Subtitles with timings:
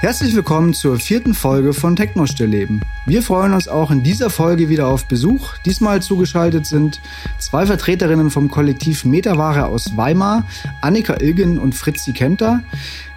[0.00, 2.80] Herzlich willkommen zur vierten Folge von Techno-Stillleben.
[3.04, 5.58] Wir freuen uns auch in dieser Folge wieder auf Besuch.
[5.66, 7.02] Diesmal zugeschaltet sind
[7.38, 10.46] zwei Vertreterinnen vom Kollektiv Metaware aus Weimar,
[10.80, 12.62] Annika Ilgen und Fritzi Kenter.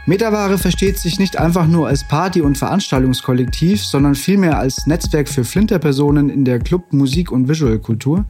[0.05, 5.45] Metaware versteht sich nicht einfach nur als Party- und Veranstaltungskollektiv, sondern vielmehr als Netzwerk für
[5.45, 8.25] Flinterpersonen in der Club-, Musik- und Visual-Kultur.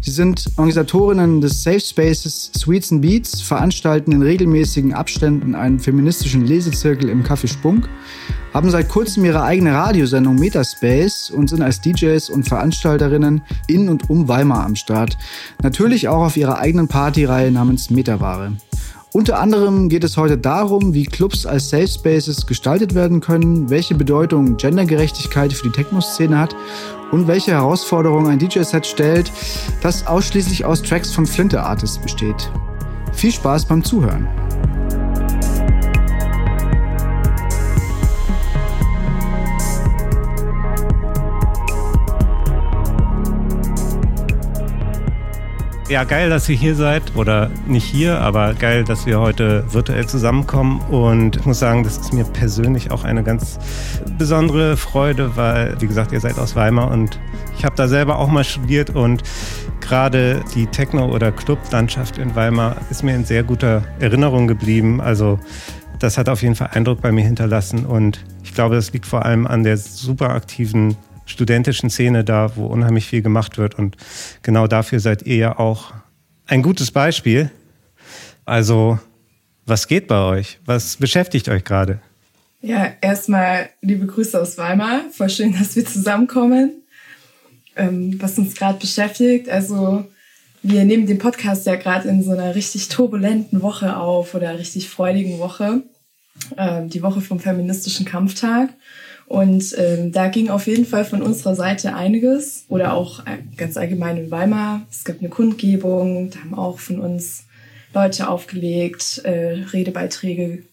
[0.00, 6.46] Sie sind Organisatorinnen des Safe Spaces Sweets and Beats, veranstalten in regelmäßigen Abständen einen feministischen
[6.46, 7.90] Lesezirkel im Café Spunk,
[8.54, 14.08] haben seit kurzem ihre eigene Radiosendung Metaspace und sind als DJs und Veranstalterinnen in und
[14.08, 15.18] um Weimar am Start.
[15.62, 18.52] Natürlich auch auf ihrer eigenen Partyreihe namens Metaware.
[19.14, 23.94] Unter anderem geht es heute darum, wie Clubs als Safe Spaces gestaltet werden können, welche
[23.94, 26.54] Bedeutung Gendergerechtigkeit für die Techno-Szene hat
[27.10, 29.32] und welche Herausforderungen ein DJ-Set stellt,
[29.80, 32.52] das ausschließlich aus Tracks von Flinte-Artists besteht.
[33.14, 34.28] Viel Spaß beim Zuhören!
[45.88, 47.16] Ja, geil, dass ihr hier seid.
[47.16, 50.80] Oder nicht hier, aber geil, dass wir heute virtuell zusammenkommen.
[50.90, 53.58] Und ich muss sagen, das ist mir persönlich auch eine ganz
[54.18, 57.18] besondere Freude, weil, wie gesagt, ihr seid aus Weimar und
[57.56, 59.22] ich habe da selber auch mal studiert und
[59.80, 65.00] gerade die Techno- oder Clublandschaft in Weimar ist mir in sehr guter Erinnerung geblieben.
[65.00, 65.40] Also
[65.98, 69.24] das hat auf jeden Fall Eindruck bei mir hinterlassen und ich glaube, das liegt vor
[69.24, 70.96] allem an der super aktiven
[71.28, 73.78] studentischen Szene da, wo unheimlich viel gemacht wird.
[73.78, 73.96] Und
[74.42, 75.92] genau dafür seid ihr ja auch
[76.46, 77.50] ein gutes Beispiel.
[78.44, 78.98] Also,
[79.66, 80.58] was geht bei euch?
[80.64, 82.00] Was beschäftigt euch gerade?
[82.60, 85.02] Ja, erstmal liebe Grüße aus Weimar.
[85.12, 86.82] Voll schön, dass wir zusammenkommen.
[87.76, 90.04] Ähm, was uns gerade beschäftigt, also
[90.62, 94.88] wir nehmen den Podcast ja gerade in so einer richtig turbulenten Woche auf oder richtig
[94.88, 95.82] freudigen Woche.
[96.56, 98.70] Ähm, die Woche vom feministischen Kampftag.
[99.28, 103.76] Und ähm, da ging auf jeden Fall von unserer Seite einiges oder auch äh, ganz
[103.76, 104.86] allgemein in Weimar.
[104.90, 107.44] Es gab eine Kundgebung, da haben auch von uns
[107.92, 110.64] Leute aufgelegt, äh, Redebeiträge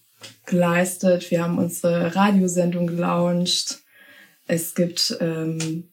[0.46, 1.32] geleistet.
[1.32, 3.80] Wir haben unsere Radiosendung gelauncht.
[4.48, 5.90] Es gibt ähm,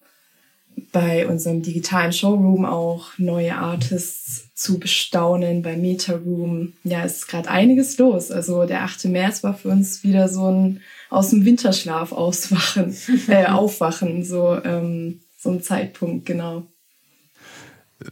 [0.93, 6.75] bei unserem digitalen Showroom auch neue Artists zu bestaunen, bei Meta Room.
[6.85, 8.31] Ja, es ist gerade einiges los.
[8.31, 9.07] Also der 8.
[9.07, 10.81] März war für uns wieder so ein
[11.13, 12.97] aus dem Winterschlaf auswachen,
[13.29, 16.67] äh, aufwachen, so, ähm, so ein Zeitpunkt, genau.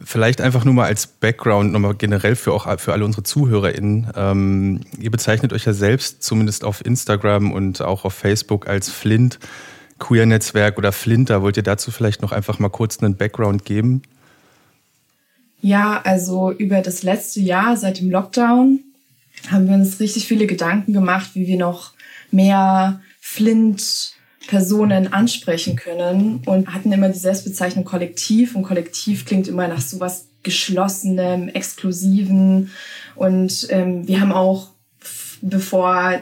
[0.05, 4.11] Vielleicht einfach nur mal als Background, nochmal generell für auch für alle unsere ZuhörerInnen.
[4.15, 9.39] Ähm, ihr bezeichnet euch ja selbst, zumindest auf Instagram und auch auf Facebook, als Flint
[9.99, 11.41] Queer-Netzwerk oder Flinter.
[11.41, 14.01] Wollt ihr dazu vielleicht noch einfach mal kurz einen Background geben?
[15.61, 18.79] Ja, also über das letzte Jahr seit dem Lockdown
[19.49, 21.93] haben wir uns richtig viele Gedanken gemacht, wie wir noch
[22.31, 28.55] mehr Flint-Personen ansprechen können und hatten immer die Selbstbezeichnung Kollektiv.
[28.55, 32.71] Und Kollektiv klingt immer nach sowas Geschlossenem, Exklusiven.
[33.15, 34.69] Und ähm, wir haben auch,
[35.41, 36.21] bevor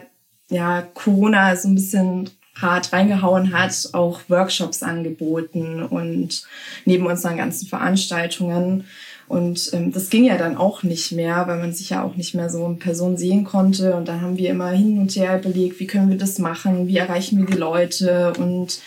[0.49, 2.29] ja, Corona so ein bisschen
[2.61, 6.43] hart reingehauen hat, auch Workshops angeboten und
[6.85, 8.85] neben unseren ganzen Veranstaltungen
[9.29, 12.33] und ähm, das ging ja dann auch nicht mehr, weil man sich ja auch nicht
[12.33, 13.95] mehr so in Person sehen konnte.
[13.95, 16.97] Und dann haben wir immer hin und her überlegt, wie können wir das machen, wie
[16.97, 18.33] erreichen wir die Leute.
[18.39, 18.81] Und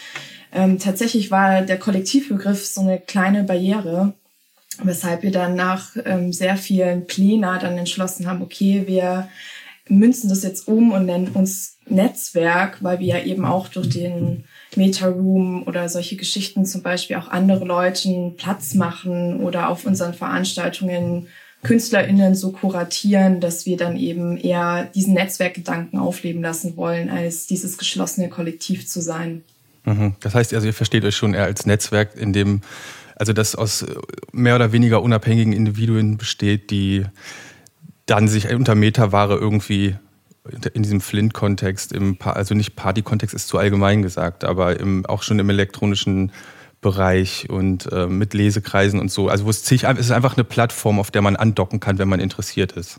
[0.53, 4.15] ähm, tatsächlich war der Kollektivbegriff so eine kleine Barriere,
[4.83, 9.29] weshalb wir dann nach ähm, sehr vielen Plänen dann entschlossen haben, okay, wir
[9.89, 14.43] münzen das jetzt um und nennen uns Netzwerk, weil wir ja eben auch durch den
[14.77, 21.29] Meta-Room oder solche Geschichten zum Beispiel auch andere Leuten Platz machen oder auf unseren Veranstaltungen
[21.63, 27.79] KünstlerInnen so kuratieren, dass wir dann eben eher diesen Netzwerkgedanken aufleben lassen wollen, als dieses
[27.79, 29.43] geschlossene Kollektiv zu sein.
[29.85, 30.15] Mhm.
[30.21, 32.63] Das heißt also, ihr versteht euch schon eher als Netzwerk, in dem,
[33.15, 33.87] also das aus
[34.33, 37.05] mehr oder weniger unabhängigen Individuen besteht, die
[38.07, 39.97] dann sich unter Metaware irgendwie
[40.75, 41.95] in diesem Flint-Kontext,
[42.25, 46.33] also nicht Party-Kontext ist zu allgemein gesagt, aber im, auch schon im elektronischen
[46.81, 49.29] Bereich und äh, mit Lesekreisen und so.
[49.29, 52.09] Also wo es, zig, es ist einfach eine Plattform, auf der man andocken kann, wenn
[52.09, 52.99] man interessiert ist.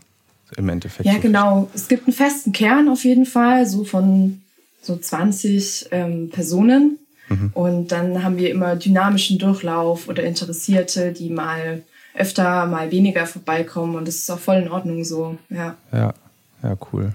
[0.56, 1.06] Im Endeffekt.
[1.06, 1.70] Ja, genau.
[1.74, 4.42] Es gibt einen festen Kern auf jeden Fall, so von
[4.82, 7.00] so 20 ähm, Personen.
[7.28, 7.52] Mhm.
[7.54, 13.96] Und dann haben wir immer dynamischen Durchlauf oder Interessierte, die mal öfter, mal weniger vorbeikommen.
[13.96, 15.76] Und das ist auch voll in Ordnung so, ja.
[15.92, 16.14] Ja,
[16.62, 17.14] ja, cool.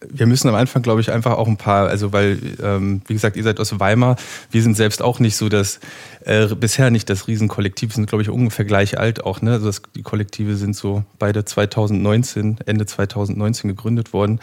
[0.00, 3.36] Wir müssen am Anfang, glaube ich, einfach auch ein paar, also weil, ähm, wie gesagt,
[3.36, 4.16] ihr seid aus Weimar,
[4.50, 5.80] wir sind selbst auch nicht so das,
[6.24, 9.52] äh, bisher nicht das Riesenkollektiv, wir sind, glaube ich, ungefähr gleich alt auch, ne?
[9.52, 14.40] Also das, die Kollektive sind so beide 2019, Ende 2019 gegründet worden.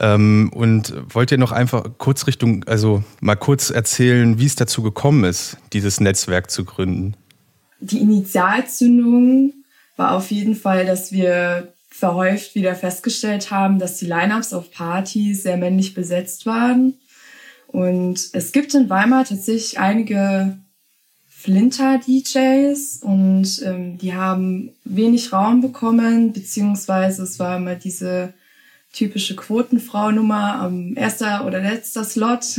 [0.00, 4.82] Ähm, und wollt ihr noch einfach kurz Richtung, also mal kurz erzählen, wie es dazu
[4.82, 7.14] gekommen ist, dieses Netzwerk zu gründen?
[7.80, 9.52] Die Initialzündung
[9.96, 15.42] war auf jeden Fall, dass wir verhäuft wieder festgestellt haben, dass die Lineups auf Partys
[15.42, 16.94] sehr männlich besetzt waren.
[17.66, 20.56] Und es gibt in Weimar tatsächlich einige
[21.28, 28.32] Flinter-DJs und ähm, die haben wenig Raum bekommen, beziehungsweise es war immer diese
[28.92, 32.58] typische Quotenfrau-Nummer am erster oder letzter Slot.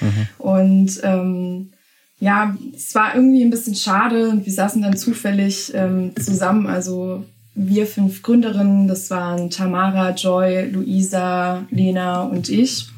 [0.00, 0.28] Mhm.
[0.38, 1.72] Und ähm,
[2.20, 7.24] ja, es war irgendwie ein bisschen schade und wir saßen dann zufällig ähm, zusammen, also
[7.54, 12.88] wir fünf Gründerinnen, das waren Tamara, Joy, Luisa, Lena und ich.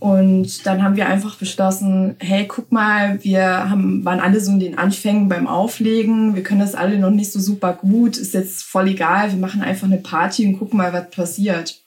[0.00, 4.58] Und dann haben wir einfach beschlossen, hey, guck mal, wir haben, waren alle so in
[4.58, 6.34] den Anfängen beim Auflegen.
[6.34, 8.16] Wir können das alle noch nicht so super gut.
[8.16, 9.30] Ist jetzt voll egal.
[9.30, 11.82] Wir machen einfach eine Party und gucken mal, was passiert.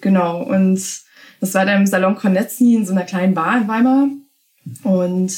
[0.00, 0.40] Genau.
[0.40, 0.80] Und
[1.40, 4.08] das war dann im Salon Kornetzny in so einer kleinen Bar in Weimar.
[4.84, 5.32] Und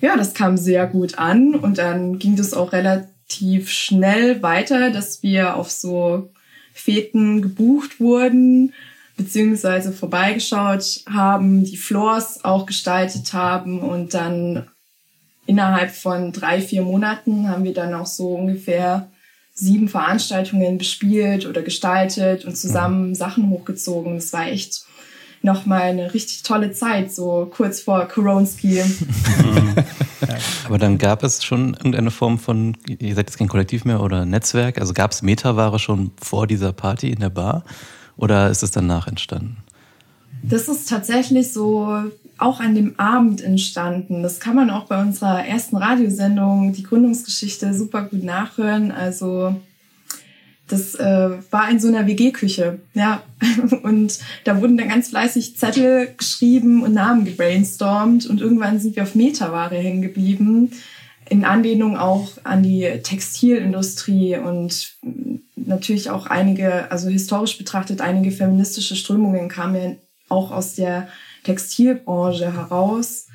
[0.00, 1.54] ja, das kam sehr gut an.
[1.54, 6.30] Und dann ging das auch relativ relativ schnell weiter, dass wir auf so
[6.72, 8.72] Feten gebucht wurden,
[9.16, 14.68] beziehungsweise vorbeigeschaut haben, die Floors auch gestaltet haben und dann
[15.46, 19.10] innerhalb von drei, vier Monaten haben wir dann auch so ungefähr
[19.54, 23.14] sieben Veranstaltungen bespielt oder gestaltet und zusammen mhm.
[23.14, 24.14] Sachen hochgezogen.
[24.14, 24.84] Das war echt
[25.44, 28.82] nochmal eine richtig tolle Zeit, so kurz vor Koronski.
[30.66, 34.24] Aber dann gab es schon irgendeine Form von, ihr seid jetzt kein Kollektiv mehr oder
[34.24, 37.64] Netzwerk, also gab es Metaware schon vor dieser Party in der Bar
[38.16, 39.56] oder ist es danach entstanden?
[40.42, 42.02] Das ist tatsächlich so
[42.38, 44.22] auch an dem Abend entstanden.
[44.22, 48.90] Das kann man auch bei unserer ersten Radiosendung, die Gründungsgeschichte, super gut nachhören.
[48.90, 49.54] Also
[50.72, 53.22] das äh, war in so einer WG-Küche, ja.
[53.82, 59.02] Und da wurden dann ganz fleißig Zettel geschrieben und Namen gebrainstormt und irgendwann sind wir
[59.02, 60.70] auf Metaware hängen geblieben.
[61.28, 64.94] In Anlehnung auch an die Textilindustrie und
[65.56, 69.90] natürlich auch einige, also historisch betrachtet, einige feministische Strömungen kamen ja
[70.28, 71.08] auch aus der
[71.44, 73.26] Textilbranche heraus.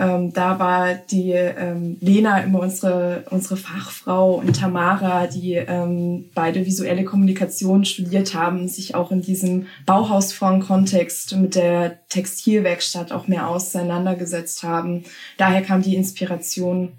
[0.00, 6.64] Ähm, da war die ähm, Lena immer unsere, unsere Fachfrau und Tamara, die ähm, beide
[6.64, 14.62] visuelle Kommunikation studiert haben, sich auch in diesem Bauhausfrauen-Kontext mit der Textilwerkstatt auch mehr auseinandergesetzt
[14.62, 15.04] haben.
[15.36, 16.92] Daher kam die Inspiration.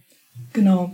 [0.53, 0.93] Genau.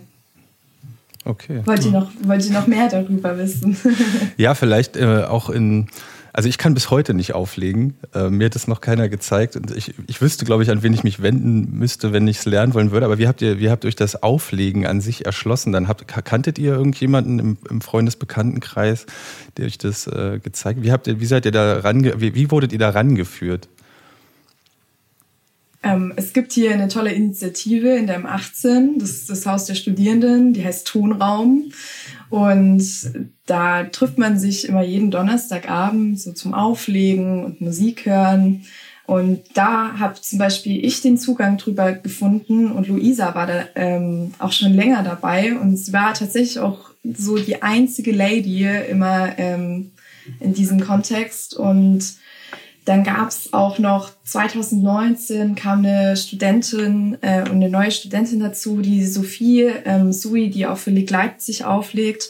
[1.25, 1.61] Okay.
[1.65, 3.75] Wollt ihr noch, wollt ihr noch mehr darüber wissen?
[4.37, 5.89] ja, vielleicht äh, auch in
[6.37, 7.95] also ich kann bis heute nicht auflegen.
[8.13, 9.55] Äh, mir hat das noch keiner gezeigt.
[9.55, 12.45] Und ich, ich wüsste, glaube ich, an wen ich mich wenden müsste, wenn ich es
[12.45, 13.07] lernen wollen würde.
[13.07, 15.73] Aber wie habt ihr, wie habt euch das Auflegen an sich erschlossen?
[15.73, 19.07] Dann habt, kanntet ihr irgendjemanden im, im Freundesbekanntenkreis,
[19.57, 20.83] der euch das äh, gezeigt?
[20.83, 23.67] Wie habt ihr, wie seid ihr da range, wie, wie wurdet ihr da rangeführt?
[25.81, 29.75] Ähm, es gibt hier eine tolle Initiative in der M18, das ist das Haus der
[29.75, 31.71] Studierenden, die heißt Tonraum.
[32.29, 32.83] Und
[33.45, 38.65] da trifft man sich immer jeden Donnerstagabend so zum Auflegen und Musik hören.
[39.05, 44.33] Und da habe zum Beispiel ich den Zugang drüber gefunden und Luisa war da ähm,
[44.37, 49.91] auch schon länger dabei und sie war tatsächlich auch so die einzige Lady immer ähm,
[50.41, 52.17] in diesem Kontext und
[52.87, 58.79] dann gab es auch noch 2019 kam eine Studentin äh, und eine neue Studentin dazu,
[58.81, 62.29] die Sophie ähm, Sui, die auch für Lig Leipzig auflegt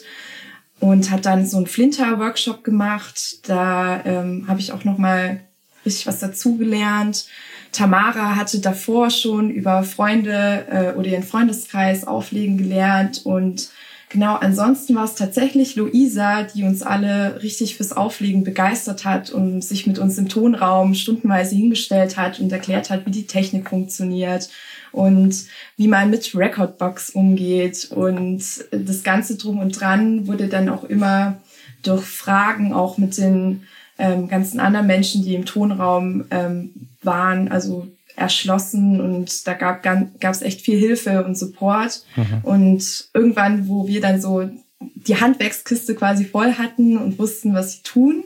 [0.80, 3.48] und hat dann so einen Flinter-Workshop gemacht.
[3.48, 5.40] Da ähm, habe ich auch noch mal
[5.86, 7.26] richtig was dazugelernt.
[7.70, 13.70] Tamara hatte davor schon über Freunde äh, oder ihren Freundeskreis auflegen gelernt und
[14.10, 19.62] Genau, ansonsten war es tatsächlich Luisa, die uns alle richtig fürs Auflegen begeistert hat und
[19.62, 24.48] sich mit uns im Tonraum stundenweise hingestellt hat und erklärt hat, wie die Technik funktioniert
[24.92, 25.44] und
[25.76, 27.90] wie man mit Recordbox umgeht.
[27.90, 31.36] Und das Ganze drum und dran wurde dann auch immer
[31.82, 33.64] durch Fragen auch mit den
[33.98, 36.70] ähm, ganzen anderen Menschen, die im Tonraum ähm,
[37.02, 37.88] waren, also
[38.18, 39.84] erschlossen und da gab
[40.22, 42.02] es echt viel Hilfe und Support.
[42.16, 42.40] Mhm.
[42.42, 44.48] Und irgendwann, wo wir dann so
[44.80, 48.24] die Handwerkskiste quasi voll hatten und wussten, was sie tun,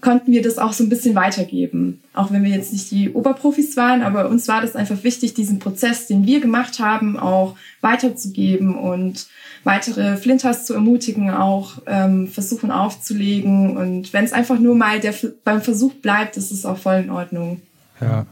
[0.00, 2.02] konnten wir das auch so ein bisschen weitergeben.
[2.12, 5.58] Auch wenn wir jetzt nicht die Oberprofis waren, aber uns war das einfach wichtig, diesen
[5.58, 9.26] Prozess, den wir gemacht haben, auch weiterzugeben und
[9.64, 13.76] weitere Flinters zu ermutigen, auch ähm, versuchen aufzulegen.
[13.78, 17.10] Und wenn es einfach nur mal der, beim Versuch bleibt, ist es auch voll in
[17.10, 17.62] Ordnung.
[18.00, 18.26] Ja.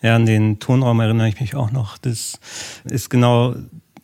[0.00, 1.98] Ja, an den Tonraum erinnere ich mich auch noch.
[1.98, 2.38] Das
[2.84, 3.56] ist genau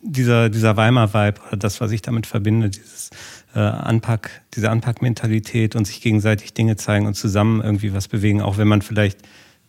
[0.03, 3.11] dieser, dieser Weimar-Vibe oder das, was ich damit verbinde, dieses
[3.55, 8.59] äh, Anpack, diese Anpackmentalität und sich gegenseitig Dinge zeigen und zusammen irgendwie was bewegen, auch
[8.59, 9.21] wenn man vielleicht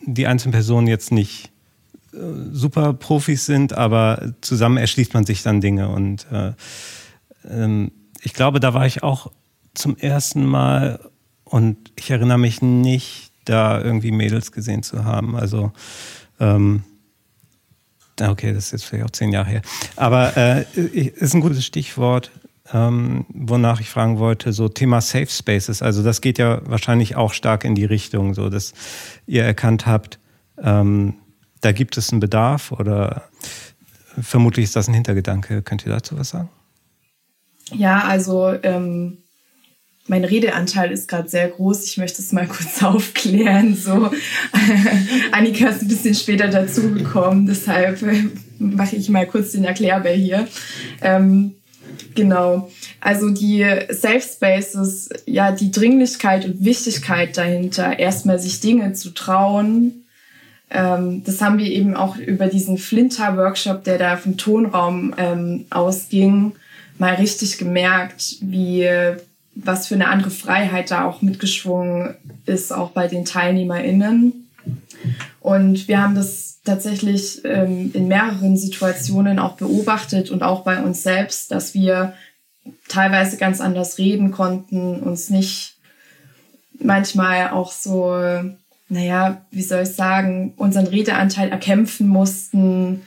[0.02, 1.52] die einzelnen Personen jetzt nicht
[2.14, 2.18] äh,
[2.52, 6.54] super Profis sind, aber zusammen erschließt man sich dann Dinge und äh,
[7.48, 7.92] ähm,
[8.22, 9.32] ich glaube, da war ich auch
[9.74, 11.00] zum ersten Mal
[11.44, 15.36] und ich erinnere mich nicht, da irgendwie Mädels gesehen zu haben.
[15.36, 15.72] Also
[16.40, 16.84] ähm,
[18.22, 19.62] okay, das ist jetzt vielleicht auch zehn Jahre her.
[19.96, 22.32] Aber äh, ist ein gutes Stichwort,
[22.74, 25.82] ähm, wonach ich fragen wollte, so Thema Safe Spaces.
[25.82, 28.74] Also das geht ja wahrscheinlich auch stark in die Richtung, so dass
[29.28, 30.20] ihr erkannt habt,
[30.62, 31.16] ähm,
[31.62, 33.24] da gibt es einen Bedarf oder
[34.22, 35.62] vermutlich ist das ein Hintergedanke.
[35.62, 36.50] Könnt ihr dazu was sagen?
[37.72, 39.18] Ja, also ähm,
[40.08, 41.86] mein Redeanteil ist gerade sehr groß.
[41.86, 43.76] Ich möchte es mal kurz aufklären.
[43.76, 44.12] So,
[45.32, 48.24] Annika ist ein bisschen später dazugekommen, deshalb äh,
[48.60, 50.48] mache ich mal kurz den Erklärbär hier.
[51.02, 51.56] Ähm,
[52.14, 52.72] genau.
[53.02, 60.06] Also die Safe Spaces, ja, die Dringlichkeit und Wichtigkeit dahinter, erstmal sich Dinge zu trauen.
[60.70, 66.54] Ähm, das haben wir eben auch über diesen Flinter-Workshop, der da vom Tonraum ähm, ausging,
[66.98, 68.88] mal richtig gemerkt, wie
[69.56, 74.50] was für eine andere Freiheit da auch mitgeschwungen ist, auch bei den TeilnehmerInnen.
[75.40, 81.04] Und wir haben das tatsächlich ähm, in mehreren Situationen auch beobachtet und auch bei uns
[81.04, 82.14] selbst, dass wir
[82.88, 85.78] teilweise ganz anders reden konnten, uns nicht
[86.80, 88.16] manchmal auch so,
[88.90, 93.04] naja, wie soll ich sagen, unseren Redeanteil erkämpfen mussten,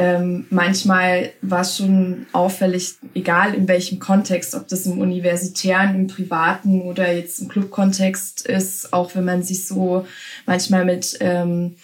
[0.00, 6.06] ähm, manchmal war es schon auffällig, egal in welchem Kontext, ob das im universitären, im
[6.06, 10.06] privaten oder jetzt im Clubkontext ist, auch wenn man sich so
[10.46, 11.74] manchmal mit ähm,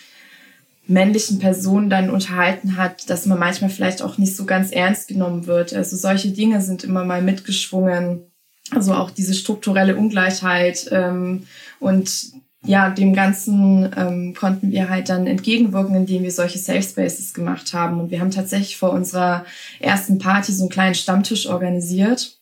[0.86, 5.48] männlichen Personen dann unterhalten hat, dass man manchmal vielleicht auch nicht so ganz ernst genommen
[5.48, 5.74] wird.
[5.74, 8.30] Also solche Dinge sind immer mal mitgeschwungen.
[8.70, 11.48] Also auch diese strukturelle Ungleichheit ähm,
[11.80, 12.32] und
[12.64, 17.74] ja, dem Ganzen ähm, konnten wir halt dann entgegenwirken, indem wir solche Safe Spaces gemacht
[17.74, 18.00] haben.
[18.00, 19.44] Und wir haben tatsächlich vor unserer
[19.80, 22.38] ersten Party so einen kleinen Stammtisch organisiert.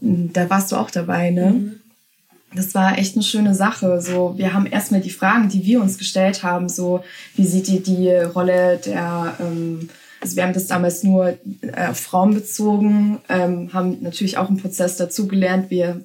[0.00, 1.50] Da warst du auch dabei, ne?
[1.52, 1.72] Mhm.
[2.54, 4.00] Das war echt eine schöne Sache.
[4.02, 7.02] So, wir haben erstmal die Fragen, die wir uns gestellt haben, so,
[7.34, 9.88] wie seht ihr die Rolle der, ähm,
[10.20, 14.58] also wir haben das damals nur äh, auf Frauen bezogen, ähm, haben natürlich auch im
[14.58, 15.70] Prozess dazugelernt.
[15.70, 16.02] Wir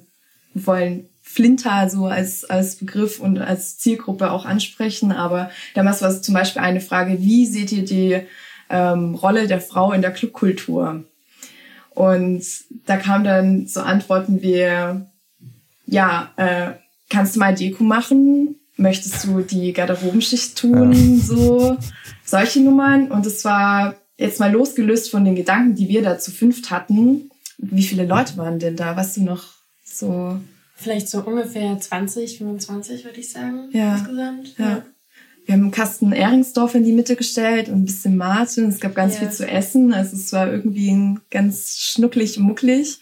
[0.54, 1.06] wollen
[1.38, 5.12] Flinter so als, als Begriff und als Zielgruppe auch ansprechen.
[5.12, 8.22] Aber damals war es zum Beispiel eine Frage, wie seht ihr die
[8.68, 11.04] ähm, Rolle der Frau in der Clubkultur?
[11.90, 12.44] Und
[12.86, 14.66] da kam dann so Antworten wie,
[15.86, 16.72] ja, äh,
[17.08, 18.56] kannst du mal Deko machen?
[18.76, 20.92] Möchtest du die Garderobenschicht tun?
[20.92, 21.24] Ja.
[21.24, 21.76] So,
[22.24, 23.12] solche Nummern.
[23.12, 27.30] Und es war jetzt mal losgelöst von den Gedanken, die wir da zu fünft hatten.
[27.58, 28.96] Wie viele Leute waren denn da?
[28.96, 29.44] Weißt du noch
[29.84, 30.40] so?
[30.80, 33.96] Vielleicht so ungefähr 20, 25, würde ich sagen, ja.
[33.96, 34.56] insgesamt.
[34.58, 34.68] Ja.
[34.68, 34.82] ja.
[35.44, 38.68] Wir haben einen Kasten Ehringsdorf in die Mitte gestellt und ein bisschen Martin.
[38.68, 39.20] Es gab ganz ja.
[39.20, 39.94] viel zu essen.
[39.94, 43.00] Also es war irgendwie ganz schnucklig, mucklig.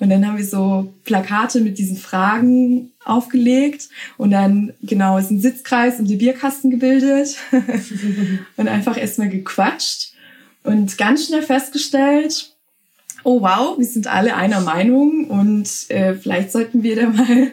[0.00, 3.88] Und dann haben wir so Plakate mit diesen Fragen aufgelegt
[4.18, 7.36] und dann genau ist ein Sitzkreis und die Bierkasten gebildet
[8.56, 10.14] und einfach erstmal gequatscht
[10.64, 12.53] und ganz schnell festgestellt,
[13.24, 17.52] oh wow, wir sind alle einer Meinung und äh, vielleicht sollten wir da mal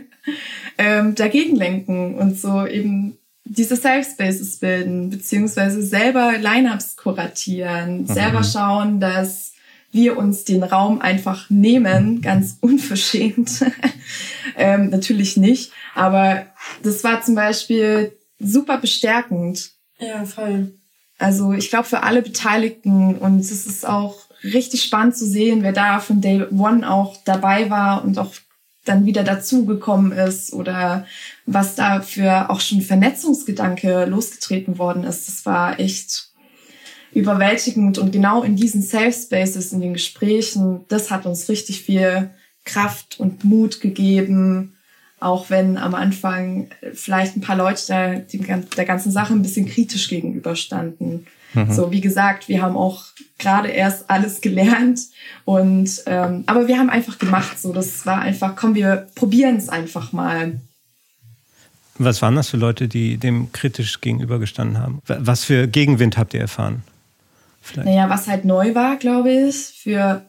[0.78, 8.08] ähm, dagegen lenken und so eben diese Safe Spaces bilden, beziehungsweise selber Lineups kuratieren, mhm.
[8.08, 9.54] selber schauen, dass
[9.92, 13.66] wir uns den Raum einfach nehmen, ganz unverschämt.
[14.58, 16.46] ähm, natürlich nicht, aber
[16.84, 19.72] das war zum Beispiel super bestärkend.
[20.00, 20.74] Ja, voll.
[21.20, 25.74] Also ich glaube für alle Beteiligten und es ist auch richtig spannend zu sehen, wer
[25.74, 28.33] da von Day One auch dabei war und auch
[28.86, 31.05] dann wieder dazugekommen ist oder
[31.45, 35.27] was da für auch schon Vernetzungsgedanke losgetreten worden ist.
[35.27, 36.31] Das war echt
[37.13, 42.31] überwältigend und genau in diesen Safe Spaces, in den Gesprächen, das hat uns richtig viel
[42.63, 44.77] Kraft und Mut gegeben,
[45.19, 50.07] auch wenn am Anfang vielleicht ein paar Leute da der ganzen Sache ein bisschen kritisch
[50.07, 51.27] gegenüberstanden.
[51.53, 51.72] Mhm.
[51.72, 53.05] So, wie gesagt, wir haben auch
[53.38, 55.00] gerade erst alles gelernt
[55.46, 57.60] und ähm, aber wir haben einfach gemacht.
[57.60, 60.60] So, das war einfach, komm, wir probieren es einfach mal.
[61.98, 65.01] Was waren das für Leute, die dem kritisch gegenübergestanden haben?
[65.05, 66.84] Was für Gegenwind habt ihr erfahren?
[67.62, 67.88] Vielleicht.
[67.88, 70.24] Naja, was halt neu war, glaube ich, für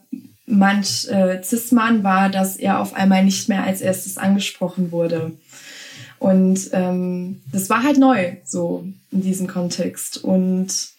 [0.45, 5.31] manch äh, Cis-Mann war, dass er auf einmal nicht mehr als erstes angesprochen wurde.
[6.19, 10.17] Und ähm, das war halt neu, so in diesem Kontext.
[10.23, 10.93] Und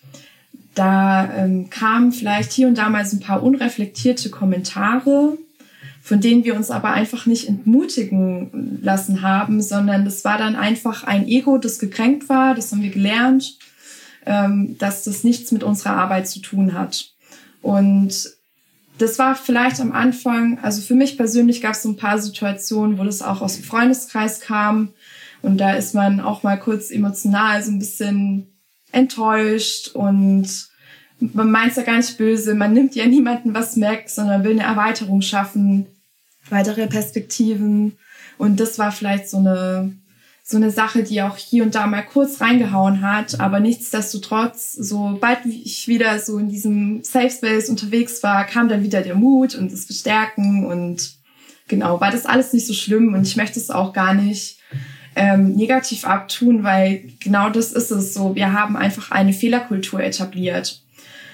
[0.75, 5.39] da ähm, kamen vielleicht hier und da mal so ein paar unreflektierte Kommentare,
[6.03, 11.05] von denen wir uns aber einfach nicht entmutigen lassen haben, sondern das war dann einfach
[11.05, 13.57] ein Ego, das gekränkt war, das haben wir gelernt,
[14.27, 17.11] ähm, dass das nichts mit unserer Arbeit zu tun hat.
[17.63, 18.35] Und
[18.99, 22.99] das war vielleicht am Anfang, also für mich persönlich gab es so ein paar Situationen,
[22.99, 24.91] wo das auch aus dem Freundeskreis kam.
[25.43, 28.54] Und da ist man auch mal kurz emotional so ein bisschen
[28.95, 30.49] enttäuscht und
[31.21, 32.55] man meint es ja gar nicht böse.
[32.55, 35.87] Man nimmt ja niemanden was weg, sondern will eine Erweiterung schaffen,
[36.51, 37.97] weitere Perspektiven.
[38.37, 39.95] Und das war vielleicht so eine
[40.47, 45.47] so eine Sache, die auch hier und da mal kurz reingehauen hat, aber nichtsdestotrotz, sobald
[45.47, 49.73] ich wieder so in diesem Safe Space unterwegs war, kam dann wieder der Mut und
[49.73, 51.15] das Bestärken und
[51.67, 54.59] genau, war das alles nicht so schlimm und ich möchte es auch gar nicht
[55.17, 58.35] ähm, negativ abtun, weil genau das ist es so.
[58.35, 60.83] Wir haben einfach eine Fehlerkultur etabliert.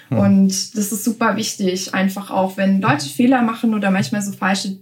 [0.08, 0.18] Hm.
[0.18, 4.78] Und das ist super wichtig, einfach auch, wenn Leute Fehler machen oder manchmal so falsche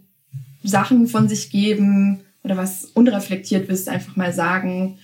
[0.62, 4.98] Sachen von sich geben, oder was unreflektiert bist, einfach mal sagen,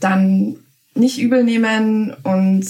[0.00, 0.56] dann
[0.94, 2.66] nicht übel nehmen und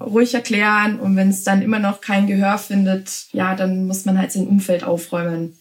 [0.00, 4.18] ruhig erklären und wenn es dann immer noch kein Gehör findet, ja, dann muss man
[4.18, 5.56] halt sein Umfeld aufräumen.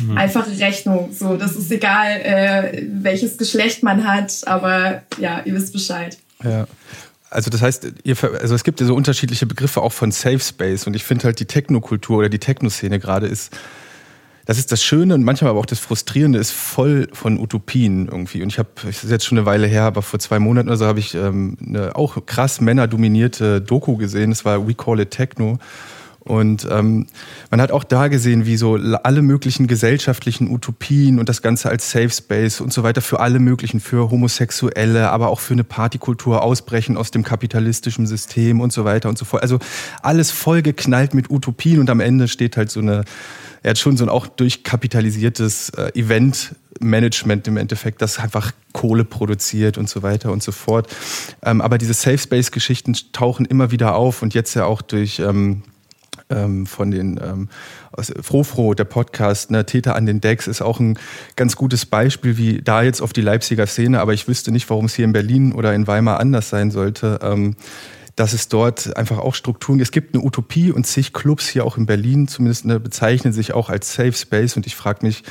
[0.00, 0.16] Mhm.
[0.16, 5.72] Einfache Rechnung, so, das ist egal, äh, welches Geschlecht man hat, aber ja, ihr wisst
[5.72, 6.16] Bescheid.
[6.42, 6.66] Ja.
[7.30, 10.86] Also das heißt, ihr, also es gibt ja so unterschiedliche Begriffe auch von Safe Space
[10.86, 13.50] und ich finde halt die Technokultur oder die Techno-Szene gerade ist
[14.46, 18.42] das ist das Schöne und manchmal aber auch das Frustrierende, ist voll von Utopien irgendwie.
[18.42, 20.76] Und ich habe, es ist jetzt schon eine Weile her, aber vor zwei Monaten oder
[20.76, 24.30] so habe ich ähm, eine auch krass männerdominierte Doku gesehen.
[24.30, 25.58] Das war We Call It Techno.
[26.24, 27.06] Und ähm,
[27.50, 31.90] man hat auch da gesehen, wie so alle möglichen gesellschaftlichen Utopien und das Ganze als
[31.90, 36.42] Safe Space und so weiter für alle möglichen, für Homosexuelle, aber auch für eine Partykultur
[36.42, 39.42] ausbrechen aus dem kapitalistischen System und so weiter und so fort.
[39.42, 39.58] Also
[40.02, 43.04] alles vollgeknallt mit Utopien und am Ende steht halt so eine
[43.64, 49.78] er hat schon so ein auch durchkapitalisiertes äh, Event-Management im Endeffekt, das einfach Kohle produziert
[49.78, 50.94] und so weiter und so fort.
[51.42, 55.62] Ähm, aber diese Safe Space-Geschichten tauchen immer wieder auf und jetzt ja auch durch ähm,
[56.34, 57.48] ähm, von den ähm,
[57.92, 60.98] aus Frofro, der Podcast, ne, Täter an den Decks, ist auch ein
[61.36, 64.86] ganz gutes Beispiel, wie da jetzt auf die Leipziger Szene, aber ich wüsste nicht, warum
[64.86, 67.20] es hier in Berlin oder in Weimar anders sein sollte.
[67.22, 67.56] Ähm,
[68.16, 69.88] dass es dort einfach auch Strukturen gibt.
[69.88, 73.52] Es gibt eine Utopie und zig Clubs hier auch in Berlin zumindest ne, bezeichnen sich
[73.52, 75.24] auch als Safe Space und ich frage mich,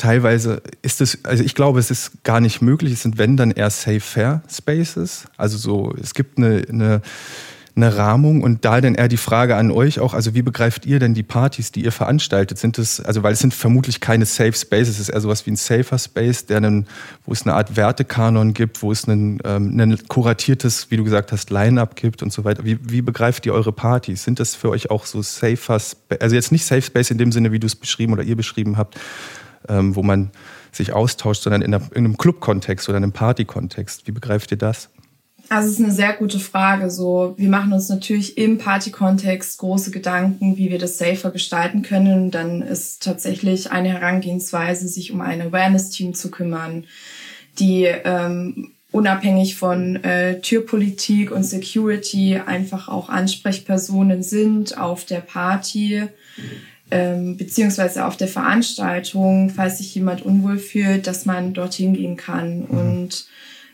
[0.00, 2.92] teilweise ist es, also ich glaube, es ist gar nicht möglich.
[2.92, 5.26] Es sind, wenn dann eher Safe Fair Spaces.
[5.36, 7.02] Also so, es gibt eine, eine
[7.82, 10.98] eine Rahmung und da dann eher die Frage an euch auch, also wie begreift ihr
[10.98, 12.58] denn die Partys, die ihr veranstaltet?
[12.58, 15.52] Sind es, also weil es sind vermutlich keine Safe Spaces, es ist eher sowas wie
[15.52, 16.86] ein safer Space, der einen,
[17.26, 21.32] wo es eine Art Wertekanon gibt, wo es ein, ähm, ein kuratiertes, wie du gesagt
[21.32, 22.64] hast, Line-Up gibt und so weiter.
[22.64, 24.24] Wie, wie begreift ihr eure Partys?
[24.24, 25.80] Sind das für euch auch so safer,
[26.20, 28.76] also jetzt nicht Safe Space in dem Sinne, wie du es beschrieben oder ihr beschrieben
[28.76, 28.98] habt,
[29.68, 30.30] ähm, wo man
[30.72, 34.06] sich austauscht, sondern in, einer, in einem Club-Kontext oder einem Party-Kontext.
[34.06, 34.88] Wie begreift ihr das?
[35.52, 36.92] Also es ist eine sehr gute Frage.
[36.92, 42.22] So, wir machen uns natürlich im Party-Kontext große Gedanken, wie wir das safer gestalten können.
[42.22, 46.84] Und dann ist tatsächlich eine Herangehensweise, sich um ein Awareness-Team zu kümmern,
[47.58, 56.04] die ähm, unabhängig von äh, Türpolitik und Security einfach auch Ansprechpersonen sind auf der Party.
[56.92, 62.60] Ähm, beziehungsweise auf der Veranstaltung, falls sich jemand unwohl fühlt, dass man dorthin gehen kann.
[62.60, 62.66] Mhm.
[62.68, 63.26] Und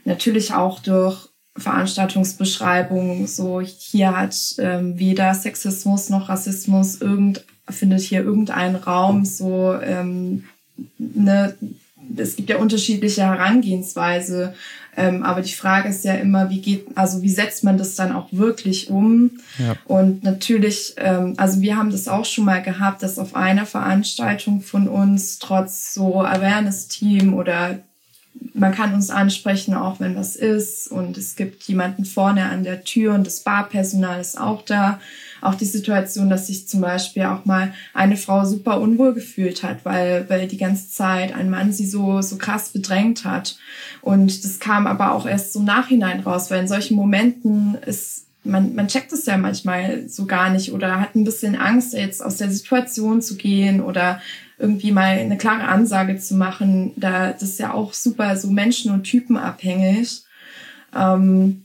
[0.07, 8.23] natürlich auch durch Veranstaltungsbeschreibung, so hier hat ähm, weder Sexismus noch Rassismus irgend, findet hier
[8.23, 10.45] irgendein Raum, so ähm,
[10.99, 11.55] ne,
[12.17, 14.55] es gibt ja unterschiedliche Herangehensweise,
[14.97, 18.13] ähm, aber die Frage ist ja immer, wie geht, also wie setzt man das dann
[18.13, 19.31] auch wirklich um?
[19.59, 19.77] Ja.
[19.85, 24.63] Und natürlich, ähm, also wir haben das auch schon mal gehabt, dass auf einer Veranstaltung
[24.63, 27.79] von uns trotz so Awareness-Team oder
[28.55, 30.89] man kann uns ansprechen, auch wenn was ist.
[30.89, 35.01] Und es gibt jemanden vorne an der Tür und das Barpersonal ist auch da.
[35.43, 39.85] Auch die Situation, dass sich zum Beispiel auch mal eine Frau super unwohl gefühlt hat,
[39.85, 43.59] weil, weil die ganze Zeit ein Mann sie so, so krass bedrängt hat.
[44.01, 48.75] Und das kam aber auch erst zum Nachhinein raus, weil in solchen Momenten ist man,
[48.75, 52.37] man checkt es ja manchmal so gar nicht oder hat ein bisschen Angst, jetzt aus
[52.37, 54.21] der Situation zu gehen oder
[54.59, 56.93] irgendwie mal eine klare Ansage zu machen.
[56.97, 60.23] Da, das ist ja auch super so Menschen- und Typen abhängig.
[60.95, 61.63] Ähm,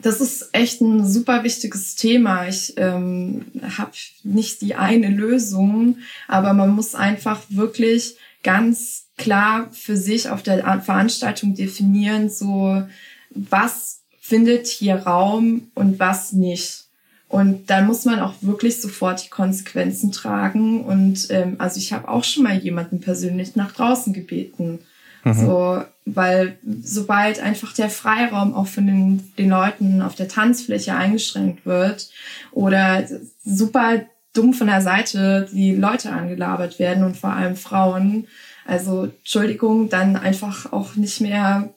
[0.00, 2.48] das ist echt ein super wichtiges Thema.
[2.48, 3.44] Ich ähm,
[3.76, 3.92] habe
[4.22, 10.80] nicht die eine Lösung, aber man muss einfach wirklich ganz klar für sich auf der
[10.80, 12.82] Veranstaltung definieren, so
[13.30, 14.01] was
[14.32, 16.84] findet hier Raum und was nicht.
[17.28, 20.82] Und dann muss man auch wirklich sofort die Konsequenzen tragen.
[20.84, 24.78] Und ähm, also ich habe auch schon mal jemanden persönlich nach draußen gebeten.
[25.22, 25.34] Mhm.
[25.34, 31.66] So, weil sobald einfach der Freiraum auch von den, den Leuten auf der Tanzfläche eingeschränkt
[31.66, 32.08] wird
[32.52, 33.06] oder
[33.44, 34.00] super
[34.32, 38.28] dumm von der Seite die Leute angelabert werden und vor allem Frauen,
[38.64, 41.68] also Entschuldigung, dann einfach auch nicht mehr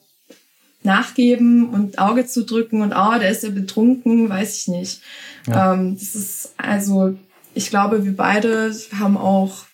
[0.86, 5.02] nachgeben und Auge zu drücken und oh, der ist ja betrunken, weiß ich nicht.
[5.46, 5.74] Ja.
[5.74, 7.18] Ähm, das ist also,
[7.52, 9.66] ich glaube, wir beide haben auch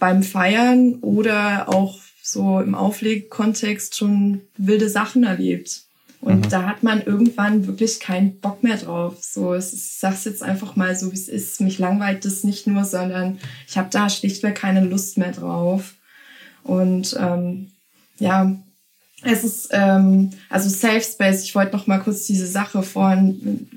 [0.00, 5.82] beim Feiern oder auch so im Auflegkontext schon wilde Sachen erlebt.
[6.20, 6.48] Und mhm.
[6.50, 9.16] da hat man irgendwann wirklich keinen Bock mehr drauf.
[9.22, 11.60] So, es ist, ich sag's jetzt einfach mal so, wie es ist.
[11.60, 15.94] Mich langweilt das nicht nur, sondern ich habe da schlichtweg keine Lust mehr drauf.
[16.62, 17.70] Und ähm,
[18.18, 18.54] ja,
[19.22, 21.42] es ist ähm, also Safe Space.
[21.42, 23.68] Ich wollte noch mal kurz diese Sache vorhin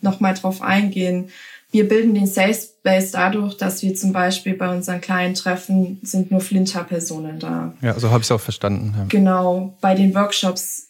[0.00, 1.28] noch mal drauf eingehen.
[1.72, 6.32] Wir bilden den Safe Space dadurch, dass wir zum Beispiel bei unseren kleinen Treffen sind
[6.32, 7.74] nur Flinter-Personen da.
[7.80, 8.92] Ja, so habe ich es auch verstanden.
[8.96, 9.04] Ja.
[9.08, 10.88] Genau, bei den Workshops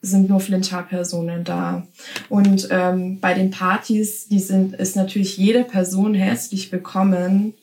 [0.00, 1.82] sind nur Flinter-Personen da.
[2.28, 7.54] Und ähm, bei den Partys, die sind, ist natürlich jede Person herzlich willkommen.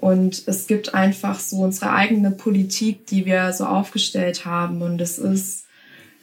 [0.00, 4.82] Und es gibt einfach so unsere eigene Politik, die wir so aufgestellt haben.
[4.82, 5.64] Und es ist,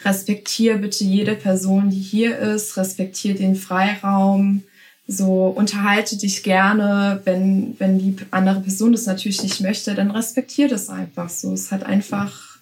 [0.04, 4.64] respektier bitte jede Person, die hier ist, respektier den Freiraum,
[5.08, 10.68] so unterhalte dich gerne, wenn, wenn die andere Person das natürlich nicht möchte, dann respektier
[10.68, 11.54] das einfach so.
[11.54, 12.58] Es hat einfach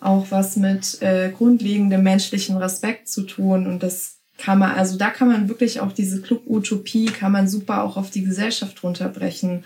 [0.00, 5.10] auch was mit äh, grundlegendem menschlichen Respekt zu tun und das kann man, also da
[5.10, 9.64] kann man wirklich auch diese Club-Utopie, kann man super auch auf die Gesellschaft runterbrechen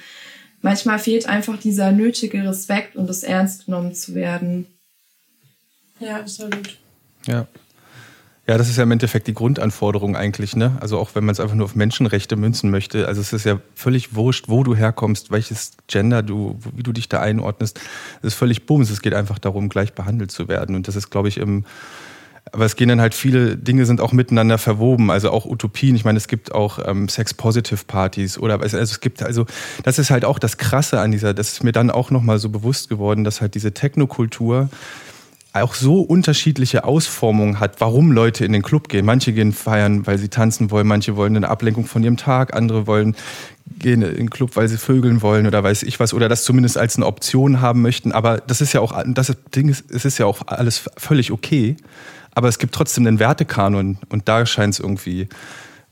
[0.63, 4.67] manchmal fehlt einfach dieser nötige Respekt und das ernst genommen zu werden.
[6.01, 6.79] Ja, absolut.
[7.27, 7.47] Ja.
[8.45, 10.77] Ja, das ist ja im Endeffekt die Grundanforderung eigentlich, ne?
[10.81, 13.07] Also auch wenn man es einfach nur auf Menschenrechte münzen möchte.
[13.07, 17.09] Also es ist ja völlig wurscht, wo du herkommst, welches Gender du, wie du dich
[17.09, 17.79] da einordnest.
[18.21, 18.91] Das ist völlig bums.
[18.91, 20.75] Es geht einfach darum, gleich behandelt zu werden.
[20.75, 21.65] Und das ist, glaube ich, im,
[22.51, 25.95] aber es gehen dann halt viele Dinge sind auch miteinander verwoben, also auch Utopien.
[25.95, 29.47] Ich meine, es gibt auch ähm, Sex-Positive-Partys oder also es gibt also
[29.85, 31.35] das ist halt auch das Krasse an dieser.
[31.35, 34.69] Das ist mir dann auch noch mal so bewusst geworden, dass halt diese Technokultur
[35.55, 39.05] auch so unterschiedliche Ausformungen hat, warum Leute in den Club gehen.
[39.05, 42.87] Manche gehen feiern, weil sie tanzen wollen, manche wollen eine Ablenkung von ihrem Tag, andere
[42.87, 43.15] wollen
[43.79, 46.79] gehen in den Club, weil sie vögeln wollen oder weiß ich was oder das zumindest
[46.79, 48.13] als eine Option haben möchten.
[48.13, 51.77] Aber das ist ja auch das Ding ist, es ist ja auch alles völlig okay.
[52.35, 55.29] Aber es gibt trotzdem einen Wertekanon und da scheint es irgendwie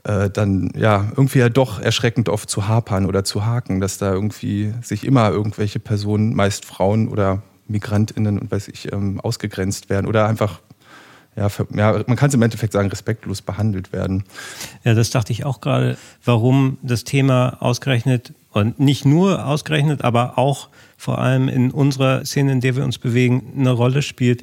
[0.05, 4.13] äh, dann ja irgendwie ja doch erschreckend oft zu hapern oder zu haken, dass da
[4.13, 10.07] irgendwie sich immer irgendwelche Personen, meist Frauen oder MigrantInnen und weiß ich, ähm, ausgegrenzt werden
[10.07, 10.61] oder einfach
[11.37, 14.25] ja, für, ja, man kann es im Endeffekt sagen, respektlos behandelt werden.
[14.85, 20.39] Ja, das dachte ich auch gerade, warum das Thema ausgerechnet und nicht nur ausgerechnet, aber
[20.39, 24.43] auch vor allem in unserer Szene, in der wir uns bewegen, eine Rolle spielt.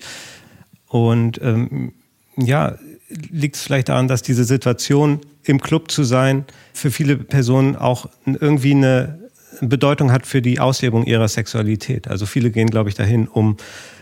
[0.88, 1.94] Und ähm,
[2.38, 2.78] ja,
[3.10, 8.10] liegt es vielleicht daran, dass diese Situation im Club zu sein für viele Personen auch
[8.26, 9.20] irgendwie eine
[9.62, 12.08] Bedeutung hat für die Auslebung ihrer Sexualität.
[12.08, 13.58] Also viele gehen, glaube ich, dahin, um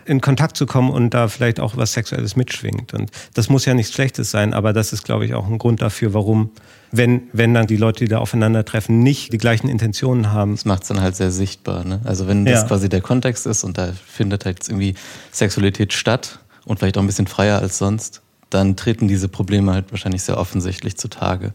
[0.05, 2.93] in Kontakt zu kommen und da vielleicht auch was Sexuelles mitschwingt.
[2.93, 5.81] Und das muss ja nichts Schlechtes sein, aber das ist, glaube ich, auch ein Grund
[5.81, 6.51] dafür, warum,
[6.91, 10.51] wenn, wenn dann die Leute, die da aufeinandertreffen, nicht die gleichen Intentionen haben.
[10.51, 11.83] Das macht es dann halt sehr sichtbar.
[11.85, 12.01] Ne?
[12.03, 12.67] Also wenn das ja.
[12.67, 14.93] quasi der Kontext ist und da findet halt irgendwie
[15.31, 19.91] Sexualität statt, und vielleicht auch ein bisschen freier als sonst, dann treten diese Probleme halt
[19.91, 21.53] wahrscheinlich sehr offensichtlich zutage.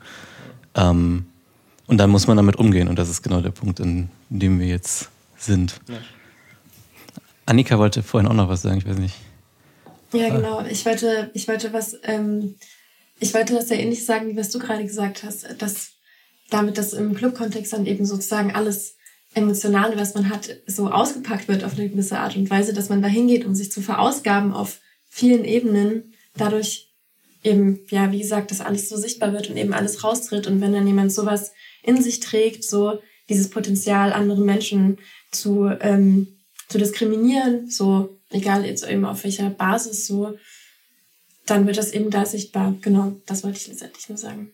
[0.75, 1.27] Ähm,
[1.87, 4.67] und dann muss man damit umgehen und das ist genau der Punkt, in dem wir
[4.67, 5.81] jetzt sind.
[5.89, 5.97] Ja.
[7.47, 9.17] Annika wollte vorhin auch noch was sagen, ich weiß nicht.
[10.13, 10.65] Ja, genau.
[10.65, 12.55] Ich wollte, ich wollte was, ähm,
[13.19, 15.93] ich wollte das ja ähnlich sagen, wie was du gerade gesagt hast, dass
[16.51, 18.97] damit das im Club-Kontext dann eben sozusagen alles
[19.35, 23.01] Emotionale, was man hat, so ausgepackt wird auf eine gewisse Art und Weise, dass man
[23.01, 26.89] da hingeht, um sich zu verausgaben auf vielen Ebenen dadurch
[27.43, 30.47] eben, ja, wie gesagt, dass alles so sichtbar wird und eben alles raustritt.
[30.47, 34.99] Und wenn dann jemand sowas in sich trägt, so dieses Potenzial, andere Menschen
[35.31, 36.29] zu, ähm,
[36.69, 40.37] zu diskriminieren, so egal jetzt eben auf welcher Basis, so,
[41.47, 42.75] dann wird das eben da sichtbar.
[42.81, 44.53] Genau, das wollte ich letztendlich nur sagen.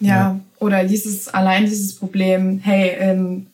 [0.00, 0.40] Ja, ja.
[0.60, 3.48] oder dieses, allein dieses Problem, hey, ähm,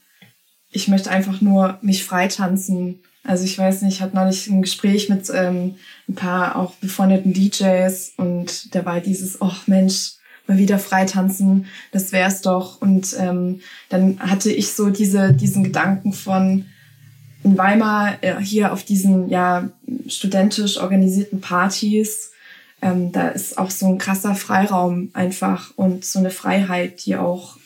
[0.71, 3.01] ich möchte einfach nur mich freitanzen.
[3.25, 5.77] Also ich weiß nicht, ich hatte neulich ein Gespräch mit ähm,
[6.09, 10.13] ein paar auch befreundeten DJs und da war dieses, oh Mensch,
[10.47, 12.81] mal wieder freitanzen, das wär's doch.
[12.83, 16.67] Und ähm, dann hatte ich so diese, diesen Gedanken von
[17.43, 19.71] in Weimar äh, hier auf diesen ja
[20.07, 22.33] studentisch organisierten Partys,
[22.83, 27.57] ähm, da ist auch so ein krasser Freiraum einfach und so eine Freiheit, die auch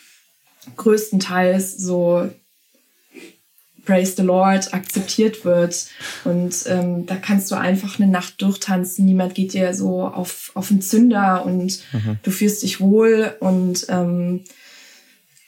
[0.75, 2.29] größtenteils so
[3.89, 5.87] Praise the Lord akzeptiert wird.
[6.23, 9.03] Und ähm, da kannst du einfach eine Nacht durchtanzen.
[9.03, 12.19] Niemand geht dir so auf, auf den Zünder und mhm.
[12.21, 13.35] du fühlst dich wohl.
[13.39, 14.43] Und ähm,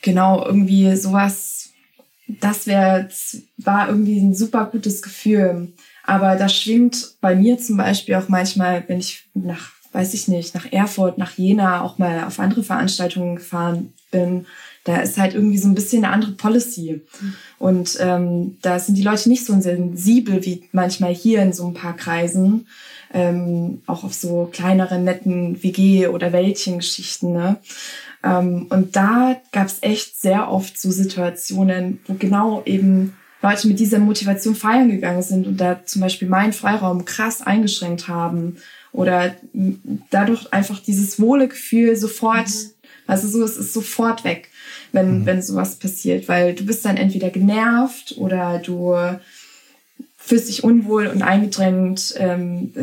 [0.02, 1.70] genau, irgendwie sowas,
[2.28, 3.10] das wäre,
[3.58, 5.74] war irgendwie ein super gutes Gefühl.
[6.04, 10.56] Aber das schwingt bei mir zum Beispiel auch manchmal, wenn ich nach, weiß ich nicht,
[10.56, 14.48] nach Erfurt, nach Jena auch mal auf andere Veranstaltungen gefahren bin,
[14.84, 17.02] da ist halt irgendwie so ein bisschen eine andere Policy.
[17.60, 21.74] Und ähm, da sind die Leute nicht so sensibel wie manchmal hier in so ein
[21.74, 22.68] paar Kreisen.
[23.14, 27.34] Ähm, auch auf so kleinere, netten WG- oder Wäldchengeschichten.
[27.34, 27.58] Ne?
[28.24, 33.80] Ähm, und da gab es echt sehr oft so Situationen, wo genau eben Leute mit
[33.80, 38.58] dieser Motivation feiern gegangen sind und da zum Beispiel meinen Freiraum krass eingeschränkt haben
[38.94, 39.36] oder
[40.10, 42.72] dadurch einfach dieses wohle Gefühl sofort, mhm.
[43.08, 44.51] also so, es ist sofort weg
[44.92, 45.26] wenn, mhm.
[45.26, 48.96] wenn sowas passiert, weil du bist dann entweder genervt oder du
[50.18, 52.14] fühlst dich unwohl und eingedrängt.
[52.18, 52.74] Ähm,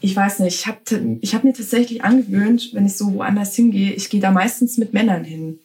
[0.00, 3.92] ich weiß nicht, ich habe ich hab mir tatsächlich angewöhnt, wenn ich so woanders hingehe,
[3.92, 5.60] ich gehe da meistens mit Männern hin.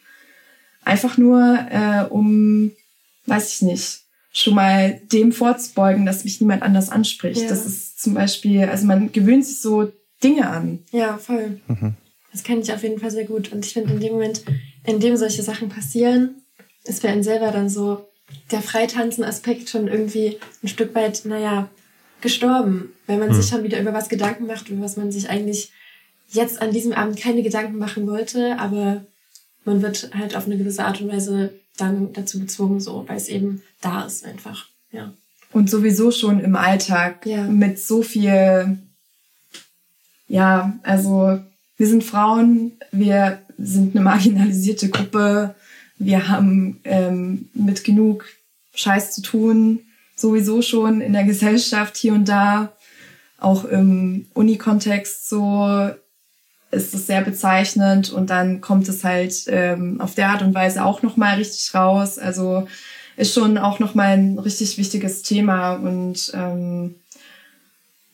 [0.86, 2.72] Einfach nur, äh, um,
[3.26, 4.02] weiß ich nicht,
[4.32, 7.42] schon mal dem vorzubeugen, dass mich niemand anders anspricht.
[7.42, 7.50] Ja.
[7.50, 9.92] Das ist zum Beispiel, also man gewöhnt sich so
[10.24, 10.80] Dinge an.
[10.92, 11.60] Ja, voll.
[11.68, 11.96] Mhm.
[12.32, 13.52] Das kenne ich auf jeden Fall sehr gut.
[13.52, 14.44] Und ich finde, in dem Moment,
[14.84, 16.42] in dem solche Sachen passieren,
[16.84, 18.06] ist für einen selber dann so
[18.52, 21.70] der Freitanzen-Aspekt schon irgendwie ein Stück weit, naja,
[22.22, 22.94] gestorben.
[23.08, 23.36] Wenn man hm.
[23.36, 25.72] sich schon wieder über was Gedanken macht, über was man sich eigentlich
[26.32, 29.06] jetzt an diesem Abend keine Gedanken machen wollte, aber
[29.66, 33.30] man wird halt auf eine gewisse Art und Weise dann dazu gezwungen, so, weil es
[33.30, 35.14] eben da ist einfach, ja.
[35.52, 37.44] Und sowieso schon im Alltag ja.
[37.44, 38.78] mit so viel,
[40.28, 41.40] ja, also
[41.78, 45.56] wir sind Frauen, wir sind eine marginalisierte Gruppe,
[45.98, 48.26] wir haben ähm, mit genug
[48.74, 49.80] Scheiß zu tun,
[50.16, 52.74] sowieso schon in der Gesellschaft hier und da,
[53.38, 55.90] auch im Unikontext so
[56.72, 60.86] ist es sehr bezeichnend und dann kommt es halt ähm, auf der Art und Weise
[60.86, 62.20] auch nochmal richtig raus.
[62.20, 62.68] Also
[63.18, 66.96] ist schon auch nochmal ein richtig wichtiges Thema und ähm,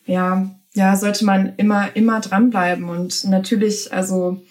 [0.06, 2.88] ja, ja, sollte man immer, immer dranbleiben.
[2.88, 4.42] Und natürlich, also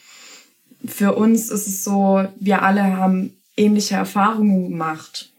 [0.88, 5.32] für uns ist es so, wir alle haben ähnliche Erfahrungen gemacht.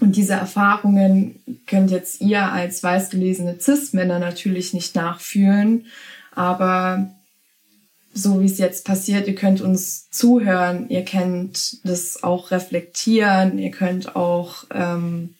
[0.00, 5.86] Und diese Erfahrungen könnt jetzt ihr als weißgelesene Cis-Männer natürlich nicht nachfühlen.
[6.34, 7.10] Aber
[8.14, 13.70] so wie es jetzt passiert, ihr könnt uns zuhören, ihr könnt das auch reflektieren, ihr
[13.70, 15.34] könnt auch ähm,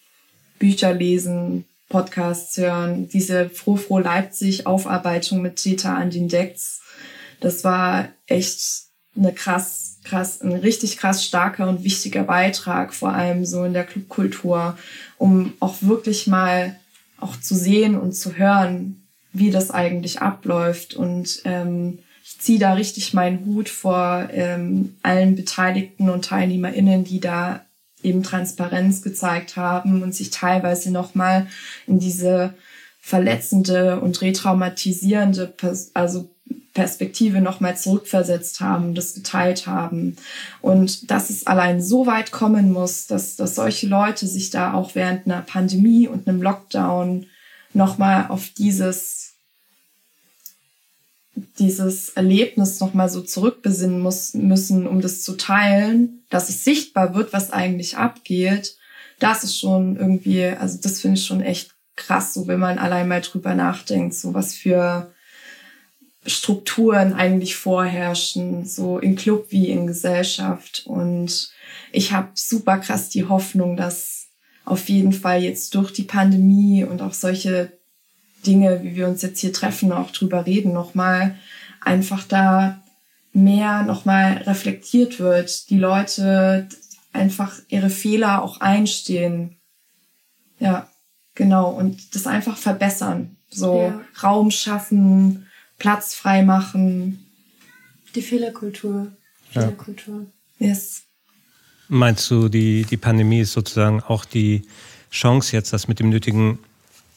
[0.58, 3.08] Bücher lesen, Podcasts hören.
[3.08, 6.80] Diese Froh Froh Leipzig Aufarbeitung mit Teta an den Decks.
[7.40, 8.87] Das war echt
[9.18, 13.84] eine krass, krass, ein richtig krass starker und wichtiger Beitrag, vor allem so in der
[13.84, 14.78] Clubkultur,
[15.16, 16.78] um auch wirklich mal
[17.20, 19.02] auch zu sehen und zu hören,
[19.32, 20.94] wie das eigentlich abläuft.
[20.94, 27.20] Und ähm, ich ziehe da richtig meinen Hut vor ähm, allen Beteiligten und TeilnehmerInnen, die
[27.20, 27.64] da
[28.02, 31.46] eben Transparenz gezeigt haben und sich teilweise nochmal
[31.86, 32.54] in diese
[33.00, 35.54] verletzende und retraumatisierende
[35.94, 36.30] also
[36.78, 40.14] Perspektive nochmal zurückversetzt haben, das geteilt haben.
[40.60, 44.94] Und dass es allein so weit kommen muss, dass, dass solche Leute sich da auch
[44.94, 47.26] während einer Pandemie und einem Lockdown
[47.74, 49.32] nochmal auf dieses
[51.58, 57.32] dieses Erlebnis nochmal so zurückbesinnen muss, müssen, um das zu teilen, dass es sichtbar wird,
[57.32, 58.76] was eigentlich abgeht,
[59.18, 63.08] das ist schon irgendwie, also das finde ich schon echt krass, so wenn man allein
[63.08, 65.12] mal drüber nachdenkt, so was für
[66.26, 70.82] Strukturen eigentlich vorherrschen, so in Club wie in Gesellschaft.
[70.86, 71.50] Und
[71.92, 74.26] ich habe super krass die Hoffnung, dass
[74.64, 77.72] auf jeden Fall jetzt durch die Pandemie und auch solche
[78.46, 81.36] Dinge, wie wir uns jetzt hier treffen, auch drüber reden, nochmal
[81.80, 82.82] einfach da
[83.32, 86.68] mehr nochmal reflektiert wird, die Leute
[87.12, 89.56] einfach ihre Fehler auch einstehen.
[90.58, 90.88] Ja,
[91.34, 91.70] genau.
[91.70, 93.36] Und das einfach verbessern.
[93.50, 94.00] So ja.
[94.22, 95.47] Raum schaffen,
[95.78, 97.24] Platz frei machen.
[98.14, 99.08] Die Fehlerkultur.
[99.50, 100.26] Fehlerkultur.
[100.58, 100.68] Ja.
[100.68, 101.04] Yes.
[101.88, 104.62] Meinst du, die, die Pandemie ist sozusagen auch die
[105.10, 106.58] Chance jetzt, das mit dem nötigen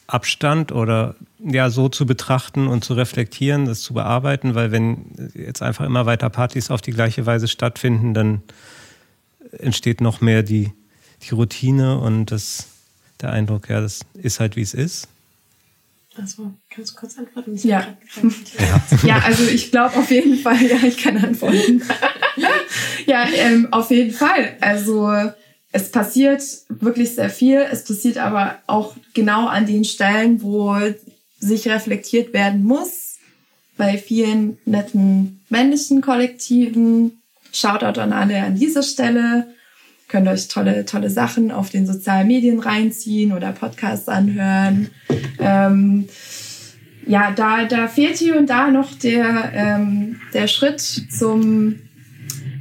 [0.08, 5.62] Abstand oder ja so zu betrachten und zu reflektieren, das zu bearbeiten, weil wenn jetzt
[5.62, 8.44] einfach immer weiter Partys auf die gleiche Weise stattfinden, dann
[9.58, 10.72] entsteht noch mehr die,
[11.24, 12.68] die Routine und das,
[13.22, 15.08] der Eindruck, ja, das ist halt wie es ist.
[16.18, 17.56] Also, kannst du kurz antworten?
[17.64, 17.96] Ja.
[18.22, 18.82] ja.
[19.06, 21.82] ja, also ich glaube auf jeden Fall, ja, ich kann antworten.
[23.06, 24.58] ja, ähm, auf jeden Fall.
[24.60, 25.10] Also
[25.72, 27.66] es passiert wirklich sehr viel.
[27.72, 30.76] Es passiert aber auch genau an den Stellen, wo
[31.40, 33.18] sich reflektiert werden muss.
[33.78, 37.22] Bei vielen netten männlichen Kollektiven.
[37.54, 39.48] Shoutout an alle an dieser Stelle.
[40.12, 44.90] Könnt euch tolle, tolle Sachen auf den sozialen Medien reinziehen oder Podcasts anhören.
[45.40, 46.10] Ähm,
[47.08, 51.80] ja, da, da fehlt hier und da noch der, ähm, der Schritt zum,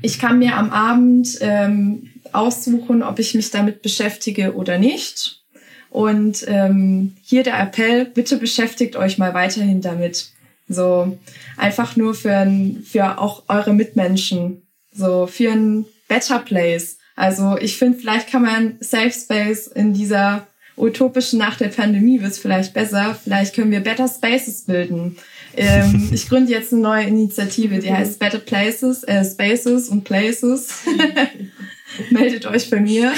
[0.01, 5.43] ich kann mir am Abend ähm, aussuchen, ob ich mich damit beschäftige oder nicht.
[5.91, 10.31] Und ähm, hier der Appell, bitte beschäftigt euch mal weiterhin damit.
[10.69, 11.19] So
[11.57, 12.49] einfach nur für,
[12.85, 14.63] für auch eure Mitmenschen.
[14.93, 17.00] So für ein Better Place.
[17.21, 20.47] Also ich finde, vielleicht kann man Safe Space in dieser
[20.79, 23.15] utopischen nach der Pandemie wird es vielleicht besser.
[23.23, 25.19] Vielleicht können wir Better Spaces bilden.
[25.55, 30.71] Ähm, ich gründe jetzt eine neue Initiative, die heißt Better Places, äh, Spaces und Places.
[32.11, 33.13] meldet euch bei mir.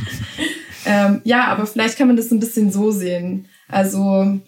[0.84, 3.46] ähm, ja, aber vielleicht kann man das ein bisschen so sehen.
[3.68, 4.38] Also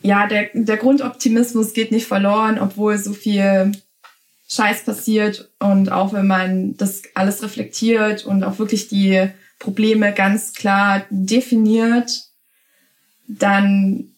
[0.00, 3.72] ja, der, der Grundoptimismus geht nicht verloren, obwohl so viel
[4.52, 10.52] Scheiß passiert und auch wenn man das alles reflektiert und auch wirklich die Probleme ganz
[10.52, 12.24] klar definiert,
[13.26, 14.10] dann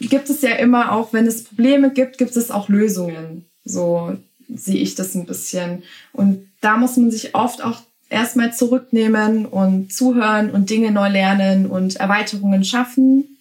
[0.00, 3.44] gibt es ja immer auch, wenn es Probleme gibt, gibt es auch Lösungen.
[3.66, 4.16] So
[4.48, 5.82] sehe ich das ein bisschen.
[6.14, 11.66] Und da muss man sich oft auch erstmal zurücknehmen und zuhören und Dinge neu lernen
[11.66, 13.36] und Erweiterungen schaffen.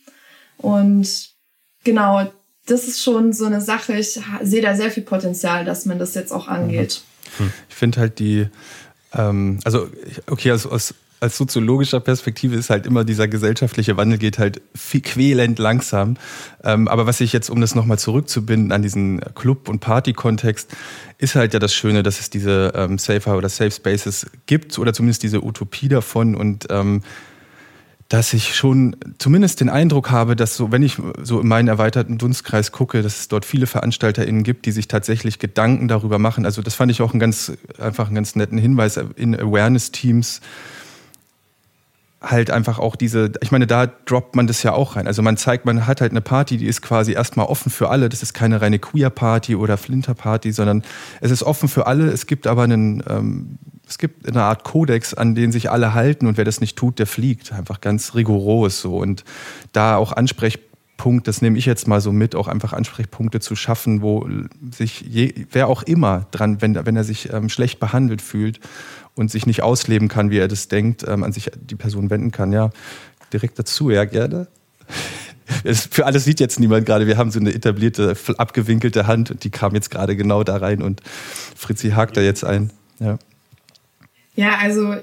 [0.57, 1.29] Und
[1.85, 2.29] genau,
[2.65, 3.93] das ist schon so eine Sache.
[3.93, 7.01] Ich sehe da sehr viel Potenzial, dass man das jetzt auch angeht.
[7.37, 7.51] Hm.
[7.69, 8.47] Ich finde halt die,
[9.13, 9.89] ähm, also
[10.27, 15.01] okay, also aus als soziologischer Perspektive ist halt immer dieser gesellschaftliche Wandel geht halt viel
[15.01, 16.17] quälend langsam.
[16.63, 20.71] Ähm, aber was ich jetzt, um das nochmal zurückzubinden an diesen Club- und Party-Kontext,
[21.19, 24.93] ist halt ja das Schöne, dass es diese ähm, Safer oder Safe Spaces gibt oder
[24.93, 27.03] zumindest diese Utopie davon und ähm,
[28.11, 32.17] dass ich schon zumindest den Eindruck habe, dass so, wenn ich so in meinen erweiterten
[32.17, 36.45] Dunstkreis gucke, dass es dort viele VeranstalterInnen gibt, die sich tatsächlich Gedanken darüber machen.
[36.45, 40.41] Also das fand ich auch einen ganz, einfach einen ganz netten Hinweis in Awareness-Teams,
[42.21, 45.07] halt einfach auch diese, ich meine, da droppt man das ja auch rein.
[45.07, 48.09] Also man zeigt, man hat halt eine Party, die ist quasi erstmal offen für alle.
[48.09, 50.83] Das ist keine reine Queer-Party oder Flinter-Party, sondern
[51.19, 52.09] es ist offen für alle.
[52.11, 53.57] Es gibt aber einen, ähm,
[53.87, 56.99] es gibt eine Art Kodex, an den sich alle halten und wer das nicht tut,
[56.99, 57.51] der fliegt.
[57.53, 58.97] Einfach ganz rigoros so.
[58.97, 59.23] Und
[59.73, 60.71] da auch Ansprechpunkte,
[61.23, 64.29] das nehme ich jetzt mal so mit, auch einfach Ansprechpunkte zu schaffen, wo
[64.69, 68.59] sich je, wer auch immer dran, wenn, wenn er sich ähm, schlecht behandelt fühlt,
[69.15, 72.31] und sich nicht ausleben kann, wie er das denkt, ähm, an sich die Person wenden
[72.31, 72.53] kann.
[72.53, 72.71] Ja,
[73.33, 74.47] direkt dazu, ja, gerne.
[75.91, 77.07] Für alles sieht jetzt niemand gerade.
[77.07, 80.81] Wir haben so eine etablierte, abgewinkelte Hand und die kam jetzt gerade genau da rein
[80.81, 81.01] und
[81.55, 82.71] Fritzi hakt da jetzt ein.
[82.99, 83.19] Ja,
[84.35, 84.95] ja also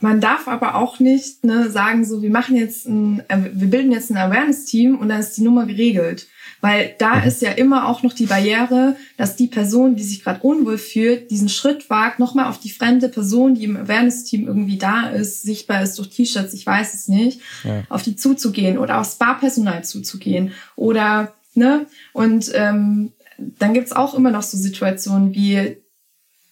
[0.00, 3.92] man darf aber auch nicht ne, sagen, so wir machen jetzt ein, äh, wir bilden
[3.92, 6.26] jetzt ein Awareness-Team und dann ist die Nummer geregelt.
[6.66, 7.28] Weil da mhm.
[7.28, 11.30] ist ja immer auch noch die Barriere, dass die Person, die sich gerade unwohl fühlt,
[11.30, 15.84] diesen Schritt wagt, nochmal auf die fremde Person, die im Awareness-Team irgendwie da ist, sichtbar
[15.84, 17.84] ist durch T-Shirts, ich weiß es nicht, ja.
[17.88, 20.54] auf die zuzugehen oder aufs Barpersonal zuzugehen.
[20.74, 21.86] Oder, ne?
[22.12, 25.76] Und ähm, dann gibt's auch immer noch so Situationen wie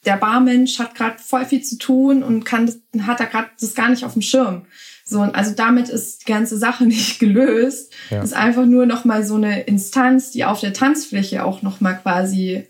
[0.06, 3.88] der Barmensch hat gerade voll viel zu tun und kann hat da gerade das gar
[3.88, 4.66] nicht auf dem Schirm.
[5.04, 7.92] So, also damit ist die ganze Sache nicht gelöst.
[8.10, 8.22] Ja.
[8.22, 12.66] Ist einfach nur nochmal so eine Instanz, die auf der Tanzfläche auch nochmal quasi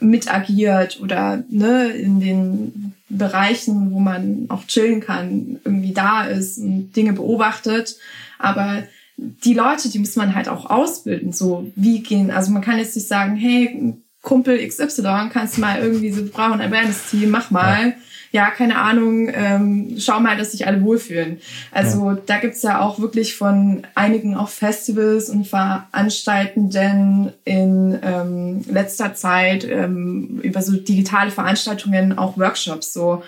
[0.00, 6.58] mit agiert oder ne, in den Bereichen, wo man auch chillen kann, irgendwie da ist
[6.58, 7.96] und Dinge beobachtet.
[8.38, 8.84] Aber
[9.16, 11.32] die Leute, die muss man halt auch ausbilden.
[11.32, 15.80] So, wie gehen, also man kann jetzt nicht sagen, hey, Kumpel XY, kannst du mal
[15.80, 17.88] irgendwie so, brauchen ein Awareness-Team, mach mal.
[17.88, 17.94] Ja
[18.32, 21.40] ja, keine Ahnung, ähm, schau mal, dass sich alle wohlfühlen.
[21.72, 22.18] Also ja.
[22.26, 29.64] da gibt's ja auch wirklich von einigen auch Festivals und Veranstaltenden in ähm, letzter Zeit
[29.64, 33.22] ähm, über so digitale Veranstaltungen auch Workshops, so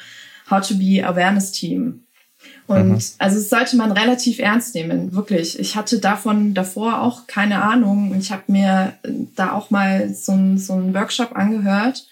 [0.51, 2.05] How to be Awareness Team.
[2.67, 2.99] Und mhm.
[3.19, 5.59] also das sollte man relativ ernst nehmen, wirklich.
[5.59, 8.15] Ich hatte davon davor auch keine Ahnung.
[8.19, 8.95] Ich habe mir
[9.35, 12.07] da auch mal so, ein, so einen Workshop angehört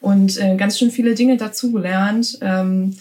[0.00, 2.38] und äh, ganz schön viele Dinge dazugelernt.
[2.40, 2.96] Ähm,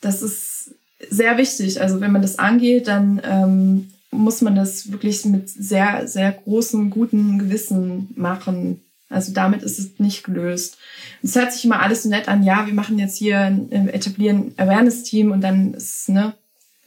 [0.00, 0.74] das ist
[1.08, 1.80] sehr wichtig.
[1.80, 6.90] Also wenn man das angeht, dann ähm, muss man das wirklich mit sehr, sehr großem,
[6.90, 8.82] guten Gewissen machen.
[9.08, 10.78] Also damit ist es nicht gelöst.
[11.22, 14.54] Es hört sich immer alles so nett an, ja, wir machen jetzt hier, ein, etablieren
[14.56, 16.34] Awareness-Team und dann ist, ne,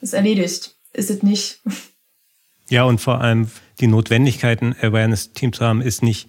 [0.02, 0.76] ist erledigt.
[0.94, 1.62] Ist es nicht.
[2.70, 3.52] Ja, und vor allem
[3.82, 6.28] die Notwendigkeit, ein Awareness-Team zu haben, ist nicht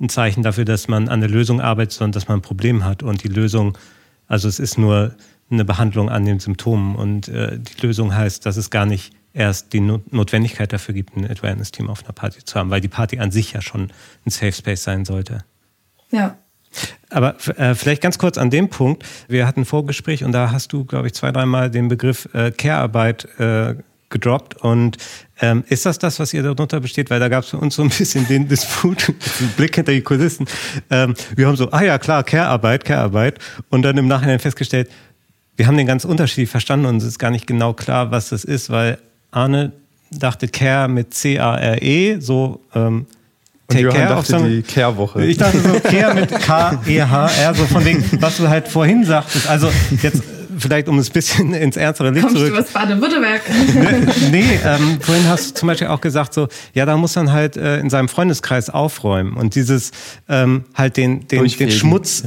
[0.00, 3.02] ein Zeichen dafür, dass man an der Lösung arbeitet, sondern dass man ein Problem hat.
[3.02, 3.76] Und die Lösung,
[4.26, 5.14] also es ist nur
[5.50, 6.96] eine Behandlung an den Symptomen.
[6.96, 11.30] Und äh, die Lösung heißt, dass es gar nicht erst die Notwendigkeit dafür gibt, ein
[11.30, 13.92] Awareness-Team auf einer Party zu haben, weil die Party an sich ja schon
[14.24, 15.44] ein Safe Space sein sollte.
[16.10, 16.38] Ja.
[17.10, 19.04] Aber äh, vielleicht ganz kurz an dem Punkt.
[19.28, 22.50] Wir hatten ein Vorgespräch und da hast du, glaube ich, zwei, dreimal den Begriff äh,
[22.50, 23.76] Care-Arbeit äh,
[24.10, 24.56] gedroppt.
[24.62, 24.96] Und
[25.40, 27.10] ähm, ist das das, was ihr darunter besteht?
[27.10, 30.02] Weil da gab es für uns so ein bisschen den Disput, den Blick hinter die
[30.02, 30.46] Kulissen.
[30.90, 33.38] Ähm, wir haben so, ah ja, klar, Care-Arbeit, Care-Arbeit.
[33.70, 34.90] Und dann im Nachhinein festgestellt,
[35.56, 38.44] wir haben den ganz unterschiedlich verstanden und es ist gar nicht genau klar, was das
[38.44, 38.98] ist, weil
[39.30, 39.72] Arne
[40.10, 43.06] dachte Care mit C-A-R-E, so ähm,
[43.68, 45.24] Take und Johann dachte die Care-Woche.
[45.24, 49.48] Ich dachte so Care mit K-E-H-R, so von wegen, was du halt vorhin sagtest.
[49.48, 49.70] Also
[50.02, 50.22] jetzt
[50.56, 52.54] vielleicht um es ein bisschen ins ernstere Licht Kommst zurück.
[52.54, 53.42] Kommst du aus Baden-Württemberg?
[54.30, 57.56] nee, ähm, vorhin hast du zum Beispiel auch gesagt so, ja, da muss man halt
[57.56, 59.92] äh, in seinem Freundeskreis aufräumen und dieses
[60.28, 62.24] ähm, halt den, den, den Schmutz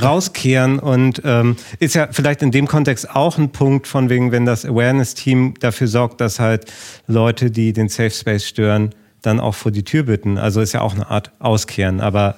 [0.00, 4.46] rauskehren und ähm, ist ja vielleicht in dem Kontext auch ein Punkt von wegen, wenn
[4.46, 6.72] das Awareness-Team dafür sorgt, dass halt
[7.06, 10.38] Leute, die den Safe Space stören, dann auch vor die Tür bitten.
[10.38, 12.36] Also ist ja auch eine Art Auskehren, aber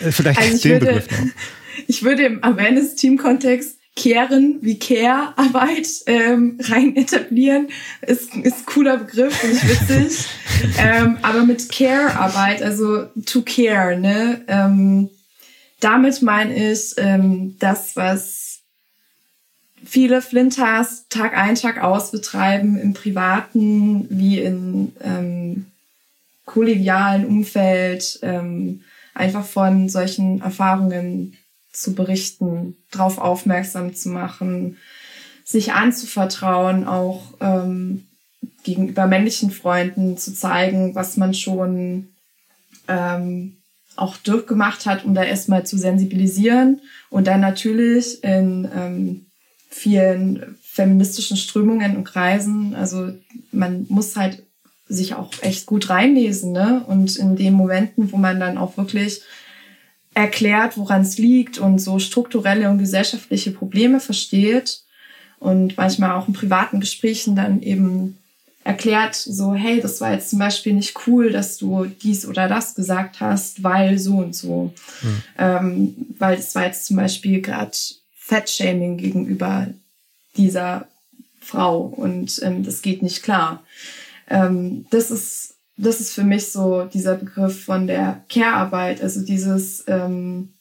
[0.00, 1.18] vielleicht also den würde, Begriff noch.
[1.86, 7.68] Ich würde im Awareness-Team-Kontext Kehren wie Care-Arbeit ähm, rein etablieren.
[8.00, 10.28] Ist, ist cooler Begriff, finde ich witzig.
[10.78, 14.40] ähm, aber mit Care-Arbeit, also to care, ne?
[14.46, 15.10] Ähm,
[15.80, 18.60] damit meine ich ähm, das, was
[19.84, 25.66] viele Flinters Tag ein, Tag aus betreiben, im privaten wie in ähm,
[26.44, 28.82] kollegialen Umfeld, ähm,
[29.14, 31.36] einfach von solchen Erfahrungen
[31.72, 34.76] zu berichten, darauf aufmerksam zu machen,
[35.44, 38.06] sich anzuvertrauen, auch ähm,
[38.64, 42.08] gegenüber männlichen Freunden zu zeigen, was man schon
[42.86, 43.56] ähm,
[43.96, 49.26] auch durchgemacht hat, um da erstmal zu sensibilisieren und dann natürlich in ähm,
[49.70, 53.10] vielen feministischen Strömungen und Kreisen, also
[53.50, 54.44] man muss halt
[54.88, 56.82] sich auch echt gut reinlesen, ne?
[56.86, 59.22] Und in den Momenten, wo man dann auch wirklich
[60.18, 64.80] erklärt, woran es liegt und so strukturelle und gesellschaftliche Probleme versteht
[65.38, 68.18] und manchmal auch in privaten Gesprächen dann eben
[68.64, 72.74] erklärt, so, hey, das war jetzt zum Beispiel nicht cool, dass du dies oder das
[72.74, 74.74] gesagt hast, weil so und so.
[75.02, 75.22] Mhm.
[75.38, 77.78] Ähm, weil es war jetzt zum Beispiel gerade
[78.16, 79.68] Fettshaming gegenüber
[80.36, 80.88] dieser
[81.40, 83.62] Frau und ähm, das geht nicht klar.
[84.28, 89.84] Ähm, das ist das ist für mich so dieser Begriff von der Care-Arbeit, also dieses,
[89.86, 90.52] ähm,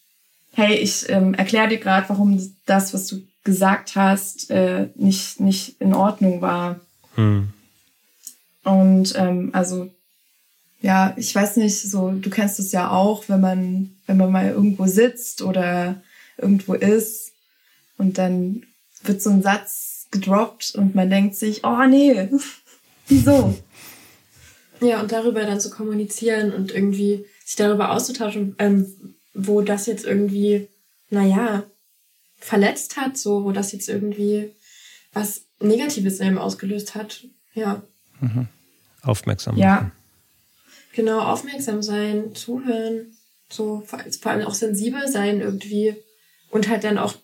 [0.53, 5.81] hey, ich ähm, erkläre dir gerade, warum das, was du gesagt hast, äh, nicht, nicht
[5.81, 6.79] in Ordnung war.
[7.15, 7.49] Hm.
[8.63, 9.89] Und ähm, also,
[10.81, 14.49] ja, ich weiß nicht, so, du kennst es ja auch, wenn man, wenn man mal
[14.49, 16.01] irgendwo sitzt oder
[16.37, 17.31] irgendwo ist
[17.97, 18.63] und dann
[19.03, 22.29] wird so ein Satz gedroppt und man denkt sich, oh nee,
[23.07, 23.57] wieso?
[24.79, 30.05] Ja, und darüber dann zu kommunizieren und irgendwie sich darüber auszutauschen, ähm, wo das jetzt
[30.05, 30.67] irgendwie,
[31.09, 31.63] naja,
[32.37, 34.51] verletzt hat, so, wo das jetzt irgendwie
[35.13, 37.25] was Negatives in ihm ausgelöst hat.
[37.53, 37.81] Ja.
[38.19, 38.47] Mhm.
[39.01, 39.57] Aufmerksam.
[39.57, 39.91] Ja.
[40.93, 43.15] Genau, aufmerksam sein, zuhören,
[43.49, 45.95] so vor, vor allem auch sensibel sein irgendwie
[46.49, 47.15] und halt dann auch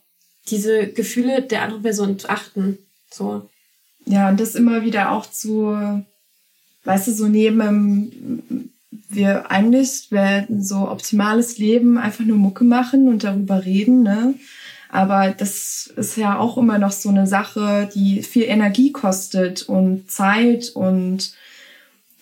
[0.48, 2.78] diese Gefühle der anderen Person zu achten.
[3.10, 3.50] So.
[4.06, 6.04] Ja, und das immer wieder auch zu
[6.84, 8.70] weißt du, so neben
[9.10, 14.34] wir eigentlich werden so optimales Leben einfach nur Mucke machen und darüber reden, ne?
[14.90, 20.12] Aber das ist ja auch immer noch so eine Sache, die viel Energie kostet und
[20.12, 21.34] Zeit und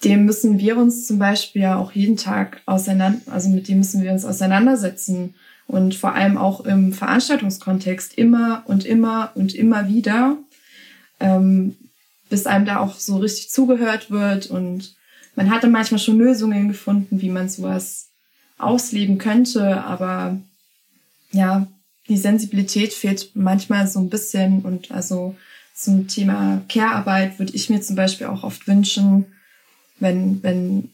[0.06, 4.02] dem müssen wir uns zum Beispiel ja auch jeden Tag auseinander, also mit dem müssen
[4.02, 5.36] wir uns auseinandersetzen
[5.68, 10.38] und vor allem auch im Veranstaltungskontext immer und immer und immer wieder.
[11.20, 11.76] Ähm,
[12.32, 14.48] bis einem da auch so richtig zugehört wird.
[14.48, 14.96] Und
[15.36, 18.10] man hatte manchmal schon Lösungen gefunden, wie man sowas
[18.58, 19.84] ausleben könnte.
[19.84, 20.40] Aber
[21.32, 21.68] ja,
[22.08, 24.62] die Sensibilität fehlt manchmal so ein bisschen.
[24.62, 25.36] Und also
[25.76, 29.26] zum Thema Care-Arbeit würde ich mir zum Beispiel auch oft wünschen,
[30.00, 30.90] wenn, wenn,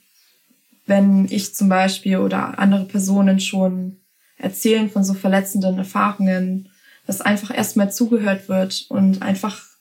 [0.88, 3.98] wenn ich zum Beispiel oder andere Personen schon
[4.40, 6.70] Erzählen von so verletzenden Erfahrungen,
[7.06, 9.77] dass einfach erstmal zugehört wird und einfach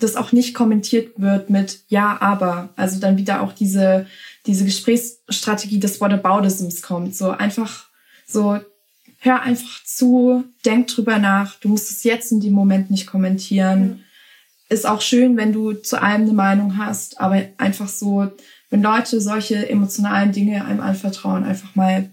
[0.00, 2.70] das auch nicht kommentiert wird mit ja, aber.
[2.76, 4.06] Also dann wieder auch diese,
[4.46, 7.14] diese Gesprächsstrategie des Whataboutisms kommt.
[7.16, 7.88] So einfach
[8.26, 8.60] so,
[9.20, 11.56] hör einfach zu, denk drüber nach.
[11.56, 13.82] Du musst es jetzt in dem Moment nicht kommentieren.
[13.82, 14.00] Mhm.
[14.68, 18.30] Ist auch schön, wenn du zu allem eine Meinung hast, aber einfach so,
[18.70, 22.10] wenn Leute solche emotionalen Dinge einem anvertrauen, einfach mal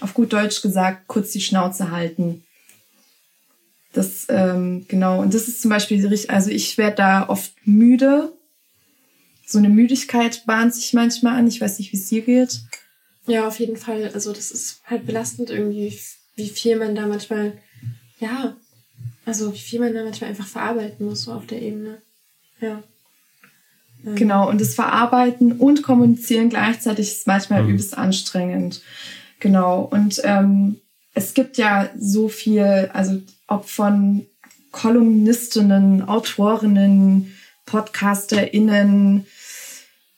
[0.00, 2.44] auf gut Deutsch gesagt, kurz die Schnauze halten.
[3.92, 8.32] Das, ähm, genau, und das ist zum Beispiel, also ich werde da oft müde.
[9.46, 11.46] So eine Müdigkeit bahnt sich manchmal an.
[11.46, 12.60] Ich weiß nicht, wie es dir geht.
[13.26, 14.10] Ja, auf jeden Fall.
[14.12, 15.98] Also das ist halt belastend irgendwie,
[16.36, 17.58] wie viel man da manchmal,
[18.20, 18.56] ja,
[19.24, 22.02] also wie viel man da manchmal einfach verarbeiten muss, so auf der Ebene.
[22.60, 22.82] Ja.
[24.04, 24.16] Ähm.
[24.16, 27.70] Genau, und das Verarbeiten und Kommunizieren gleichzeitig ist manchmal mhm.
[27.70, 28.82] übelst anstrengend.
[29.40, 30.80] Genau, und ähm,
[31.14, 34.26] es gibt ja so viel, also ob von
[34.70, 37.34] Kolumnistinnen, Autorinnen,
[37.66, 39.26] PodcasterInnen,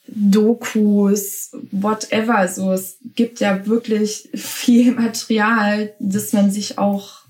[0.07, 2.47] Dokus, whatever.
[2.49, 7.21] So, es gibt ja wirklich viel Material, das man sich auch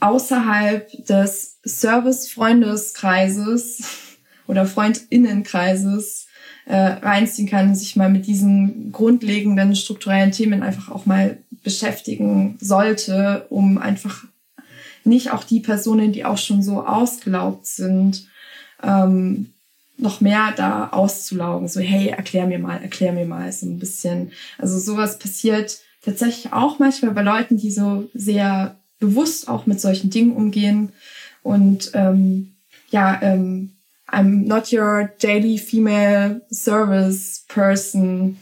[0.00, 3.82] außerhalb des Service-Freundeskreises
[4.46, 6.26] oder Freundinnenkreises
[6.66, 13.46] äh, reinziehen kann, sich mal mit diesen grundlegenden strukturellen Themen einfach auch mal beschäftigen sollte,
[13.48, 14.26] um einfach
[15.04, 18.26] nicht auch die Personen, die auch schon so ausgelaugt sind,
[18.82, 19.52] ähm,
[19.96, 21.68] noch mehr da auszulaugen.
[21.68, 24.32] So, hey, erklär mir mal, erklär mir mal so ein bisschen.
[24.58, 30.10] Also sowas passiert tatsächlich auch manchmal bei Leuten, die so sehr bewusst auch mit solchen
[30.10, 30.92] Dingen umgehen.
[31.42, 32.54] Und ähm,
[32.90, 33.72] ja, ähm,
[34.10, 38.36] I'm not your daily female service person.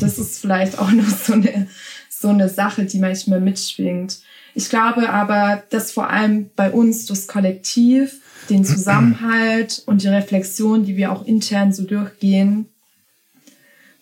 [0.00, 1.68] Das ist vielleicht auch noch so eine,
[2.10, 4.18] so eine Sache, die manchmal mitschwingt.
[4.58, 10.84] Ich glaube aber, dass vor allem bei uns das Kollektiv, den Zusammenhalt und die Reflexion,
[10.84, 12.66] die wir auch intern so durchgehen,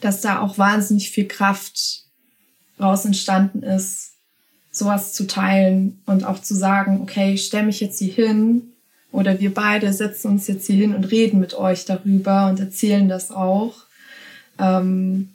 [0.01, 2.05] dass da auch wahnsinnig viel Kraft
[2.81, 4.13] raus entstanden ist,
[4.73, 8.73] sowas zu teilen und auch zu sagen, okay, ich stelle mich jetzt hier hin
[9.13, 13.11] oder wir beide setzen uns jetzt hier hin und reden mit euch darüber und erzählen
[13.11, 13.75] das auch.
[14.59, 15.35] Ähm,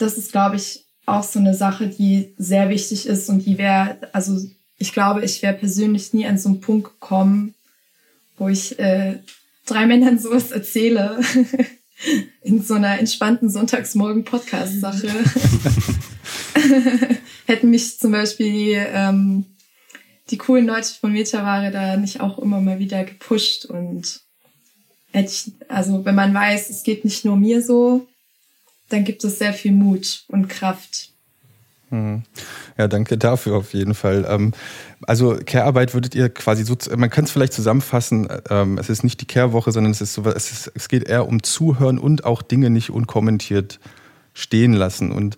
[0.00, 3.98] das ist, glaube ich, auch so eine Sache, die sehr wichtig ist und die wäre,
[4.12, 4.40] also
[4.78, 7.54] ich glaube, ich wäre persönlich nie an so einen Punkt gekommen,
[8.36, 9.18] wo ich äh,
[9.66, 11.20] drei Männern sowas erzähle.
[12.42, 15.08] in so einer entspannten Sonntagsmorgen-Podcast-Sache.
[17.46, 19.46] Hätten mich zum Beispiel die, ähm,
[20.30, 24.20] die coolen Leute von Metaware da nicht auch immer mal wieder gepusht und
[25.10, 28.06] hätte ich, also wenn man weiß, es geht nicht nur mir so,
[28.88, 31.10] dann gibt es sehr viel Mut und Kraft.
[31.90, 32.22] Mhm.
[32.76, 34.26] Ja, danke dafür auf jeden Fall.
[34.28, 34.52] Ähm,
[35.06, 39.20] also Care-Arbeit würdet ihr quasi so, man kann es vielleicht zusammenfassen, ähm, es ist nicht
[39.20, 42.42] die Care-Woche, sondern es ist so, es, ist, es geht eher um Zuhören und auch
[42.42, 43.80] Dinge nicht unkommentiert
[44.34, 45.10] stehen lassen.
[45.12, 45.36] Und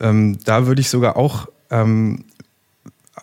[0.00, 1.48] ähm, da würde ich sogar auch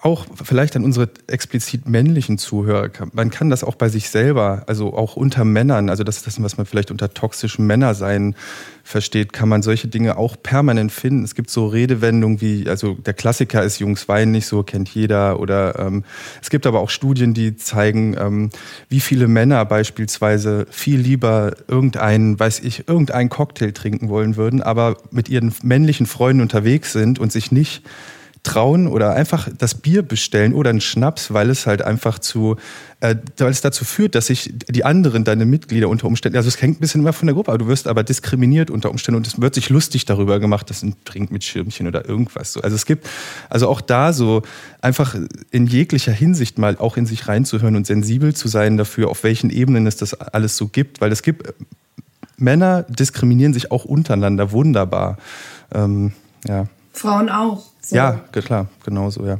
[0.05, 4.93] auch vielleicht an unsere explizit männlichen Zuhörer, man kann das auch bei sich selber, also
[4.93, 8.35] auch unter Männern, also das ist das, was man vielleicht unter toxischem Männersein
[8.83, 11.23] versteht, kann man solche Dinge auch permanent finden.
[11.23, 15.39] Es gibt so Redewendungen wie, also der Klassiker ist Jungs weinen nicht so, kennt jeder.
[15.39, 16.03] Oder ähm,
[16.39, 18.51] es gibt aber auch Studien, die zeigen, ähm,
[18.87, 24.97] wie viele Männer beispielsweise viel lieber irgendeinen, weiß ich, irgendeinen Cocktail trinken wollen würden, aber
[25.09, 27.81] mit ihren männlichen Freunden unterwegs sind und sich nicht
[28.45, 32.55] trauen oder einfach das Bier bestellen oder einen Schnaps, weil es halt einfach zu,
[32.99, 36.61] äh, weil es dazu führt, dass sich die anderen, deine Mitglieder unter Umständen, also es
[36.61, 39.27] hängt ein bisschen immer von der Gruppe, aber du wirst aber diskriminiert unter Umständen und
[39.27, 42.61] es wird sich lustig darüber gemacht, dass ein Trink mit Schirmchen oder irgendwas so.
[42.61, 43.07] Also es gibt,
[43.49, 44.43] also auch da so
[44.79, 45.15] einfach
[45.51, 49.49] in jeglicher Hinsicht mal auch in sich reinzuhören und sensibel zu sein dafür, auf welchen
[49.49, 51.53] Ebenen es das alles so gibt, weil es gibt,
[52.37, 55.17] Männer diskriminieren sich auch untereinander wunderbar.
[55.73, 56.13] Ähm,
[56.47, 56.67] ja.
[56.93, 57.63] Frauen auch.
[57.85, 57.95] So.
[57.95, 59.39] Ja, klar, genau so, ja.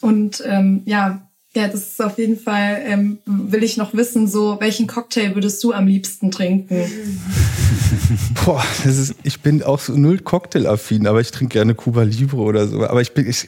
[0.00, 4.56] Und ähm, ja, ja, das ist auf jeden Fall, ähm, will ich noch wissen, so,
[4.58, 6.82] welchen Cocktail würdest du am liebsten trinken?
[8.44, 12.38] Boah, das ist, ich bin auch so null Cocktail-affin, aber ich trinke gerne Cuba Libre
[12.38, 12.86] oder so.
[12.86, 13.46] Aber ich bin, ich,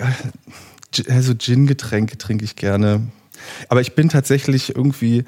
[1.08, 3.08] also Gin-Getränke trinke ich gerne.
[3.68, 5.24] Aber ich bin tatsächlich irgendwie,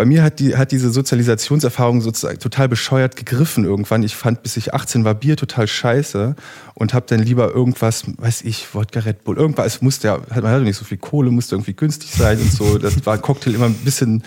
[0.00, 4.02] bei mir hat, die, hat diese Sozialisationserfahrung sozusagen total bescheuert gegriffen irgendwann.
[4.02, 6.36] Ich fand, bis ich 18 war, Bier total scheiße
[6.72, 10.50] und habe dann lieber irgendwas, weiß ich, Wodka Red Bull, irgendwas, es musste ja, man
[10.50, 12.78] hatte nicht so viel Kohle, musste irgendwie günstig sein und so.
[12.78, 14.22] Das war Cocktail immer ein bisschen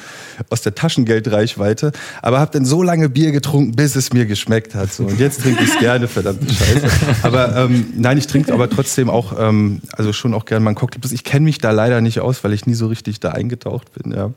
[0.52, 1.92] aus der Taschengeldreichweite.
[2.22, 4.94] Aber habe dann so lange Bier getrunken, bis es mir geschmeckt hat.
[4.94, 5.06] So.
[5.06, 6.88] Und jetzt trinke ich es gerne, verdammte Scheiße.
[7.24, 10.76] Aber ähm, nein, ich trinke aber trotzdem auch, ähm, also schon auch gerne mal einen
[10.76, 11.02] Cocktail.
[11.12, 14.12] Ich kenne mich da leider nicht aus, weil ich nie so richtig da eingetaucht bin.
[14.12, 14.30] Ja.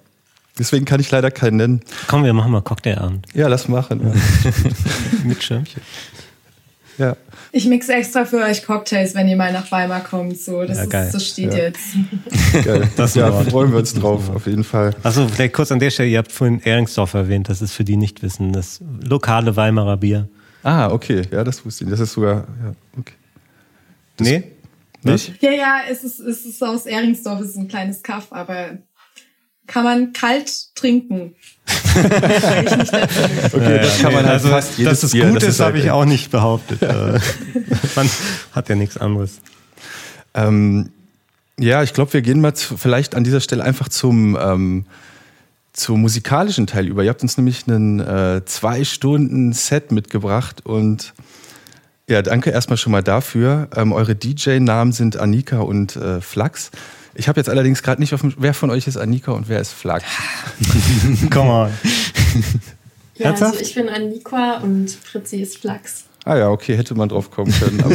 [0.59, 1.81] Deswegen kann ich leider keinen nennen.
[2.07, 3.27] Komm, wir machen mal Cocktailabend.
[3.35, 4.01] Ja, lass machen.
[4.03, 4.51] Ja.
[5.25, 5.83] Mit Schirmchen.
[6.99, 7.17] Ja.
[7.53, 10.39] Ich mixe extra für euch Cocktails, wenn ihr mal nach Weimar kommt.
[10.39, 11.59] So, das, ja, ist, das steht ja.
[11.59, 11.85] jetzt.
[12.65, 12.89] Geil.
[12.97, 14.95] Das ja, freuen wir uns drauf, auf jeden Fall.
[15.03, 17.97] Achso, vielleicht kurz an der Stelle, ihr habt vorhin Ehringsdorf erwähnt, das ist für die
[17.97, 20.29] nicht wissen, das lokale Weimarer Bier.
[20.63, 21.91] Ah, okay, ja, das wusste ich.
[21.91, 23.15] Das ist sogar, ja, okay.
[24.17, 24.45] Das nee?
[25.03, 25.43] Nicht?
[25.43, 28.79] Ja, ja, es ist, es ist aus Ehringsdorf, es ist ein kleines Kaff, aber
[29.67, 31.35] kann man kalt trinken.
[31.97, 32.09] okay,
[33.53, 36.05] das kann man halt also, fast jedes Dass es Bier, gut ist, habe ich auch
[36.05, 36.83] nicht behauptet.
[36.87, 37.19] Äh,
[37.97, 38.09] man
[38.53, 39.41] hat ja nichts anderes.
[40.35, 40.91] Ähm,
[41.59, 44.85] ja, ich glaube, wir gehen mal zu, vielleicht an dieser Stelle einfach zum, ähm,
[45.73, 47.03] zum musikalischen Teil über.
[47.03, 51.15] Ihr habt uns nämlich einen äh, zwei Stunden Set mitgebracht und
[52.09, 53.69] ja, danke erstmal schon mal dafür.
[53.75, 56.71] Ähm, eure DJ-Namen sind Annika und äh, Flax.
[57.19, 59.61] Ich habe jetzt allerdings gerade nicht auf dem, wer von euch ist Annika und wer
[59.61, 60.03] ist Flak?
[61.31, 61.71] Come on.
[63.17, 66.05] ja, also ich bin Annika und Fritzi ist Flax.
[66.25, 67.95] Ah ja, okay, hätte man drauf kommen können, aber.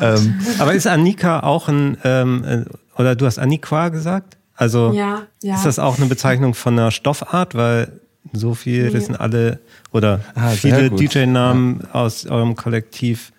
[0.00, 4.36] ähm, aber ist Annika auch ein, ähm, äh, oder du hast Anniqua gesagt?
[4.54, 5.56] Also ja, ja.
[5.56, 8.00] ist das auch eine Bezeichnung von einer Stoffart, weil
[8.32, 9.58] so viel, das sind alle
[9.90, 11.92] oder ah, viele DJ-Namen ja.
[11.92, 13.32] aus eurem Kollektiv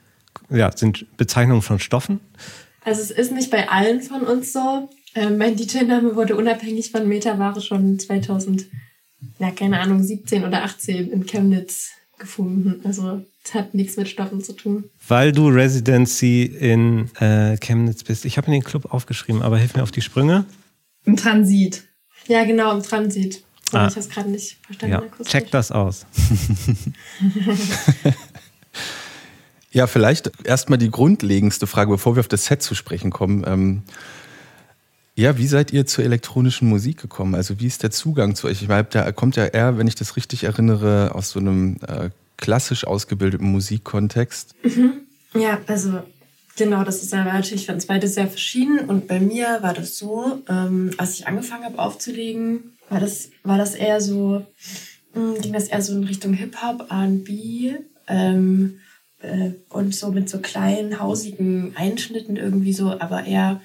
[0.50, 2.20] ja, sind Bezeichnungen von Stoffen?
[2.84, 4.90] Also es ist nicht bei allen von uns so.
[5.16, 8.66] Ähm, mein DJ-Name wurde unabhängig von Metaware schon 2000,
[9.40, 12.82] ja keine Ahnung, 17 oder 18 in Chemnitz gefunden.
[12.84, 14.86] Also es hat nichts mit Stoffen zu tun.
[15.08, 18.26] Weil du Residency in äh, Chemnitz bist.
[18.26, 20.46] Ich habe mir den Club aufgeschrieben, aber hilf mir auf die Sprünge.
[21.06, 21.84] Im Transit.
[22.28, 23.44] Ja, genau, im Transit.
[23.72, 23.88] So ah.
[23.88, 25.10] ich das gerade nicht verstanden.
[25.20, 26.06] Ja, check das aus.
[29.76, 33.44] Ja, vielleicht erstmal die grundlegendste Frage, bevor wir auf das Set zu sprechen kommen.
[33.46, 33.84] Ähm,
[35.16, 37.36] ja, wie seid ihr zur elektronischen Musik gekommen?
[37.36, 38.62] Also wie ist der Zugang zu euch?
[38.62, 42.10] Ich meine, da kommt ja eher, wenn ich das richtig erinnere, aus so einem äh,
[42.38, 44.56] klassisch ausgebildeten Musikkontext.
[44.64, 44.94] Mhm.
[45.34, 46.04] Ja, also
[46.56, 48.80] genau, das ist aber natürlich für uns beide sehr verschieden.
[48.80, 53.58] Und bei mir war das so, ähm, als ich angefangen habe aufzulegen, war das, war
[53.58, 54.46] das eher so,
[55.16, 57.74] mh, hm, ging das eher so in Richtung Hip-Hop, R&B.
[58.08, 58.80] Ähm,
[59.26, 63.62] äh, und so mit so kleinen, hausigen Einschnitten irgendwie so, aber eher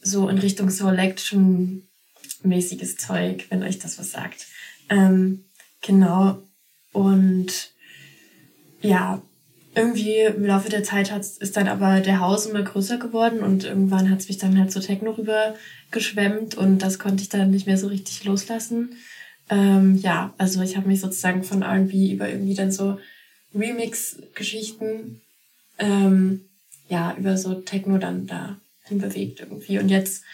[0.00, 4.46] so in Richtung Selection-mäßiges Zeug, wenn euch das was sagt.
[4.88, 5.44] Ähm,
[5.80, 6.42] genau.
[6.92, 7.72] Und
[8.80, 9.22] ja,
[9.74, 13.64] irgendwie im Laufe der Zeit hat, ist dann aber der Haus immer größer geworden und
[13.64, 15.54] irgendwann hat es mich dann halt so Techno rüber
[15.90, 18.96] geschwemmt und das konnte ich dann nicht mehr so richtig loslassen.
[19.50, 22.98] Ähm, ja, also ich habe mich sozusagen von R&B über irgendwie dann so
[23.54, 25.20] Remix-Geschichten
[25.78, 26.44] ähm,
[26.88, 29.78] ja über so Techno dann da hinbewegt irgendwie.
[29.78, 30.24] Und jetzt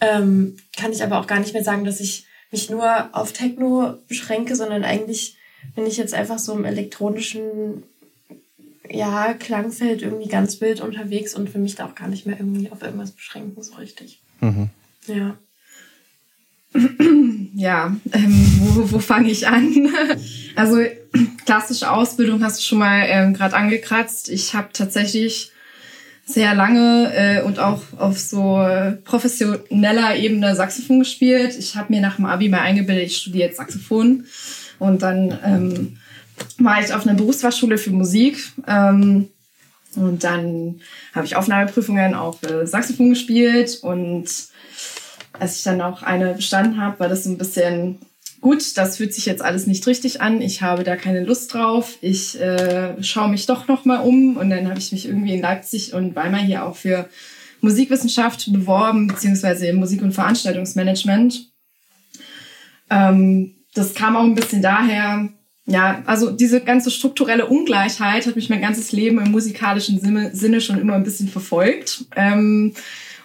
[0.00, 3.98] ähm, kann ich aber auch gar nicht mehr sagen, dass ich mich nur auf Techno
[4.08, 5.36] beschränke, sondern eigentlich
[5.74, 7.82] bin ich jetzt einfach so im elektronischen
[8.88, 12.70] ja, Klangfeld irgendwie ganz wild unterwegs und will mich da auch gar nicht mehr irgendwie
[12.70, 14.20] auf irgendwas beschränken, so richtig.
[14.40, 14.70] Mhm.
[15.06, 15.36] Ja.
[17.56, 19.88] Ja, ähm, wo, wo fange ich an?
[20.56, 20.78] also
[21.46, 24.28] klassische Ausbildung hast du schon mal ähm, gerade angekratzt.
[24.28, 25.52] Ich habe tatsächlich
[26.26, 28.66] sehr lange äh, und auch auf so
[29.04, 31.56] professioneller Ebene Saxophon gespielt.
[31.56, 34.24] Ich habe mir nach dem Abi mal eingebildet, ich studiere jetzt Saxophon.
[34.80, 35.96] Und dann ähm,
[36.58, 38.38] war ich auf einer Berufsfachschule für Musik.
[38.66, 39.28] Ähm,
[39.96, 40.80] und dann
[41.14, 43.78] habe ich Aufnahmeprüfungen auf äh, Saxophon gespielt.
[43.82, 44.28] Und
[45.38, 47.98] als ich dann auch eine bestanden habe, war das ein bisschen
[48.40, 51.96] gut, das fühlt sich jetzt alles nicht richtig an, ich habe da keine Lust drauf,
[52.02, 55.40] ich äh, schaue mich doch noch mal um und dann habe ich mich irgendwie in
[55.40, 57.08] Leipzig und Weimar hier auch für
[57.62, 61.50] Musikwissenschaft beworben, beziehungsweise Musik- und Veranstaltungsmanagement.
[62.90, 65.30] Ähm, das kam auch ein bisschen daher,
[65.66, 69.98] ja, also diese ganze strukturelle Ungleichheit hat mich mein ganzes Leben im musikalischen
[70.34, 72.04] Sinne schon immer ein bisschen verfolgt.
[72.14, 72.74] Ähm,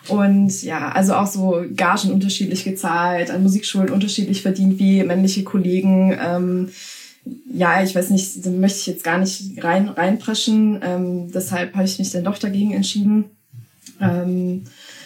[0.09, 6.17] und ja, also auch so Gagen unterschiedlich gezahlt, an Musikschulen unterschiedlich verdient wie männliche Kollegen.
[6.19, 6.69] Ähm,
[7.53, 10.79] ja, ich weiß nicht, da möchte ich jetzt gar nicht rein reinpreschen.
[10.83, 13.25] Ähm, deshalb habe ich mich dann doch dagegen entschieden.
[14.01, 14.63] Ähm,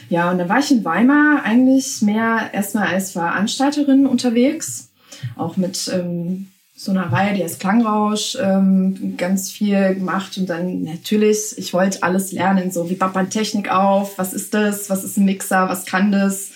[0.10, 4.90] Ja, und dann war ich in Weimar eigentlich mehr erstmal als Veranstalterin unterwegs,
[5.36, 6.48] auch mit ähm,
[6.84, 12.04] so einer Reihe, die heißt Klangrausch, ähm, ganz viel gemacht und dann natürlich, ich wollte
[12.04, 15.70] alles lernen, so wie baut man Technik auf, was ist das, was ist ein Mixer,
[15.70, 16.52] was kann das,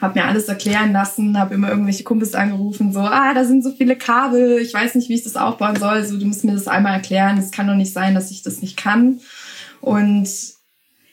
[0.00, 3.70] habe mir alles erklären lassen, habe immer irgendwelche Kumpels angerufen, so, ah, da sind so
[3.70, 6.68] viele Kabel, ich weiß nicht, wie ich das aufbauen soll, so, du musst mir das
[6.68, 9.20] einmal erklären, es kann doch nicht sein, dass ich das nicht kann.
[9.80, 10.28] Und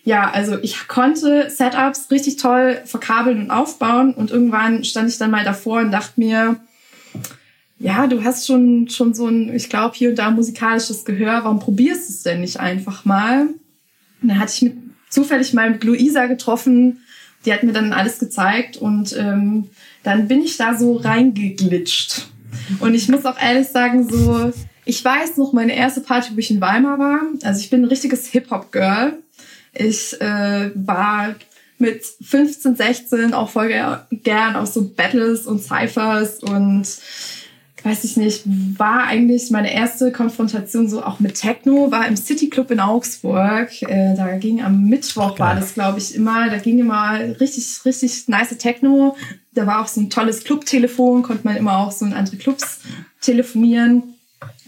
[0.06, 5.32] ja, also ich konnte Setups richtig toll verkabeln und aufbauen und irgendwann stand ich dann
[5.32, 6.58] mal davor und dachte mir,
[7.84, 11.60] ja, du hast schon, schon so ein, ich glaube, hier und da musikalisches Gehör, warum
[11.60, 13.48] probierst du es denn nicht einfach mal?
[14.22, 14.78] Und dann hatte ich mit,
[15.10, 17.02] zufällig mal mit Luisa getroffen,
[17.46, 19.70] die hat mir dann alles gezeigt und ähm,
[20.02, 22.28] dann bin ich da so reingeglitscht.
[22.80, 24.54] Und ich muss auch ehrlich sagen, so,
[24.86, 27.20] ich weiß noch meine erste Party, wo ich in Weimar war.
[27.44, 29.18] Also ich bin ein richtiges Hip-Hop-Girl.
[29.74, 31.36] Ich äh, war
[31.80, 33.74] mit 15, 16 auch voll
[34.12, 36.88] gern auf so Battles und Cyphers und
[37.84, 42.50] weiß ich nicht, war eigentlich meine erste Konfrontation so auch mit Techno, war im City
[42.50, 43.70] Club in Augsburg.
[43.82, 48.28] Äh, da ging am Mittwoch, war das glaube ich immer, da ging immer richtig, richtig
[48.28, 49.18] nice Techno.
[49.52, 52.80] Da war auch so ein tolles Clubtelefon, konnte man immer auch so in andere Clubs
[53.22, 54.16] telefonieren.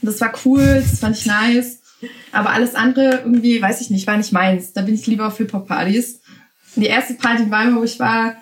[0.02, 1.80] Das war cool, das fand ich nice.
[2.32, 4.74] Aber alles andere irgendwie, weiß ich nicht, war nicht meins.
[4.74, 6.20] Da bin ich lieber auf Hip-Hop-Partys.
[6.76, 8.36] Die erste Party in Weimar, wo ich war,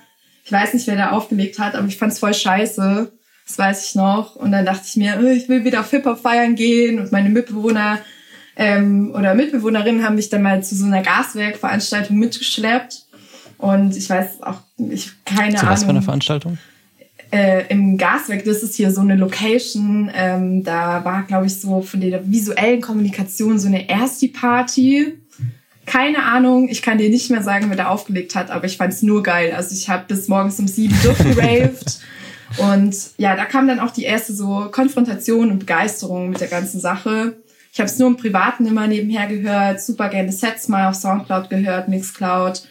[0.43, 3.11] ich weiß nicht, wer da aufgelegt hat, aber ich fand es voll scheiße.
[3.55, 4.35] Das weiß ich noch.
[4.35, 6.99] Und dann dachte ich mir, oh, ich will wieder auf Hip-Hop feiern gehen.
[6.99, 7.99] Und meine Mitbewohner
[8.55, 13.03] ähm, oder Mitbewohnerinnen haben mich dann mal zu so einer Gaswerkveranstaltung mitgeschleppt.
[13.59, 14.57] Und ich weiß auch,
[14.89, 15.71] ich keine zu Ahnung.
[15.71, 16.57] Was für eine Veranstaltung?
[17.31, 20.09] Äh, Im Gaswerk, das ist hier so eine Location.
[20.15, 25.13] Ähm, da war, glaube ich, so von der visuellen Kommunikation so eine Ersti-Party.
[25.85, 28.93] Keine Ahnung, ich kann dir nicht mehr sagen, wer da aufgelegt hat, aber ich fand
[28.93, 29.53] es nur geil.
[29.55, 31.99] Also ich habe bis morgens um sieben durchgeraved.
[32.57, 36.79] Und ja, da kam dann auch die erste so Konfrontation und Begeisterung mit der ganzen
[36.79, 37.37] Sache.
[37.71, 41.49] Ich habe es nur im Privaten immer nebenher gehört, super gerne Sets mal auf Soundcloud
[41.49, 42.67] gehört, Mixcloud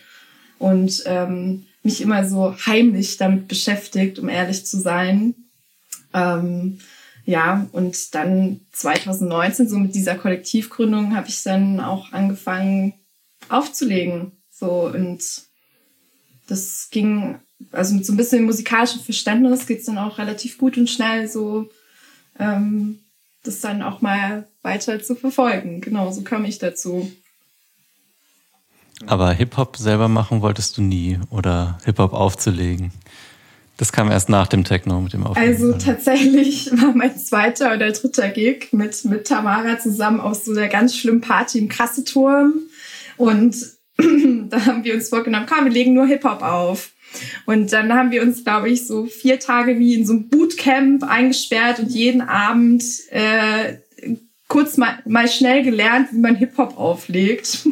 [0.58, 5.34] und ähm, mich immer so heimlich damit beschäftigt, um ehrlich zu sein.
[6.14, 6.78] Ähm,
[7.24, 12.94] ja, und dann 2019, so mit dieser Kollektivgründung, habe ich dann auch angefangen
[13.48, 14.32] aufzulegen.
[14.50, 15.20] So und
[16.46, 17.40] das ging
[17.70, 21.28] also mit so ein bisschen musikalischem Verständnis geht es dann auch relativ gut und schnell,
[21.28, 21.68] so
[22.38, 22.98] ähm,
[23.42, 25.80] das dann auch mal weiter zu verfolgen.
[25.80, 27.10] Genau, so kam ich dazu.
[29.06, 32.92] Aber Hip-Hop selber machen wolltest du nie oder Hip-Hop aufzulegen?
[33.76, 35.50] Das kam erst nach dem Techno mit dem Auflegen.
[35.50, 40.68] Also tatsächlich war mein zweiter oder dritter Gig mit, mit Tamara zusammen aus so einer
[40.68, 42.54] ganz schlimmen Party im Krasseturm.
[43.16, 43.56] Und
[43.96, 46.90] da haben wir uns vorgenommen, komm, wir legen nur Hip-Hop auf.
[47.46, 51.04] Und dann haben wir uns, glaube ich, so vier Tage wie in so einem Bootcamp
[51.04, 53.76] eingesperrt und jeden Abend äh,
[54.48, 57.66] kurz mal, mal schnell gelernt, wie man Hip-Hop auflegt.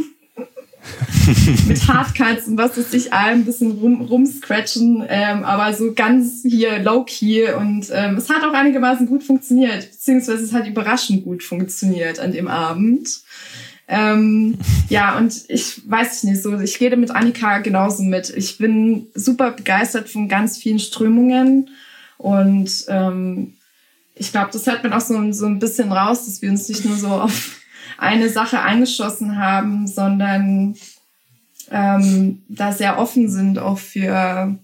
[1.66, 6.42] mit Hardcuts und was weiß ich allem, ein bisschen rum, rumscratchen, ähm, aber so ganz
[6.42, 11.42] hier low-key und ähm, es hat auch einigermaßen gut funktioniert, beziehungsweise es hat überraschend gut
[11.42, 13.08] funktioniert an dem Abend.
[13.92, 14.56] Ähm,
[14.88, 18.30] ja, und ich weiß nicht so, ich rede mit Annika genauso mit.
[18.30, 21.70] Ich bin super begeistert von ganz vielen Strömungen
[22.16, 23.54] und ähm,
[24.14, 26.84] ich glaube, das hört man auch so, so ein bisschen raus, dass wir uns nicht
[26.84, 27.60] nur so auf
[27.98, 30.76] eine Sache eingeschossen haben, sondern
[31.72, 34.56] ähm, da sehr offen sind auch für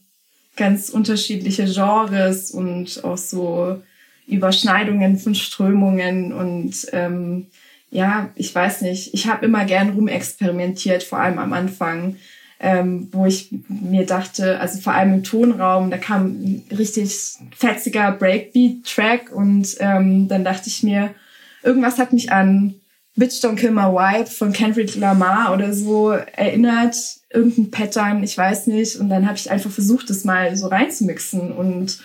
[0.54, 3.82] ganz unterschiedliche Genres und auch so
[4.28, 7.48] Überschneidungen von Strömungen und ähm,
[7.90, 12.16] ja, ich weiß nicht, ich habe immer gern rumexperimentiert, vor allem am Anfang,
[12.58, 18.12] ähm, wo ich mir dachte, also vor allem im Tonraum, da kam ein richtig fetziger
[18.12, 21.14] Breakbeat-Track und ähm, dann dachte ich mir,
[21.62, 22.74] irgendwas hat mich an
[23.14, 26.96] Bitch Don't Kill My Wife von Kendrick Lamar oder so erinnert,
[27.30, 28.96] irgendein Pattern, ich weiß nicht.
[28.96, 31.98] Und dann habe ich einfach versucht, das mal so reinzumixen und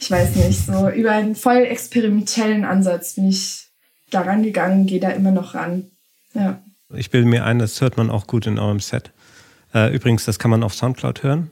[0.00, 3.67] ich weiß nicht, so über einen voll experimentellen Ansatz bin ich
[4.10, 5.84] daran gegangen, gehe da immer noch ran.
[6.34, 6.60] Ja.
[6.94, 9.10] Ich bilde mir ein, das hört man auch gut in eurem Set.
[9.74, 11.50] Äh, übrigens, das kann man auf Soundcloud hören.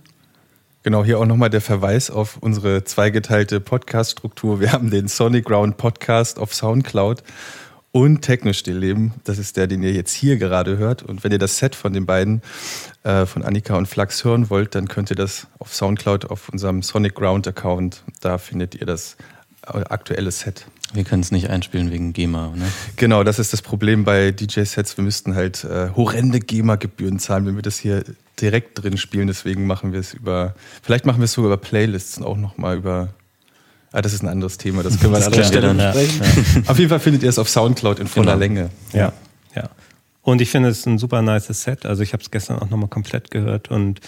[0.83, 4.61] Genau, hier auch nochmal der Verweis auf unsere zweigeteilte Podcast-Struktur.
[4.61, 7.23] Wir haben den Sonic Ground Podcast auf Soundcloud
[7.93, 9.13] und Techno-Stillleben.
[9.25, 11.03] Das ist der, den ihr jetzt hier gerade hört.
[11.03, 12.41] Und wenn ihr das Set von den beiden,
[13.03, 16.83] äh, von Annika und Flux, hören wollt, dann könnt ihr das auf Soundcloud auf unserem
[16.83, 18.05] Sonic Ground Account.
[18.21, 19.17] Da findet ihr das
[19.63, 20.67] aktuelle Set.
[20.97, 22.67] Wir können es nicht einspielen wegen GEMA, ne?
[22.97, 24.97] Genau, das ist das Problem bei DJ-Sets.
[24.97, 28.05] Wir müssten halt äh, horrende GEMA-Gebühren zahlen, wenn wir das hier
[28.41, 32.19] direkt drin spielen, deswegen machen wir es über, vielleicht machen wir es sogar über Playlists
[32.19, 33.09] und auch nochmal über
[33.93, 36.21] Ah, das ist ein anderes Thema, das können wir an anderer Stelle besprechen.
[36.65, 36.71] Ja.
[36.71, 38.39] Auf jeden Fall findet ihr es auf Soundcloud in voller genau.
[38.39, 38.71] Länge.
[38.93, 39.13] Ja,
[39.55, 39.71] ja.
[40.21, 41.87] Und ich finde es ein super nice Set.
[41.87, 44.01] Also ich habe es gestern auch nochmal komplett gehört und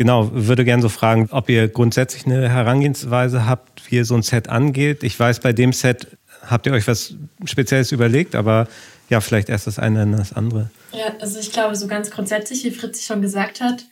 [0.00, 4.22] genau, würde gerne so fragen, ob ihr grundsätzlich eine Herangehensweise habt, wie ihr so ein
[4.22, 5.02] Set angeht.
[5.02, 6.06] Ich weiß, bei dem Set
[6.42, 8.66] habt ihr euch was Spezielles überlegt, aber
[9.10, 10.70] ja, vielleicht erst das eine, dann das andere.
[10.92, 13.84] Ja, also ich glaube, so ganz grundsätzlich, wie Fritz schon gesagt hat,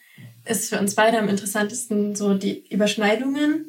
[0.44, 3.66] ist für uns beide am interessantesten so die Überschneidungen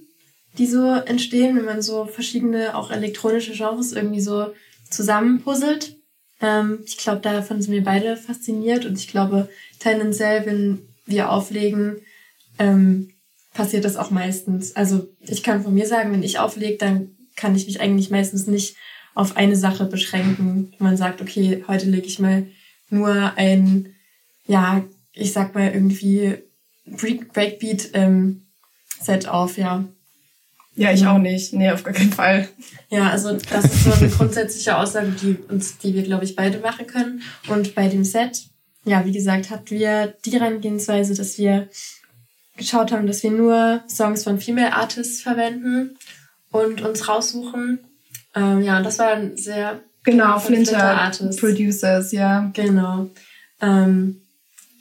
[0.58, 4.54] die so entstehen, wenn man so verschiedene, auch elektronische Genres irgendwie so
[4.90, 5.96] zusammenpuzzelt.
[6.42, 11.98] Ähm, ich glaube, davon sind wir beide fasziniert und ich glaube, tendenziell, wenn wir auflegen,
[12.60, 13.10] ähm,
[13.54, 14.76] passiert das auch meistens.
[14.76, 18.48] Also ich kann von mir sagen, wenn ich auflege, dann kann ich mich eigentlich meistens
[18.48, 18.76] nicht
[19.16, 20.74] auf eine Sache beschränken.
[20.78, 22.48] Man sagt, okay, heute lege ich mal
[22.90, 23.96] nur ein,
[24.46, 26.38] ja, ich sag mal irgendwie
[26.86, 28.46] Breakbeat ähm,
[29.02, 29.86] Set auf, ja.
[30.76, 31.54] Ja, ich auch nicht.
[31.54, 32.48] Nee, auf gar keinen Fall.
[32.90, 36.60] Ja, also das ist so eine grundsätzliche Aussage, die uns, die wir, glaube ich, beide
[36.60, 37.22] machen können.
[37.50, 38.46] Und bei dem Set,
[38.86, 41.70] ja, wie gesagt, hatten wir die Herangehensweise, dass wir
[42.60, 45.98] geschaut haben, dass wir nur Songs von Female Artists verwenden
[46.52, 47.80] und uns raussuchen.
[48.36, 51.42] Ähm, ja, und das war ein sehr genau Flinter, Flinter Artists.
[51.42, 52.52] Producers, ja.
[52.54, 53.10] Genau.
[53.62, 54.22] Ähm,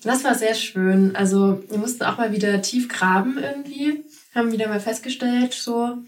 [0.03, 1.17] das war sehr schön.
[1.17, 4.05] Also wir mussten auch mal wieder tief graben irgendwie
[4.39, 5.99] haben wieder mal festgestellt, so.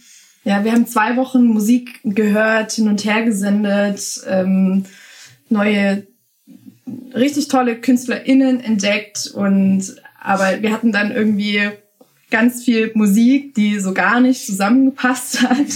[0.44, 4.86] Ja, wir haben zwei Wochen Musik gehört, hin und her gesendet, ähm,
[5.50, 6.06] neue,
[7.14, 11.70] richtig tolle KünstlerInnen entdeckt und aber wir hatten dann irgendwie
[12.30, 15.66] ganz viel Musik, die so gar nicht zusammengepasst hat.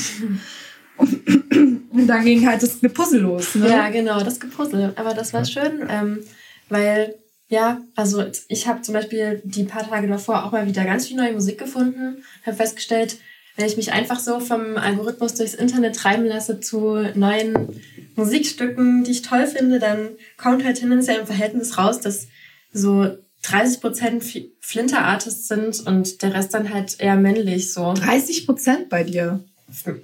[0.96, 3.54] Und dann ging halt das Gepuzzle los.
[3.56, 3.68] Ne?
[3.68, 4.92] Ja, genau, das Gepuzzle.
[4.96, 6.20] Aber das war schön, ähm,
[6.68, 7.14] weil
[7.48, 11.16] ja, also ich habe zum Beispiel die paar Tage davor auch mal wieder ganz viel
[11.16, 13.18] neue Musik gefunden, habe festgestellt,
[13.56, 17.80] wenn ich mich einfach so vom Algorithmus durchs Internet treiben lasse zu neuen
[18.16, 22.26] Musikstücken, die ich toll finde, dann kommt halt tendenziell im Verhältnis raus, dass
[22.72, 24.24] so 30 Prozent
[24.60, 27.92] Flinter-Artists sind und der Rest dann halt eher männlich so.
[27.92, 29.44] 30 Prozent bei dir?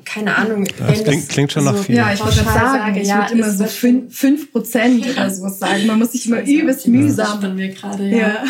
[0.05, 0.67] keine Ahnung.
[0.79, 1.95] Das klingt, klingt, schon so, nach viel.
[1.95, 5.87] Ja, ich wollte sagen, sage, ich ja, würde immer so 5 Prozent oder sowas sagen.
[5.87, 7.41] Man muss sich immer übelst mühsam.
[7.41, 8.19] Das mir gerade, ja.
[8.19, 8.45] ja.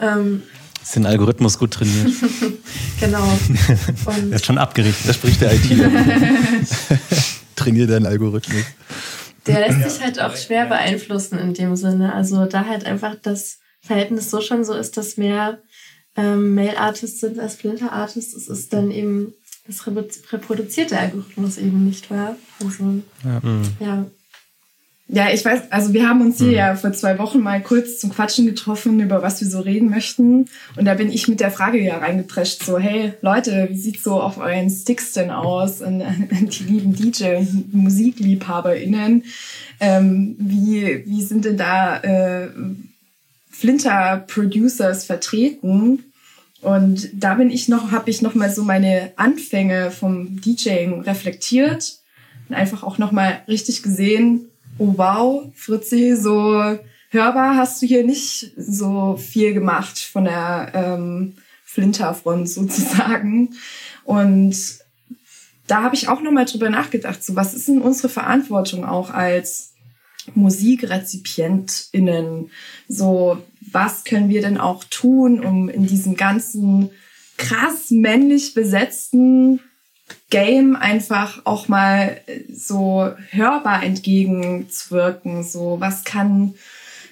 [0.18, 0.42] ähm,
[0.82, 2.12] ist den Algorithmus gut trainiert.
[3.00, 3.22] genau.
[4.06, 5.08] Und er ist schon abgerichtet.
[5.08, 5.64] Da spricht der IT.
[7.56, 8.64] Trainier deinen Algorithmus.
[9.46, 12.14] Der lässt sich halt auch schwer beeinflussen in dem Sinne.
[12.14, 15.58] Also da halt einfach das Verhältnis so schon so ist, dass mehr
[16.16, 18.34] ähm, Male-Artists sind als Flinter-Artists.
[18.34, 19.34] Es ist dann eben
[19.66, 19.86] das
[20.32, 22.36] reproduziert der Algorithmus eben nicht, wahr?
[22.60, 23.40] Also, ja.
[23.42, 23.62] Mhm.
[23.80, 24.06] ja.
[25.08, 26.54] Ja, ich weiß, also wir haben uns hier mhm.
[26.54, 30.46] ja vor zwei Wochen mal kurz zum Quatschen getroffen, über was wir so reden möchten.
[30.76, 34.22] Und da bin ich mit der Frage ja reingeprescht, so, hey Leute, wie sieht's so
[34.22, 35.82] auf euren Sticks denn aus?
[35.82, 39.24] Und, die lieben DJ und MusikliebhaberInnen.
[39.80, 42.48] Ähm, wie, wie sind denn da äh,
[43.62, 46.12] Flinter-Producers vertreten?
[46.62, 51.98] Und da bin ich noch, habe ich noch mal so meine Anfänge vom DJing reflektiert
[52.48, 54.48] und einfach auch noch mal richtig gesehen,
[54.78, 56.76] oh wow, Fritzi, so
[57.10, 61.34] hörbar hast du hier nicht so viel gemacht von der ähm,
[61.64, 63.50] Flinterfront sozusagen.
[64.02, 64.56] Und
[65.68, 69.10] da habe ich auch noch mal drüber nachgedacht, so was ist denn unsere Verantwortung auch
[69.10, 69.74] als
[70.34, 72.50] MusikrezipientInnen?
[72.88, 73.38] So,
[73.72, 76.90] was können wir denn auch tun, um in diesem ganzen
[77.36, 79.60] krass männlich besetzten
[80.30, 82.20] Game einfach auch mal
[82.52, 85.42] so hörbar entgegenzuwirken.
[85.42, 86.54] So, was kann,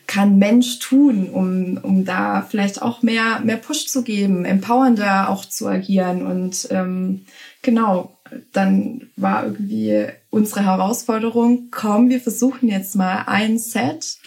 [0.06, 5.44] kann Mensch tun, um, um da vielleicht auch mehr, mehr Push zu geben, empowernder auch
[5.44, 6.26] zu agieren.
[6.26, 7.26] Und ähm,
[7.62, 8.16] genau,
[8.52, 14.18] dann war irgendwie unsere Herausforderung, komm, wir versuchen jetzt mal ein Set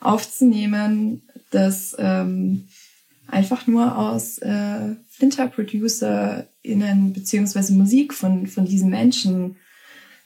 [0.00, 1.22] aufzunehmen,
[1.52, 2.68] das ähm,
[3.28, 9.56] einfach nur aus äh, Flinter-ProducerInnen beziehungsweise Musik von, von diesen Menschen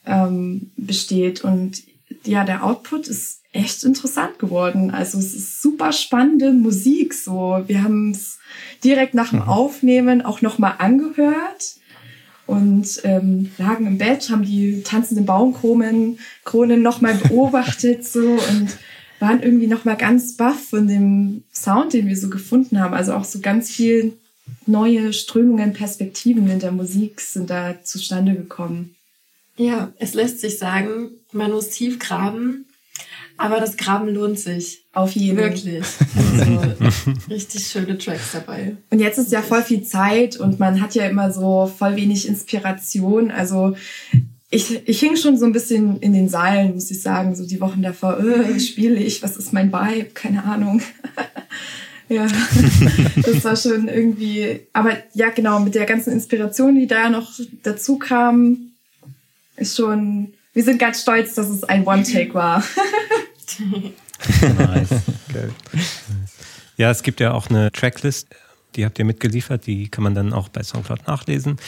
[0.06, 1.44] ähm, besteht.
[1.44, 1.82] Und
[2.24, 4.90] ja, der Output ist echt interessant geworden.
[4.90, 7.14] Also es ist super spannende Musik.
[7.14, 8.38] So, wir haben es
[8.82, 9.48] direkt nach dem mhm.
[9.48, 11.76] Aufnehmen auch nochmal angehört
[12.46, 18.78] und ähm, lagen im Bett, haben die tanzenden Baumkronen Kronen nochmal beobachtet so und
[19.18, 22.94] waren irgendwie noch mal ganz baff von dem Sound, den wir so gefunden haben.
[22.94, 24.14] Also auch so ganz viel
[24.66, 28.94] neue Strömungen, Perspektiven in der Musik sind da zustande gekommen.
[29.56, 32.66] Ja, es lässt sich sagen, man muss tief graben.
[33.38, 34.84] Aber das Graben lohnt sich.
[34.92, 35.50] Auf jeden Fall.
[35.50, 35.84] Wirklich.
[36.38, 38.76] Also, richtig schöne Tracks dabei.
[38.90, 42.26] Und jetzt ist ja voll viel Zeit und man hat ja immer so voll wenig
[42.26, 43.30] Inspiration.
[43.30, 43.76] Also
[44.56, 47.60] ich, ich hing schon so ein bisschen in den Seilen, muss ich sagen, so die
[47.60, 50.80] Wochen davor, äh, spiele ich, was ist mein Vibe, keine Ahnung.
[52.08, 52.26] ja,
[53.16, 57.32] das war schon irgendwie, aber ja genau, mit der ganzen Inspiration, die da noch
[57.62, 58.72] dazu kam,
[59.56, 62.64] ist schon, wir sind ganz stolz, dass es ein One-Take war.
[64.40, 64.88] nice.
[65.32, 65.50] Geil.
[66.78, 68.28] Ja, es gibt ja auch eine Tracklist,
[68.74, 71.58] die habt ihr mitgeliefert, die kann man dann auch bei Soundcloud nachlesen.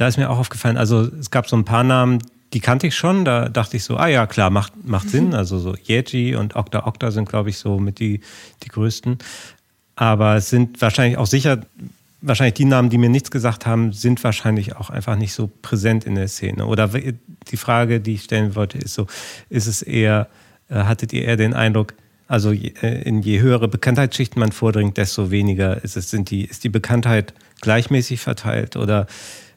[0.00, 2.22] Da ist mir auch aufgefallen, also es gab so ein paar Namen,
[2.54, 5.28] die kannte ich schon, da dachte ich so, ah ja, klar, macht, macht Sinn.
[5.28, 5.34] Mhm.
[5.34, 8.20] Also so Yeji und Okta Okta sind, glaube ich, so mit die,
[8.62, 9.18] die größten.
[9.96, 11.60] Aber es sind wahrscheinlich auch sicher
[12.22, 16.04] wahrscheinlich die Namen, die mir nichts gesagt haben, sind wahrscheinlich auch einfach nicht so präsent
[16.04, 16.66] in der Szene.
[16.66, 19.06] Oder die Frage, die ich stellen wollte, ist so,
[19.48, 20.28] ist es eher,
[20.68, 21.94] äh, hattet ihr eher den Eindruck,
[22.26, 26.64] also äh, in je höhere Bekanntheitsschichten man vordringt, desto weniger ist es, sind die, ist
[26.64, 29.06] die Bekanntheit gleichmäßig verteilt oder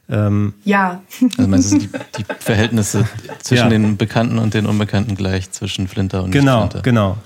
[0.08, 1.02] ähm ja.
[1.36, 3.08] Also meinst du, die, die Verhältnisse
[3.42, 3.68] zwischen ja.
[3.68, 6.82] den Bekannten und den Unbekannten gleich zwischen Flinter und genau, Nicht-Flinter?
[6.82, 7.22] Genau, genau.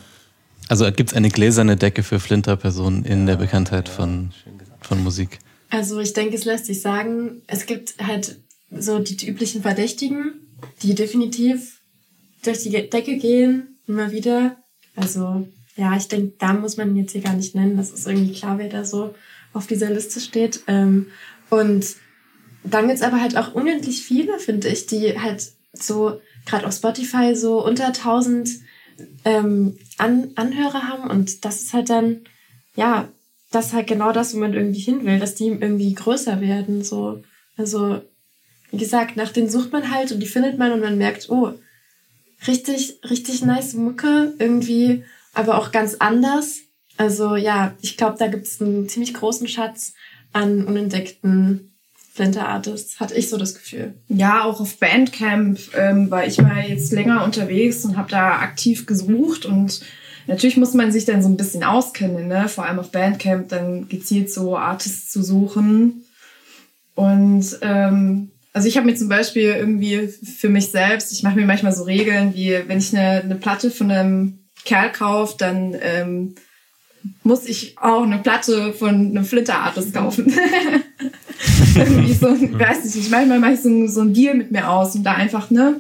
[0.68, 4.30] Also gibt es eine gläserne Decke für Flinter-Personen in der Bekanntheit von
[4.80, 5.38] von Musik?
[5.70, 10.34] Also ich denke, es lässt sich sagen, es gibt halt so die üblichen Verdächtigen,
[10.82, 11.80] die definitiv
[12.42, 14.56] durch die Decke gehen, immer wieder.
[14.96, 17.76] Also ja, ich denke, da muss man ihn jetzt hier gar nicht nennen.
[17.76, 19.14] Das ist irgendwie klar, wer da so
[19.52, 20.60] auf dieser Liste steht.
[20.66, 21.06] Ähm,
[21.50, 21.86] und
[22.74, 26.74] dann gibt es aber halt auch unendlich viele, finde ich, die halt so gerade auf
[26.74, 28.48] Spotify so unter 1000
[29.24, 31.08] ähm, An Anhörer haben.
[31.08, 32.22] Und das ist halt dann,
[32.74, 33.08] ja,
[33.50, 36.82] das ist halt genau das, wo man irgendwie hin will, dass die irgendwie größer werden.
[36.82, 37.22] So.
[37.56, 38.00] Also,
[38.70, 41.54] wie gesagt, nach denen sucht man halt und die findet man und man merkt, oh,
[42.46, 45.04] richtig, richtig nice Mucke, irgendwie,
[45.34, 46.58] aber auch ganz anders.
[46.96, 49.94] Also ja, ich glaube, da gibt es einen ziemlich großen Schatz
[50.32, 51.67] an unentdeckten
[52.18, 53.94] Flinter-Artists, hatte ich so das Gefühl.
[54.08, 58.86] Ja, auch auf Bandcamp ähm, war ich mal jetzt länger unterwegs und habe da aktiv
[58.86, 59.80] gesucht und
[60.30, 62.50] Natürlich muss man sich dann so ein bisschen auskennen, ne?
[62.50, 66.04] vor allem auf Bandcamp, dann gezielt so Artists zu suchen.
[66.94, 71.46] Und ähm, also ich habe mir zum Beispiel irgendwie für mich selbst, ich mache mir
[71.46, 76.34] manchmal so Regeln, wie wenn ich eine, eine Platte von einem Kerl kaufe, dann ähm,
[77.22, 80.30] muss ich auch eine Platte von einem Flinter-Artist kaufen.
[81.78, 84.94] irgendwie so, ich weiß nicht, manchmal mache ich so, so einen Deal mit mir aus,
[84.94, 85.78] um da einfach, ne,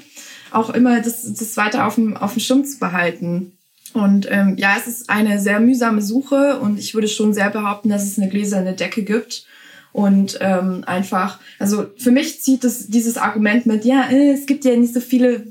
[0.50, 3.52] auch immer das, das weiter auf dem, auf dem Schirm zu behalten.
[3.94, 7.88] Und ähm, ja, es ist eine sehr mühsame Suche und ich würde schon sehr behaupten,
[7.88, 9.46] dass es eine gläserne Decke gibt.
[9.92, 14.64] Und ähm, einfach, also für mich zieht es dieses Argument mit, ja, äh, es gibt
[14.64, 15.46] ja nicht so viele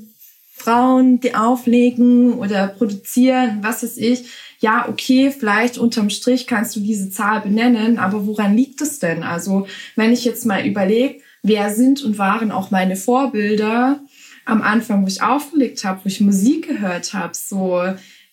[0.54, 4.24] Frauen, die auflegen oder produzieren, was weiß ich.
[4.60, 9.22] Ja, okay, vielleicht unterm Strich kannst du diese Zahl benennen, aber woran liegt es denn?
[9.22, 14.00] Also, wenn ich jetzt mal überlege, wer sind und waren auch meine Vorbilder
[14.44, 17.82] am Anfang, wo ich aufgelegt habe, wo ich Musik gehört habe, so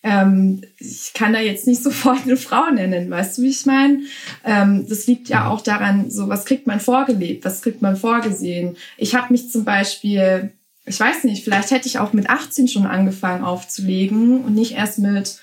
[0.05, 4.01] ähm, ich kann da jetzt nicht sofort eine Frau nennen, weißt du, wie ich meine?
[4.45, 8.77] Ähm, das liegt ja auch daran, so was kriegt man vorgelebt, was kriegt man vorgesehen.
[8.97, 10.51] Ich habe mich zum Beispiel,
[10.85, 14.99] ich weiß nicht, vielleicht hätte ich auch mit 18 schon angefangen aufzulegen und nicht erst
[14.99, 15.39] mit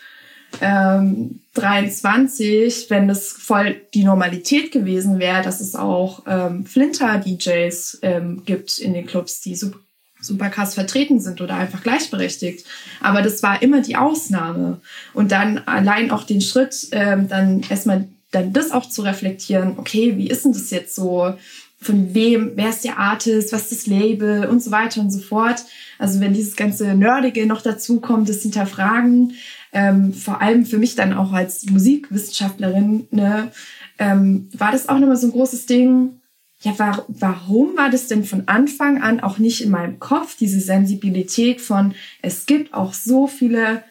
[0.60, 8.42] ähm, 23, wenn das voll die Normalität gewesen wäre, dass es auch ähm, Flinter-DJs ähm,
[8.44, 9.78] gibt in den Clubs, die super
[10.22, 12.64] super krass vertreten sind oder einfach gleichberechtigt.
[13.00, 14.80] Aber das war immer die Ausnahme.
[15.12, 20.16] Und dann allein auch den Schritt, ähm, dann erstmal dann das auch zu reflektieren, okay,
[20.16, 21.34] wie ist denn das jetzt so?
[21.80, 25.18] Von wem, wer ist der Artist, was ist das Label und so weiter und so
[25.18, 25.64] fort.
[25.98, 29.34] Also wenn dieses ganze Nerdige noch dazu kommt, das Hinterfragen,
[29.72, 33.50] ähm, vor allem für mich dann auch als Musikwissenschaftlerin, ne,
[33.98, 36.20] ähm, war das auch nochmal so ein großes Ding,
[36.60, 40.60] ja, war, warum war das denn von Anfang an auch nicht in meinem Kopf, diese
[40.60, 43.82] Sensibilität von, es gibt auch so viele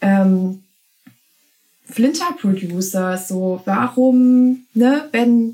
[0.00, 0.62] ähm,
[1.84, 5.52] Flinter-Producer, so, warum, ne, wenn,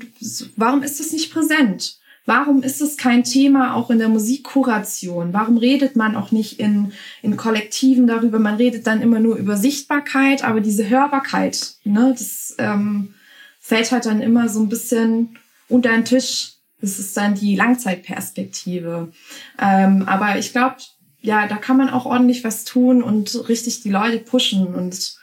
[0.55, 1.98] warum ist das nicht präsent?
[2.29, 5.33] Warum ist es kein Thema auch in der Musikkuration?
[5.33, 6.91] Warum redet man auch nicht in,
[7.23, 8.37] in Kollektiven darüber?
[8.37, 13.15] Man redet dann immer nur über Sichtbarkeit, aber diese Hörbarkeit, ne, das ähm,
[13.59, 16.51] fällt halt dann immer so ein bisschen unter den Tisch.
[16.79, 19.11] Das ist dann die Langzeitperspektive.
[19.59, 20.75] Ähm, aber ich glaube,
[21.21, 24.75] ja, da kann man auch ordentlich was tun und richtig die Leute pushen.
[24.75, 25.15] Und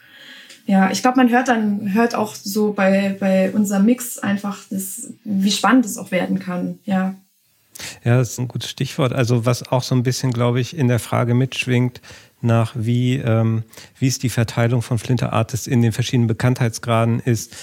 [0.66, 5.12] ja, ich glaube, man hört dann, hört auch so bei, bei unserem Mix einfach, das,
[5.24, 6.80] wie spannend es auch werden kann.
[6.84, 7.14] Ja.
[8.04, 9.12] Ja, das ist ein gutes Stichwort.
[9.12, 12.00] Also was auch so ein bisschen, glaube ich, in der Frage mitschwingt,
[12.40, 13.62] nach wie, ähm,
[13.98, 17.54] wie es die Verteilung von Flinter Artists in den verschiedenen Bekanntheitsgraden ist.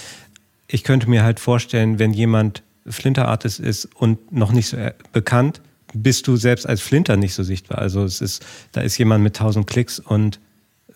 [0.68, 4.94] Ich könnte mir halt vorstellen, wenn jemand Flinter Artist ist und noch nicht so äh,
[5.12, 5.62] bekannt,
[5.94, 7.80] bist du selbst als Flinter nicht so sichtbar.
[7.80, 10.40] Also es ist, da ist jemand mit 1000 Klicks und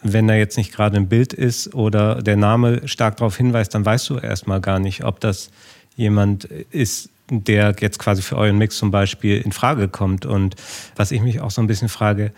[0.04, 3.86] wenn da jetzt nicht gerade ein Bild ist oder der Name stark darauf hinweist, dann
[3.86, 5.50] weißt du erstmal gar nicht, ob das
[5.96, 10.26] jemand ist, der jetzt quasi für euren Mix zum Beispiel in Frage kommt.
[10.26, 10.56] Und
[10.96, 12.32] was ich mich auch so ein bisschen frage,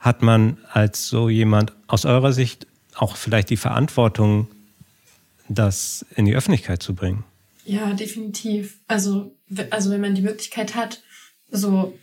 [0.00, 4.48] hat man als so jemand aus eurer Sicht auch vielleicht die Verantwortung,
[5.48, 7.24] das in die Öffentlichkeit zu bringen?
[7.64, 8.78] Ja, definitiv.
[8.88, 9.36] Also,
[9.70, 11.02] also wenn man die Möglichkeit hat,
[11.50, 11.96] so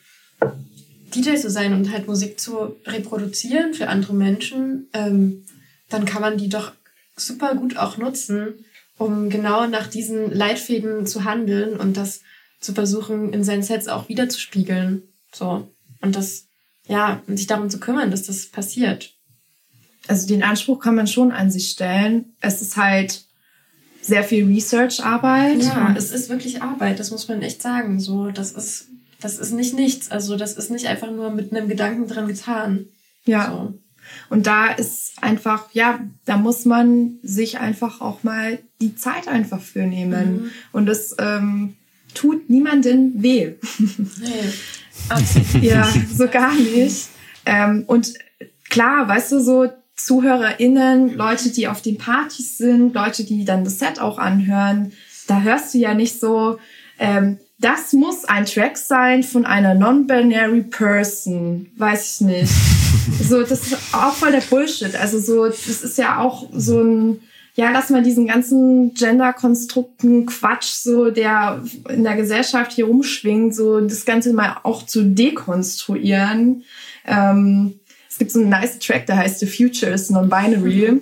[1.16, 5.46] DJ zu sein und halt Musik zu reproduzieren für andere Menschen, ähm,
[5.90, 6.72] dann kann man die doch
[7.16, 8.66] super gut auch nutzen,
[8.98, 12.22] um genau nach diesen Leitfäden zu handeln und das
[12.60, 15.04] zu versuchen, in seinen Sets auch wiederzuspiegeln.
[15.34, 15.68] So.
[16.02, 16.48] Und das,
[16.88, 19.14] ja, und sich darum zu kümmern, dass das passiert.
[20.08, 22.34] Also den Anspruch kann man schon an sich stellen.
[22.42, 23.26] Es ist halt
[24.02, 25.64] sehr viel Research-Arbeit.
[25.64, 28.00] Ja, es ist wirklich Arbeit, das muss man echt sagen.
[28.00, 28.88] So, das ist
[29.22, 30.12] das ist nicht nichts.
[30.12, 32.86] Also das ist nicht einfach nur mit einem Gedanken dran getan.
[33.26, 33.52] Ja.
[33.52, 33.80] So.
[34.30, 39.62] Und da ist einfach, ja, da muss man sich einfach auch mal die Zeit einfach
[39.62, 40.32] für nehmen.
[40.32, 40.52] Mhm.
[40.72, 41.76] Und das ähm,
[42.14, 43.54] tut niemandem weh.
[43.78, 45.62] Nee.
[45.62, 47.10] ja, so gar nicht.
[47.46, 48.14] Ähm, und
[48.70, 53.80] klar, weißt du, so ZuhörerInnen, Leute, die auf den Partys sind, Leute, die dann das
[53.80, 54.94] Set auch anhören,
[55.28, 56.58] da hörst du ja nicht so,
[56.98, 61.68] ähm, das muss ein Track sein von einer non-binary Person.
[61.78, 62.54] Weiß ich nicht.
[63.22, 64.96] so, das ist auch voll der Bullshit.
[64.96, 67.22] Also so, das ist ja auch so ein,
[67.56, 73.82] ja, dass man diesen ganzen Gender-Konstrukten Quatsch, so der in der Gesellschaft hier rumschwingt, so
[73.82, 76.64] das Ganze mal auch zu dekonstruieren.
[77.06, 77.80] Ähm,
[78.10, 81.02] es gibt so einen nice Track, der heißt The Future is Non-Binary.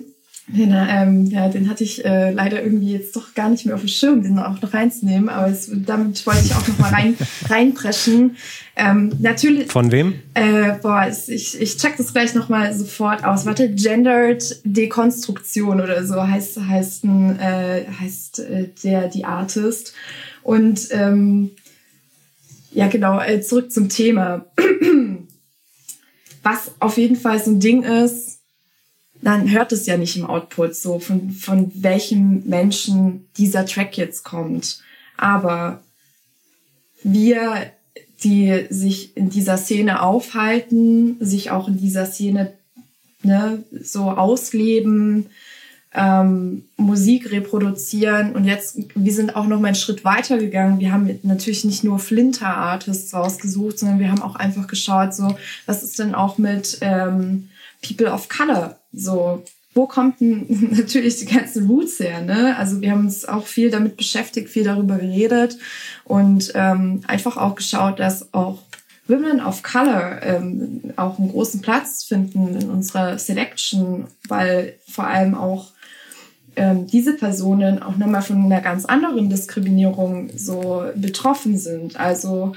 [0.50, 3.82] Den, ähm, ja, den hatte ich äh, leider irgendwie jetzt doch gar nicht mehr auf
[3.82, 7.16] dem Schirm, den auch noch reinzunehmen, aber es, damit wollte ich auch noch mal rein,
[7.50, 8.36] reinpreschen.
[8.74, 9.70] Ähm, natürlich.
[9.70, 10.14] Von wem?
[10.32, 13.44] Äh, boah, ich, ich check das gleich noch mal sofort aus.
[13.44, 19.92] Warte, Gendered Dekonstruktion oder so heißt heißt, ein, äh, heißt äh, der die Artist.
[20.42, 21.50] Und ähm,
[22.70, 24.46] ja, genau, äh, zurück zum Thema.
[26.42, 28.37] Was auf jeden Fall so ein Ding ist,
[29.22, 34.24] dann hört es ja nicht im Output so, von, von welchem Menschen dieser Track jetzt
[34.24, 34.80] kommt.
[35.16, 35.82] Aber
[37.02, 37.72] wir,
[38.22, 42.52] die sich in dieser Szene aufhalten, sich auch in dieser Szene
[43.22, 45.26] ne, so ausleben,
[45.94, 50.80] ähm, Musik reproduzieren und jetzt, wir sind auch noch mal einen Schritt weiter gegangen.
[50.80, 55.82] Wir haben natürlich nicht nur Flinter-Artists rausgesucht, sondern wir haben auch einfach geschaut, so, was
[55.82, 57.48] ist denn auch mit ähm,
[57.82, 62.22] People of Color so, wo kommt denn natürlich die ganzen Roots her?
[62.22, 62.56] Ne?
[62.56, 65.58] Also wir haben uns auch viel damit beschäftigt, viel darüber geredet
[66.04, 68.62] und ähm, einfach auch geschaut, dass auch
[69.06, 75.34] Women of Color ähm, auch einen großen Platz finden in unserer Selection, weil vor allem
[75.34, 75.72] auch
[76.56, 81.98] ähm, diese Personen auch nochmal von einer ganz anderen Diskriminierung so betroffen sind.
[81.98, 82.54] Also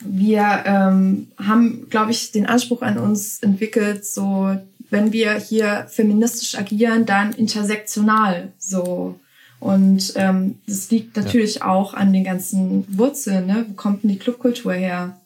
[0.00, 4.56] wir ähm, haben, glaube ich, den Anspruch an uns entwickelt, so
[4.90, 9.18] wenn wir hier feministisch agieren, dann intersektional so.
[9.58, 11.66] Und ähm, das liegt natürlich ja.
[11.66, 13.46] auch an den ganzen Wurzeln.
[13.46, 13.66] Ne?
[13.68, 15.18] Wo kommt denn die Clubkultur her?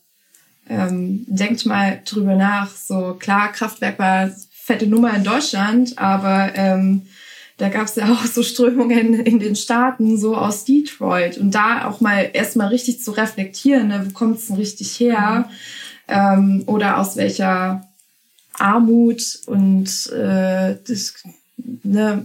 [0.69, 2.71] Ähm, denkt mal drüber nach.
[2.71, 7.03] So klar, Kraftwerk war fette Nummer in Deutschland, aber ähm,
[7.57, 11.39] da gab es ja auch so Strömungen in den Staaten, so aus Detroit.
[11.39, 14.07] Und da auch mal erstmal richtig zu reflektieren, ne?
[14.07, 15.49] wo kommt es denn richtig her?
[15.49, 15.55] Mhm.
[16.09, 17.90] Ähm, oder aus welcher
[18.55, 21.15] Armut und äh, Dis
[21.83, 22.25] ne,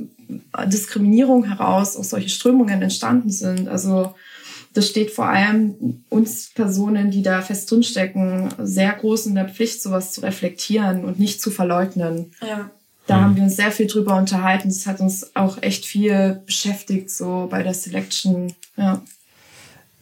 [0.66, 3.68] Diskriminierung heraus auch solche Strömungen entstanden sind.
[3.68, 4.16] Also
[4.74, 9.82] das steht vor allem uns Personen, die da fest drinstecken, sehr groß in der Pflicht,
[9.82, 12.34] sowas zu reflektieren und nicht zu verleugnen.
[12.42, 12.70] Ja.
[13.08, 13.22] Da mhm.
[13.22, 14.68] haben wir uns sehr viel drüber unterhalten.
[14.68, 18.54] Das hat uns auch echt viel beschäftigt, so bei der Selection.
[18.76, 19.02] Ja.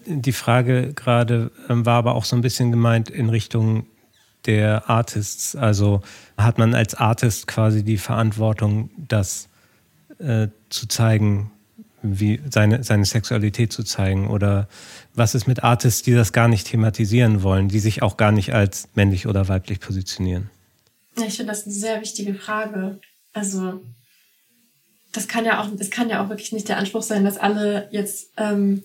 [0.05, 3.85] Die Frage gerade ähm, war aber auch so ein bisschen gemeint in Richtung
[4.45, 5.55] der Artists.
[5.55, 6.01] Also
[6.37, 9.49] hat man als Artist quasi die Verantwortung, das
[10.19, 11.51] äh, zu zeigen,
[12.01, 14.29] wie seine, seine Sexualität zu zeigen?
[14.29, 14.67] Oder
[15.13, 18.53] was ist mit Artists, die das gar nicht thematisieren wollen, die sich auch gar nicht
[18.53, 20.49] als männlich oder weiblich positionieren?
[21.17, 22.99] Ja, ich finde das eine sehr wichtige Frage.
[23.33, 23.81] Also
[25.13, 27.87] das kann ja auch, das kann ja auch wirklich nicht der Anspruch sein, dass alle
[27.91, 28.83] jetzt ähm,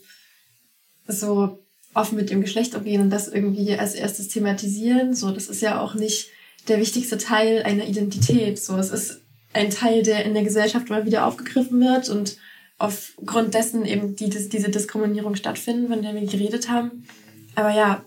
[1.07, 1.59] so
[1.99, 5.15] offen mit dem Geschlecht umgehen und das irgendwie als erstes thematisieren.
[5.15, 6.29] So, das ist ja auch nicht
[6.69, 8.59] der wichtigste Teil einer Identität.
[8.59, 9.23] So, es ist
[9.53, 12.37] ein Teil, der in der Gesellschaft mal wieder aufgegriffen wird und
[12.79, 17.07] aufgrund dessen eben die, diese Diskriminierung stattfinden, von der wir geredet haben.
[17.55, 18.05] Aber ja,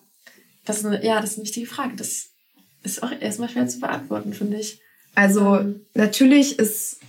[0.66, 1.96] das ist eine, ja, das ist eine wichtige Frage.
[1.98, 2.30] Das
[2.84, 4.80] ist auch erstmal schwer zu beantworten, finde ich.
[5.14, 7.00] Also ähm, natürlich ist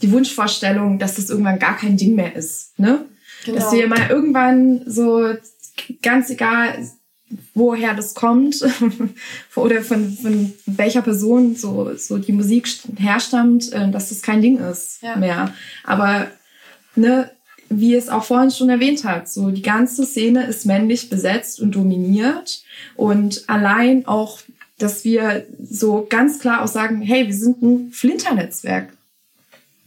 [0.00, 2.78] die Wunschvorstellung, dass das irgendwann gar kein Ding mehr ist.
[2.78, 3.04] Ne?
[3.44, 3.58] Genau.
[3.58, 5.34] Dass wir mal irgendwann so
[6.02, 6.88] ganz egal,
[7.54, 8.64] woher das kommt
[9.54, 14.58] oder von, von welcher Person so, so die Musik herstammt, äh, dass das kein Ding
[14.58, 15.16] ist ja.
[15.16, 15.54] mehr.
[15.84, 16.28] Aber
[16.94, 17.30] ne,
[17.68, 21.74] wie es auch vorhin schon erwähnt hat, so die ganze Szene ist männlich besetzt und
[21.74, 22.62] dominiert
[22.96, 24.40] und allein auch,
[24.78, 28.92] dass wir so ganz klar auch sagen, hey, wir sind ein Flinternetzwerk.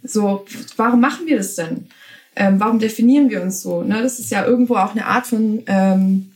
[0.04, 0.46] So,
[0.78, 1.88] warum machen wir das denn?
[2.36, 3.84] Ähm, warum definieren wir uns so?
[3.84, 4.02] Ne?
[4.02, 6.32] Das ist ja irgendwo auch eine Art von ähm,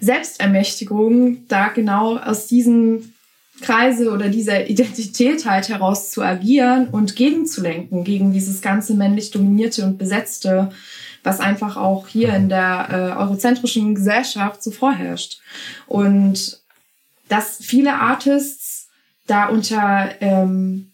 [0.00, 3.12] Selbstermächtigung, da genau aus diesem
[3.60, 9.84] Kreise oder dieser Identität halt heraus zu agieren und gegenzulenken gegen dieses ganze männlich dominierte
[9.84, 10.72] und besetzte,
[11.22, 15.40] was einfach auch hier in der äh, eurozentrischen Gesellschaft so vorherrscht.
[15.86, 16.60] Und
[17.28, 18.88] dass viele Artists
[19.26, 20.91] da unter ähm,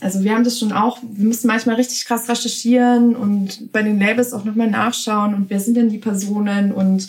[0.00, 3.98] also wir haben das schon auch, wir müssen manchmal richtig krass recherchieren und bei den
[3.98, 7.08] Labels auch nochmal nachschauen und wer sind denn die Personen und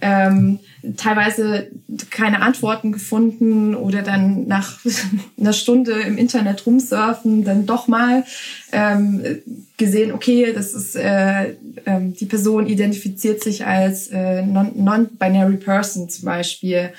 [0.00, 0.60] ähm,
[0.96, 1.68] teilweise
[2.10, 4.78] keine Antworten gefunden oder dann nach
[5.38, 8.22] einer Stunde im Internet rumsurfen, dann doch mal
[8.70, 9.20] ähm,
[9.76, 11.56] gesehen, okay, das ist äh,
[11.86, 16.90] ähm, die Person identifiziert sich als äh, non-binary non person zum Beispiel.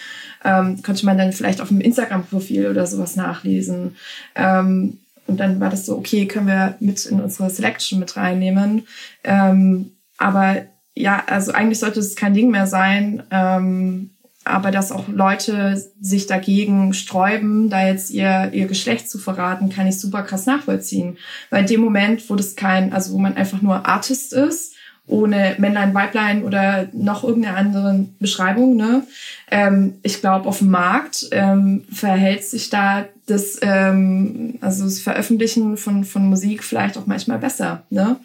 [0.43, 3.95] Ähm, konnte man dann vielleicht auf dem Instagram-Profil oder sowas nachlesen.
[4.35, 4.97] Ähm,
[5.29, 8.87] und dann war das so, okay, können wir mit in unsere Selection mit reinnehmen.
[9.23, 10.63] Ähm, aber
[10.95, 13.23] ja, also eigentlich sollte es kein Ding mehr sein.
[13.31, 14.09] Ähm,
[14.45, 19.87] aber dass auch Leute sich dagegen sträuben, da jetzt ihr, ihr Geschlecht zu verraten, kann
[19.87, 21.17] ich super krass nachvollziehen.
[21.49, 24.75] Weil in dem Moment, wo das kein, also wo man einfach nur Artist ist,
[25.05, 28.75] ohne Männlein, Weiblein oder noch irgendeine andere Beschreibung.
[28.75, 29.03] Ne?
[29.51, 35.77] Ähm, ich glaube, auf dem Markt ähm, verhält sich da das, ähm, also das Veröffentlichen
[35.77, 37.83] von, von Musik vielleicht auch manchmal besser.
[37.89, 38.17] Ne?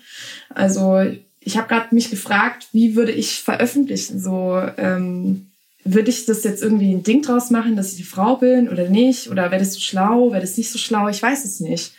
[0.51, 1.03] Also
[1.41, 4.21] ich habe gerade mich gefragt, wie würde ich veröffentlichen?
[4.21, 5.47] So ähm,
[5.85, 8.89] würde ich das jetzt irgendwie ein Ding draus machen, dass ich eine Frau bin oder
[8.89, 9.31] nicht?
[9.31, 10.31] Oder wäre das so schlau?
[10.31, 11.09] Wäre das nicht so schlau?
[11.09, 11.93] Ich weiß es nicht.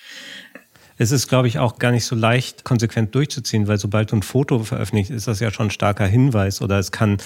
[0.97, 4.23] Es ist, glaube ich, auch gar nicht so leicht, konsequent durchzuziehen, weil sobald du ein
[4.23, 7.17] Foto veröffentlicht, ist das ja schon ein starker Hinweis oder es kann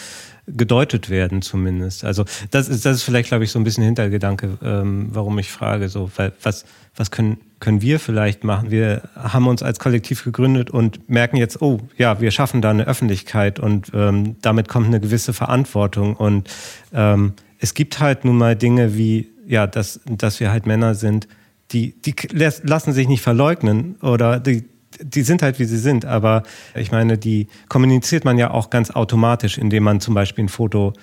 [0.47, 2.03] gedeutet werden zumindest.
[2.03, 5.51] Also das ist, das ist vielleicht, glaube ich, so ein bisschen Hintergedanke, ähm, warum ich
[5.51, 6.65] frage, so, weil was,
[6.95, 8.71] was können, können wir vielleicht machen?
[8.71, 12.87] Wir haben uns als Kollektiv gegründet und merken jetzt, oh ja, wir schaffen da eine
[12.87, 16.15] Öffentlichkeit und ähm, damit kommt eine gewisse Verantwortung.
[16.15, 16.49] Und
[16.93, 21.27] ähm, es gibt halt nun mal Dinge wie, ja, dass, dass wir halt Männer sind,
[21.71, 22.15] die, die
[22.61, 24.65] lassen sich nicht verleugnen oder die,
[25.01, 26.43] die sind halt wie sie sind, aber
[26.75, 30.93] ich meine, die kommuniziert man ja auch ganz automatisch, indem man zum Beispiel ein Foto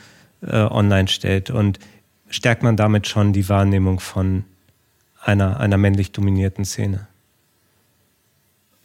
[0.42, 1.78] äh, online stellt und
[2.28, 4.44] stärkt man damit schon die Wahrnehmung von
[5.22, 7.06] einer, einer männlich dominierten Szene.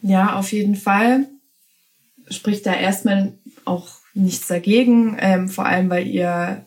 [0.02, 1.28] Ja, auf jeden Fall
[2.30, 3.34] spricht da erstmal
[3.66, 6.66] auch nichts dagegen, ähm, vor allem weil ihr,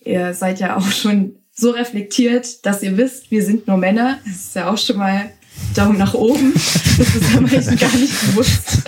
[0.00, 4.18] ihr seid ja auch schon so reflektiert, dass ihr wisst, wir sind nur Männer.
[4.24, 5.32] Das ist ja auch schon mal
[5.74, 6.52] Daumen nach oben.
[6.54, 8.82] Das ist ja manchen gar nicht bewusst.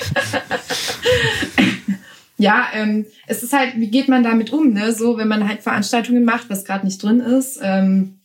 [2.39, 4.73] ja, ähm, es ist halt, wie geht man damit um?
[4.73, 4.93] Ne?
[4.93, 8.21] So, wenn man halt Veranstaltungen macht, was gerade nicht drin ist, ähm,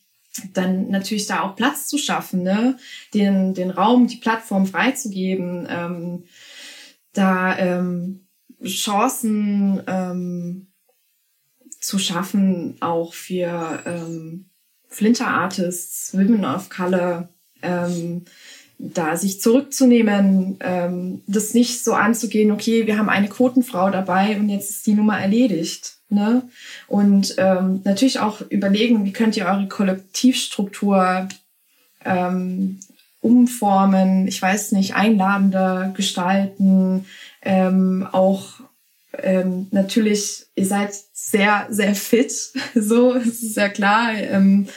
[0.53, 2.77] dann natürlich da auch Platz zu schaffen, ne?
[3.13, 6.23] den, den Raum, die Plattform freizugeben, ähm,
[7.13, 8.27] da ähm,
[8.63, 10.68] Chancen ähm,
[11.89, 14.45] zu schaffen, auch für ähm,
[14.89, 17.29] Flinter-Artists, Women of Color,
[17.63, 18.25] ähm,
[18.77, 24.49] da sich zurückzunehmen, ähm, das nicht so anzugehen, okay, wir haben eine Quotenfrau dabei und
[24.49, 25.97] jetzt ist die Nummer erledigt.
[26.09, 26.43] Ne?
[26.87, 31.27] Und ähm, natürlich auch überlegen, wie könnt ihr eure Kollektivstruktur
[32.05, 32.79] ähm,
[33.19, 37.05] umformen, ich weiß nicht, einladender gestalten,
[37.41, 38.59] ähm, auch
[39.18, 42.31] ähm, natürlich, ihr seid sehr, sehr fit,
[42.76, 44.14] so, es ist ja klar.
[44.14, 44.68] Ähm,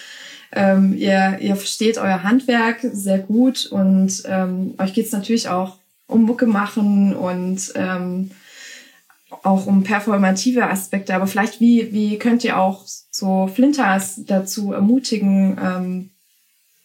[0.54, 6.24] ähm, ihr, ihr versteht euer Handwerk sehr gut und ähm, euch geht's natürlich auch um
[6.24, 8.30] Mucke machen und ähm,
[9.42, 11.14] auch um performative Aspekte.
[11.14, 16.10] Aber vielleicht, wie, wie könnt ihr auch so Flinters dazu ermutigen, ähm,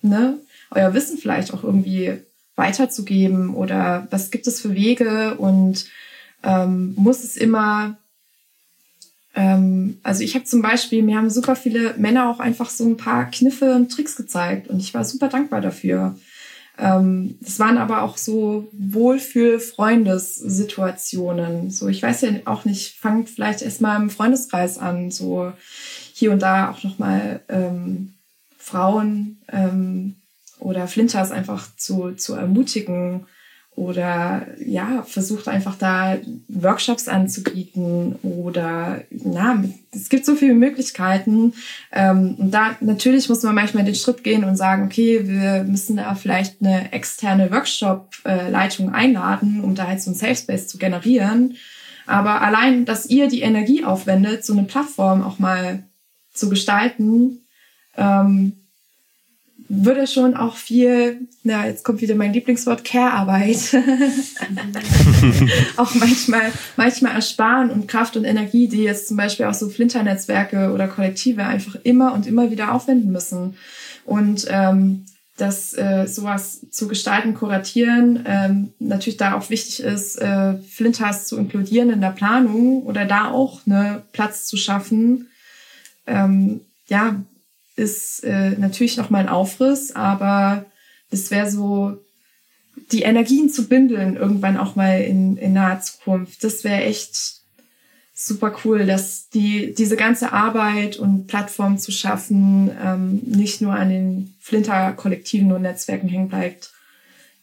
[0.02, 0.40] ne,
[0.72, 2.22] euer Wissen vielleicht auch irgendwie
[2.56, 5.86] weiterzugeben oder was gibt es für Wege und
[6.48, 7.98] ähm, muss es immer
[9.38, 12.98] ähm, also ich habe zum Beispiel, mir haben super viele Männer auch einfach so ein
[12.98, 16.16] paar Kniffe und Tricks gezeigt und ich war super dankbar dafür.
[16.80, 21.70] Ähm, das waren aber auch so Wohlfühl-Freundessituationen.
[21.70, 25.54] So, ich weiß ja auch nicht, fangt vielleicht erstmal im Freundeskreis an, so
[26.14, 28.16] hier und da auch nochmal ähm,
[28.58, 30.16] Frauen ähm,
[30.58, 33.28] oder Flinters einfach zu, zu ermutigen,
[33.78, 36.18] oder ja, versucht einfach da
[36.48, 41.54] Workshops anzubieten oder na, es gibt so viele Möglichkeiten.
[41.92, 45.98] Ähm, und da natürlich muss man manchmal den Schritt gehen und sagen, okay, wir müssen
[45.98, 51.56] da vielleicht eine externe Workshop-Leitung einladen, um da halt so ein Safe Space zu generieren.
[52.08, 55.84] Aber allein, dass ihr die Energie aufwendet, so eine Plattform auch mal
[56.34, 57.46] zu gestalten,
[57.96, 58.54] ähm,
[59.70, 63.76] würde schon auch viel, na, jetzt kommt wieder mein Lieblingswort, Care-Arbeit,
[65.78, 70.72] auch manchmal, manchmal ersparen und Kraft und Energie, die jetzt zum Beispiel auch so Flinter-Netzwerke
[70.74, 73.58] oder Kollektive einfach immer und immer wieder aufwenden müssen.
[74.06, 75.06] Und ähm,
[75.38, 81.38] dass äh, sowas zu gestalten, kuratieren, ähm, natürlich da auch wichtig ist, äh, Flinters zu
[81.38, 85.28] inkludieren in der Planung oder da auch ne Platz zu schaffen.
[86.08, 87.22] Ähm, ja,
[87.78, 90.66] ist äh, natürlich noch mal ein Aufriss, aber
[91.10, 91.98] es wäre so,
[92.92, 96.44] die Energien zu bündeln irgendwann auch mal in, in naher Zukunft.
[96.44, 97.38] Das wäre echt
[98.14, 103.90] super cool, dass die diese ganze Arbeit und Plattform zu schaffen ähm, nicht nur an
[103.90, 106.72] den Flinter-Kollektiven und Netzwerken hängen bleibt.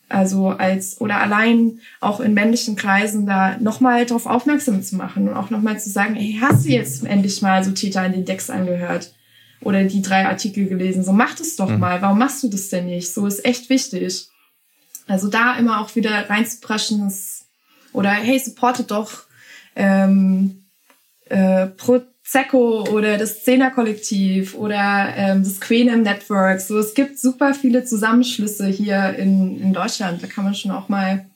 [0.08, 5.34] Also als oder allein auch in männlichen Kreisen da nochmal darauf aufmerksam zu machen und
[5.34, 8.50] auch nochmal zu sagen, hey, hast du jetzt endlich mal so Täter an den Decks
[8.50, 9.12] angehört?
[9.60, 11.04] Oder die drei Artikel gelesen.
[11.04, 11.78] So, mach das doch mhm.
[11.78, 12.02] mal.
[12.02, 13.12] Warum machst du das denn nicht?
[13.12, 14.28] So ist echt wichtig.
[15.06, 17.44] Also da immer auch wieder reinzupreschen ist,
[17.92, 19.24] oder hey, supportet doch
[19.76, 20.64] ähm,
[21.26, 26.60] äh, Prosecco oder das Zehner-Kollektiv oder ähm, das Queen im Network.
[26.60, 30.22] So, es gibt super viele Zusammenschlüsse hier in, in Deutschland.
[30.22, 31.26] Da kann man schon auch mal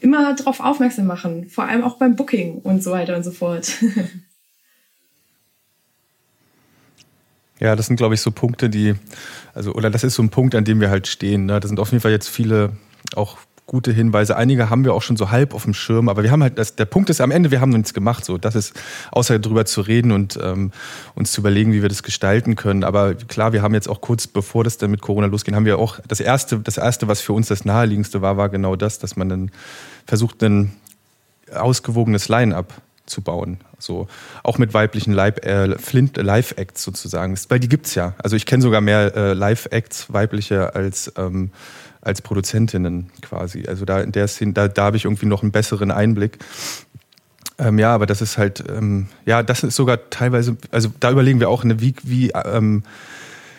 [0.00, 1.48] immer drauf aufmerksam machen.
[1.48, 3.72] Vor allem auch beim Booking und so weiter und so fort.
[7.58, 8.94] Ja, das sind, glaube ich, so Punkte, die,
[9.54, 11.46] also, oder das ist so ein Punkt, an dem wir halt stehen.
[11.46, 11.58] Ne?
[11.60, 12.72] Das sind auf jeden Fall jetzt viele
[13.14, 14.36] auch gute Hinweise.
[14.36, 16.76] Einige haben wir auch schon so halb auf dem Schirm, aber wir haben halt, das,
[16.76, 18.24] der Punkt ist am Ende, wir haben nichts gemacht.
[18.24, 18.74] So, das ist,
[19.10, 20.70] außer darüber zu reden und ähm,
[21.14, 22.84] uns zu überlegen, wie wir das gestalten können.
[22.84, 25.78] Aber klar, wir haben jetzt auch kurz bevor das dann mit Corona losging, haben wir
[25.78, 29.16] auch das erste, das erste, was für uns das naheliegendste war, war genau das, dass
[29.16, 29.50] man dann
[30.06, 30.72] versucht, ein
[31.52, 32.72] ausgewogenes Line-up
[33.06, 33.58] zu bauen.
[33.78, 34.08] So
[34.42, 38.14] auch mit weiblichen Live, äh, Flint Live Acts sozusagen, weil die gibt's ja.
[38.18, 41.50] Also ich kenne sogar mehr äh, Live Acts weibliche als ähm,
[42.06, 43.64] als Produzentinnen quasi.
[43.66, 46.38] Also da in der Szene, da, da habe ich irgendwie noch einen besseren Einblick.
[47.58, 51.40] Ähm, ja, aber das ist halt, ähm, ja, das ist sogar teilweise, also da überlegen
[51.40, 52.84] wir auch, ne, wie, wie ähm,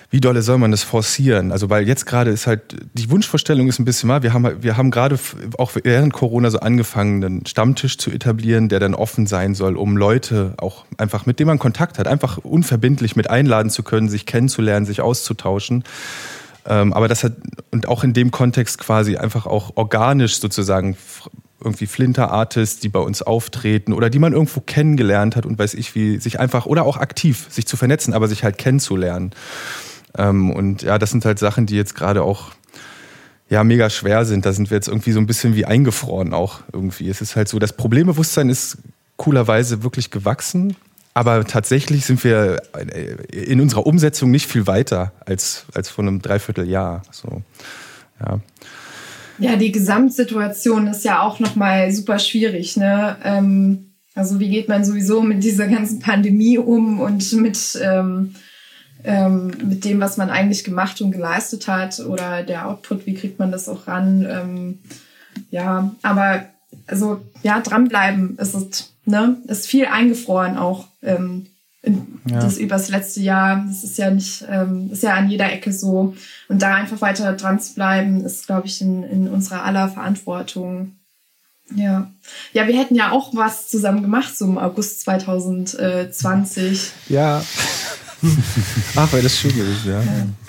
[0.09, 1.51] wie dolle soll man das forcieren?
[1.51, 2.61] Also weil jetzt gerade ist halt,
[2.93, 5.19] die Wunschvorstellung ist ein bisschen mal, wir haben, wir haben gerade
[5.57, 9.97] auch während Corona so angefangen, einen Stammtisch zu etablieren, der dann offen sein soll, um
[9.97, 14.25] Leute auch einfach, mit denen man Kontakt hat, einfach unverbindlich mit einladen zu können, sich
[14.25, 15.84] kennenzulernen, sich auszutauschen.
[16.65, 17.34] Ähm, aber das hat,
[17.71, 20.95] und auch in dem Kontext quasi einfach auch organisch sozusagen
[21.61, 25.95] irgendwie Flinter-Artists, die bei uns auftreten oder die man irgendwo kennengelernt hat und weiß ich
[25.95, 29.31] wie, sich einfach, oder auch aktiv, sich zu vernetzen, aber sich halt kennenzulernen.
[30.18, 32.52] Ähm, und ja, das sind halt Sachen, die jetzt gerade auch
[33.49, 34.45] ja mega schwer sind.
[34.45, 37.10] Da sind wir jetzt irgendwie so ein bisschen wie eingefroren auch irgendwie.
[37.10, 38.77] Es ist halt so, das Problembewusstsein ist
[39.15, 40.76] coolerweise wirklich gewachsen.
[41.14, 42.61] Aber tatsächlich sind wir
[43.31, 47.02] in unserer Umsetzung nicht viel weiter als, als vor einem Dreivierteljahr.
[47.10, 47.41] So,
[48.19, 48.39] ja.
[49.39, 52.77] ja, die Gesamtsituation ist ja auch nochmal super schwierig.
[52.77, 53.18] Ne?
[53.23, 58.35] Ähm, also wie geht man sowieso mit dieser ganzen Pandemie um und mit ähm,
[59.03, 63.40] ähm, mit dem, was man eigentlich gemacht und geleistet hat oder der Output, wie kriegt
[63.40, 64.26] man das auch ran?
[64.30, 64.80] Ähm,
[65.52, 66.45] ja, aber
[66.88, 71.48] also ja, dranbleiben ist es, ne, ist viel eingefroren auch ähm,
[71.82, 72.40] in, ja.
[72.40, 73.64] das übers letzte Jahr.
[73.68, 76.15] Das ist ja nicht, ähm, ist ja an jeder Ecke so.
[76.49, 80.94] Und da einfach weiter dran zu bleiben, ist, glaube ich, in, in unserer aller Verantwortung.
[81.76, 82.11] Ja.
[82.53, 86.91] Ja, wir hätten ja auch was zusammen gemacht, so im August 2020.
[87.10, 87.44] Ja.
[88.95, 90.02] Ach, wäre das schön gewesen, ja.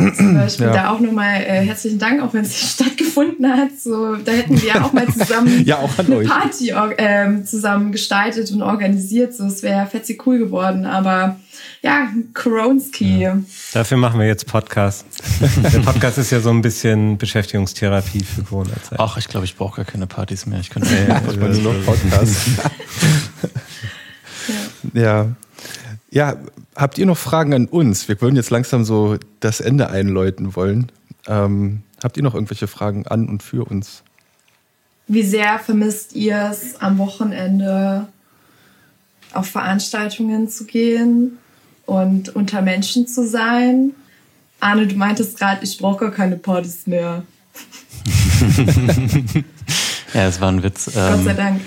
[0.06, 0.14] ja.
[0.14, 0.72] Zum Beispiel ja.
[0.72, 3.78] da auch nochmal äh, herzlichen Dank, auch wenn es nicht stattgefunden hat.
[3.78, 6.28] So, da hätten wir auch mal zusammen ja, auch eine euch.
[6.28, 9.34] Party äh, zusammen gestaltet und organisiert.
[9.34, 11.36] So, es wäre fetzig cool geworden, aber
[11.82, 13.20] ja, Koronski.
[13.20, 13.38] Ja.
[13.72, 15.04] Dafür machen wir jetzt Podcast.
[15.72, 18.98] Der Podcast ist ja so ein bisschen Beschäftigungstherapie für Corona-Zeit.
[18.98, 20.60] Ach, ich glaube, ich brauche gar keine Partys mehr.
[20.60, 22.36] Ich könnte ja, nur noch Podcast.
[24.94, 25.26] Ja.
[26.10, 26.36] Ja,
[26.78, 28.08] habt ihr noch Fragen an uns?
[28.08, 30.90] Wir würden jetzt langsam so das Ende einläuten wollen.
[31.26, 34.02] Ähm, habt ihr noch irgendwelche Fragen an und für uns?
[35.08, 38.06] Wie sehr vermisst ihr es am Wochenende
[39.32, 41.38] auf Veranstaltungen zu gehen
[41.84, 43.92] und unter Menschen zu sein?
[44.60, 47.24] Arne, du meintest gerade, ich brauche gar keine Partys mehr.
[50.14, 50.84] ja, es war ein Witz.
[50.86, 51.60] Gott sei ähm, Dank.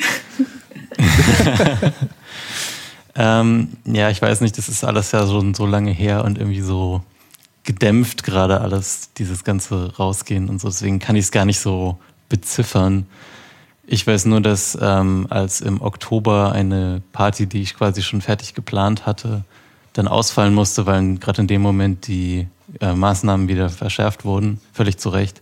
[3.16, 6.62] ähm, ja, ich weiß nicht, das ist alles ja schon so lange her und irgendwie
[6.62, 7.04] so
[7.64, 10.70] gedämpft gerade alles, dieses ganze Rausgehen und so.
[10.70, 11.98] Deswegen kann ich es gar nicht so
[12.30, 13.06] beziffern.
[13.86, 18.54] Ich weiß nur, dass ähm, als im Oktober eine Party, die ich quasi schon fertig
[18.54, 19.44] geplant hatte,
[19.94, 22.48] dann ausfallen musste, weil gerade in dem Moment die
[22.80, 25.42] äh, Maßnahmen wieder verschärft wurden, völlig zu Recht,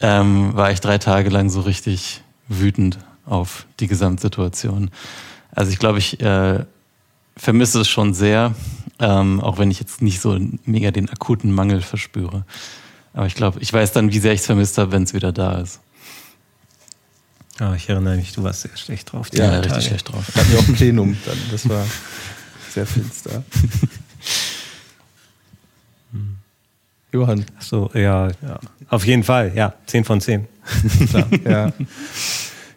[0.00, 4.90] ähm, war ich drei Tage lang so richtig wütend auf die Gesamtsituation.
[5.50, 6.64] Also ich glaube, ich äh,
[7.38, 8.54] vermisse es schon sehr,
[8.98, 12.44] ähm, auch wenn ich jetzt nicht so mega den akuten Mangel verspüre.
[13.14, 15.32] Aber ich glaube, ich weiß dann, wie sehr ich es vermisst habe, wenn es wieder
[15.32, 15.80] da ist.
[17.58, 19.28] Ah, ich erinnere mich, du warst sehr schlecht drauf.
[19.32, 19.82] Ja, richtig Tage.
[19.82, 20.24] schlecht drauf.
[20.34, 21.38] Hatten wir auch ein Plenum dann.
[21.50, 21.84] Das war
[22.72, 23.42] sehr finster.
[27.12, 27.44] Johann.
[27.58, 28.60] Ach so, ja, ja.
[28.90, 29.74] Auf jeden Fall, ja.
[29.86, 30.46] Zehn von zehn.
[31.44, 31.72] ja.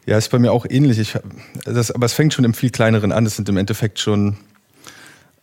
[0.08, 0.98] Ja, ist bei mir auch ähnlich.
[0.98, 1.16] Ich,
[1.64, 3.26] das, aber es fängt schon im viel kleineren an.
[3.28, 4.36] Es sind im Endeffekt schon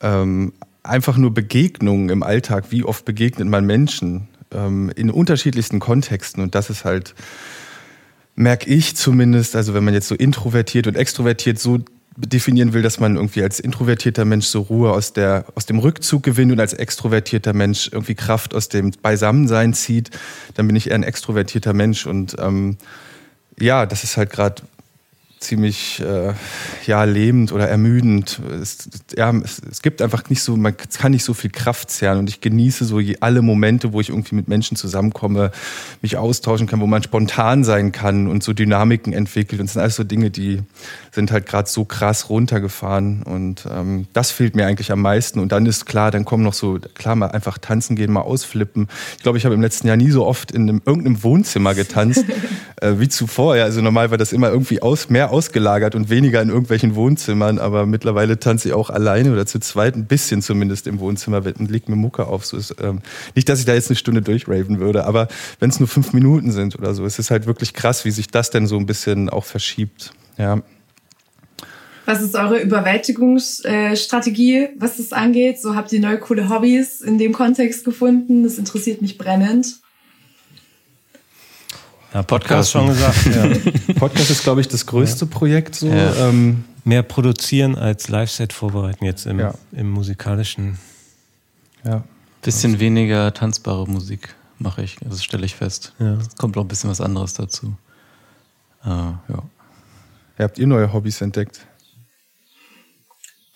[0.01, 0.53] ähm,
[0.83, 2.67] einfach nur Begegnungen im Alltag.
[2.71, 6.43] Wie oft begegnet man Menschen ähm, in unterschiedlichsten Kontexten?
[6.43, 7.15] Und das ist halt,
[8.35, 11.79] merke ich zumindest, also wenn man jetzt so introvertiert und extrovertiert so
[12.17, 16.25] definieren will, dass man irgendwie als introvertierter Mensch so Ruhe aus, der, aus dem Rückzug
[16.25, 20.11] gewinnt und als extrovertierter Mensch irgendwie Kraft aus dem Beisammensein zieht,
[20.55, 22.07] dann bin ich eher ein extrovertierter Mensch.
[22.07, 22.77] Und ähm,
[23.61, 24.63] ja, das ist halt gerade
[25.41, 26.33] ziemlich äh,
[26.87, 28.41] ja lähmend oder ermüdend.
[28.61, 32.19] Es, ja, es, es, gibt einfach nicht so, man kann nicht so viel Kraft zehren
[32.19, 35.51] und ich genieße so alle Momente, wo ich irgendwie mit Menschen zusammenkomme,
[36.03, 39.61] mich austauschen kann, wo man spontan sein kann und so Dynamiken entwickelt.
[39.61, 40.63] Und das sind alles so Dinge, die
[41.13, 45.41] sind halt gerade so krass runtergefahren und ähm, das fehlt mir eigentlich am meisten.
[45.41, 48.89] Und dann ist klar, dann kommen noch so, klar, mal einfach tanzen gehen, mal ausflippen.
[49.17, 52.25] Ich glaube, ich habe im letzten Jahr nie so oft in einem, irgendeinem Wohnzimmer getanzt
[52.81, 53.57] äh, wie zuvor.
[53.57, 57.59] Ja, also normal war das immer irgendwie aus, mehr ausgelagert und weniger in irgendwelchen Wohnzimmern,
[57.59, 61.71] aber mittlerweile tanze ich auch alleine oder zu zweit ein bisschen zumindest im Wohnzimmer und
[61.71, 62.45] legt mir Mucke auf.
[62.45, 63.01] So ist, ähm,
[63.35, 65.29] nicht, dass ich da jetzt eine Stunde durchraven würde, aber
[65.61, 68.29] wenn es nur fünf Minuten sind oder so, es ist halt wirklich krass, wie sich
[68.29, 70.13] das denn so ein bisschen auch verschiebt.
[70.37, 70.63] Ja.
[72.07, 75.61] Was ist eure Überwältigungsstrategie, was das angeht?
[75.61, 78.45] So habt ihr neue coole Hobbys in dem Kontext gefunden?
[78.45, 79.81] Das interessiert mich brennend.
[82.15, 83.27] Ja, Podcast schon gesagt.
[83.27, 83.95] Ja.
[83.95, 85.31] Podcast ist, glaube ich, das größte ja.
[85.31, 85.75] Projekt.
[85.75, 85.89] So.
[85.89, 86.29] Ja.
[86.29, 90.79] Ähm, Mehr produzieren als Live-Set vorbereiten jetzt im, im musikalischen.
[91.85, 92.03] Ja.
[92.41, 95.93] Bisschen weniger tanzbare Musik mache ich, das stelle ich fest.
[95.99, 97.77] Es kommt auch ein bisschen was anderes dazu.
[98.85, 99.43] Uh, ja.
[100.39, 101.67] Habt ihr neue Hobbys entdeckt?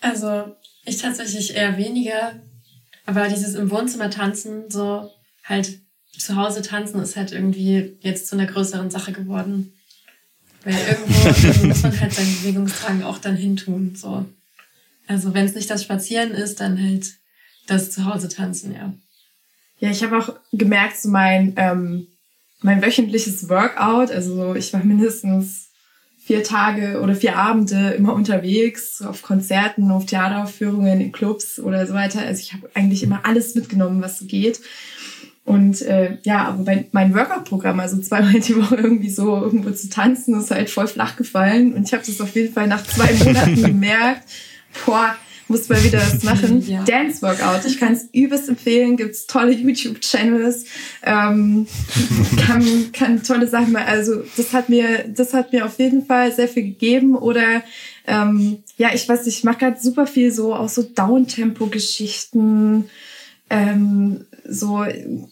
[0.00, 2.34] Also ich tatsächlich eher weniger,
[3.06, 5.10] aber dieses im Wohnzimmer tanzen, so
[5.44, 5.78] halt
[6.16, 9.72] zu Hause tanzen ist halt irgendwie jetzt zu einer größeren Sache geworden.
[10.64, 13.96] Weil irgendwo muss man halt seinen Bewegungsdrang auch dann hintun.
[13.96, 14.24] So.
[15.06, 17.14] Also wenn es nicht das Spazieren ist, dann halt
[17.66, 18.92] das zu Hause tanzen, ja.
[19.80, 22.06] Ja, ich habe auch gemerkt, so mein, ähm,
[22.60, 25.70] mein wöchentliches Workout, also ich war mindestens
[26.24, 31.94] vier Tage oder vier Abende immer unterwegs, auf Konzerten, auf Theateraufführungen, in Clubs oder so
[31.94, 32.20] weiter.
[32.20, 34.60] Also ich habe eigentlich immer alles mitgenommen, was so geht.
[35.44, 39.88] Und äh, ja, aber mein, mein Workout-Programm, also zweimal die Woche irgendwie so irgendwo zu
[39.88, 41.74] tanzen, ist halt voll flach gefallen.
[41.74, 44.22] Und ich habe das auf jeden Fall nach zwei Monaten gemerkt.
[44.86, 45.16] Boah,
[45.48, 46.64] muss mal wieder was machen.
[46.66, 46.82] ja.
[46.84, 47.64] Dance Workout.
[47.66, 48.96] Ich kann es übelst empfehlen.
[48.96, 50.64] Gibt's tolle YouTube-Channels.
[51.02, 51.66] Ähm,
[52.38, 53.88] kann, kann tolle Sachen machen.
[53.88, 57.16] Also das hat mir, das hat mir auf jeden Fall sehr viel gegeben.
[57.16, 57.62] Oder
[58.06, 62.88] ähm, ja, ich weiß, ich mache gerade super viel so auch so Downtempo-Geschichten.
[63.50, 64.84] Ähm, so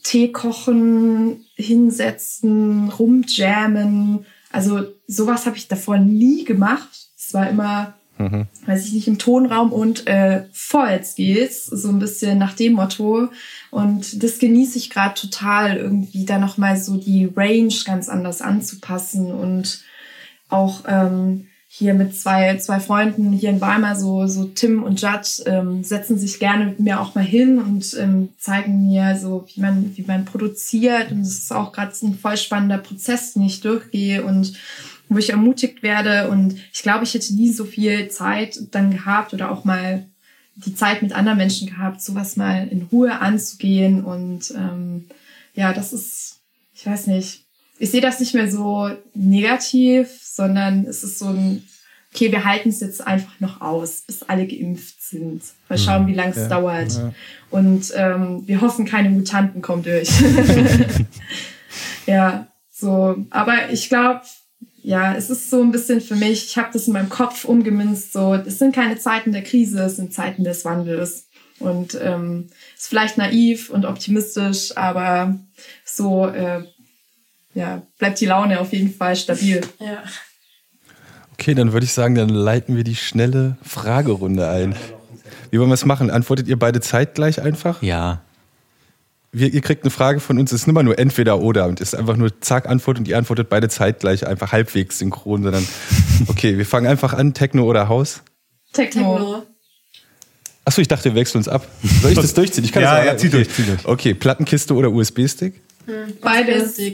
[0.02, 4.24] Tee kochen, hinsetzen, rumjammen.
[4.52, 6.88] Also sowas habe ich davor nie gemacht.
[7.16, 8.46] Es war immer, mhm.
[8.66, 13.28] weiß ich nicht, im Tonraum und äh, vorwärts geht's, so ein bisschen nach dem Motto.
[13.70, 19.32] Und das genieße ich gerade total, irgendwie da nochmal so die Range ganz anders anzupassen
[19.32, 19.82] und
[20.48, 25.44] auch ähm, hier mit zwei, zwei Freunden hier in Weimar, so, so Tim und Judd,
[25.46, 29.60] ähm, setzen sich gerne mit mir auch mal hin und ähm, zeigen mir so, wie
[29.60, 31.12] man, wie man produziert.
[31.12, 34.24] Und das ist auch gerade ein voll spannender Prozess, den ich durchgehe.
[34.24, 34.54] Und
[35.10, 36.30] wo ich ermutigt werde.
[36.30, 40.06] Und ich glaube, ich hätte nie so viel Zeit dann gehabt oder auch mal
[40.54, 44.04] die Zeit mit anderen Menschen gehabt, sowas mal in Ruhe anzugehen.
[44.04, 45.06] Und ähm,
[45.54, 46.40] ja, das ist,
[46.74, 47.44] ich weiß nicht,
[47.78, 50.08] ich sehe das nicht mehr so negativ,
[50.40, 51.62] sondern es ist so ein,
[52.14, 55.42] okay, wir halten es jetzt einfach noch aus, bis alle geimpft sind.
[55.68, 55.84] Mal hm.
[55.84, 56.92] schauen, wie lange es ja, dauert.
[56.92, 57.12] Ja.
[57.50, 60.08] Und ähm, wir hoffen, keine Mutanten kommen durch.
[62.06, 63.16] ja, so.
[63.28, 64.22] Aber ich glaube,
[64.82, 68.14] ja, es ist so ein bisschen für mich, ich habe das in meinem Kopf umgemünzt,
[68.14, 71.26] so, es sind keine Zeiten der Krise, es sind Zeiten des Wandels.
[71.58, 75.38] Und ähm, ist vielleicht naiv und optimistisch, aber
[75.84, 76.64] so äh,
[77.52, 79.60] ja, bleibt die Laune auf jeden Fall stabil.
[79.78, 80.02] Ja.
[81.40, 84.74] Okay, dann würde ich sagen, dann leiten wir die schnelle Fragerunde ein.
[85.50, 86.10] Wie wollen wir es machen?
[86.10, 87.80] Antwortet ihr beide zeitgleich einfach?
[87.80, 88.20] Ja.
[89.32, 91.94] Wir, ihr kriegt eine Frage von uns, es ist immer nur entweder oder und es
[91.94, 95.66] ist einfach nur zack, Antwort und ihr antwortet beide zeitgleich, einfach halbwegs synchron, sondern
[96.26, 98.20] okay, wir fangen einfach an, Techno oder Haus?
[98.74, 99.46] Techno.
[100.66, 101.66] Achso, ich dachte, wir wechseln uns ab.
[102.02, 102.64] Soll ich das durchziehen?
[102.64, 103.36] Ich kann ja, das ja, zieh okay.
[103.36, 103.86] durch, zieh durch.
[103.86, 105.54] Okay, Plattenkiste oder USB-Stick?
[105.86, 106.76] Hm, Beides.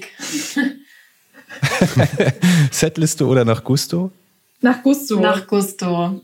[2.71, 4.13] Setliste oder nach Gusto?
[4.61, 5.21] Nach Gusto.
[5.21, 6.21] Nach Gusto.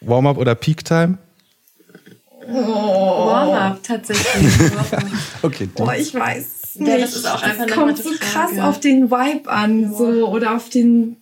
[0.00, 1.18] Warm-up oder Peak Time?
[2.48, 3.26] Oh.
[3.26, 4.72] Warm-up tatsächlich.
[5.42, 5.68] okay.
[5.76, 6.46] Oh, ich weiß
[6.76, 6.88] nicht.
[6.88, 10.56] Ja, das ist auch einfach das kommt so krass auf den Vibe an, so oder
[10.56, 11.16] auf den.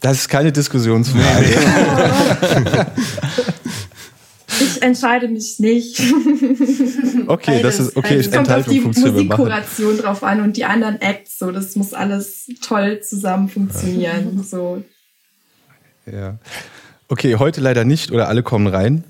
[0.00, 1.46] Das ist keine Diskussionsfrage.
[4.60, 6.00] Ich entscheide mich nicht.
[7.26, 8.16] Okay, das ist okay.
[8.16, 11.38] Es kommt auf die Musikkuration drauf an und die anderen Acts.
[11.38, 14.42] So, das muss alles toll zusammen funktionieren.
[14.42, 14.82] So.
[16.12, 16.38] Ja.
[17.08, 19.04] Okay, heute leider nicht oder alle kommen rein.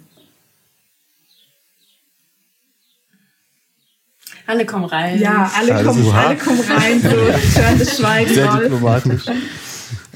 [4.46, 5.20] Alle kommen rein.
[5.20, 7.00] Ja, alle, alle kommen, alle kommen rein.
[7.00, 7.08] So,
[7.78, 8.34] das Schweigen.
[8.34, 9.22] Sehr diplomatisch.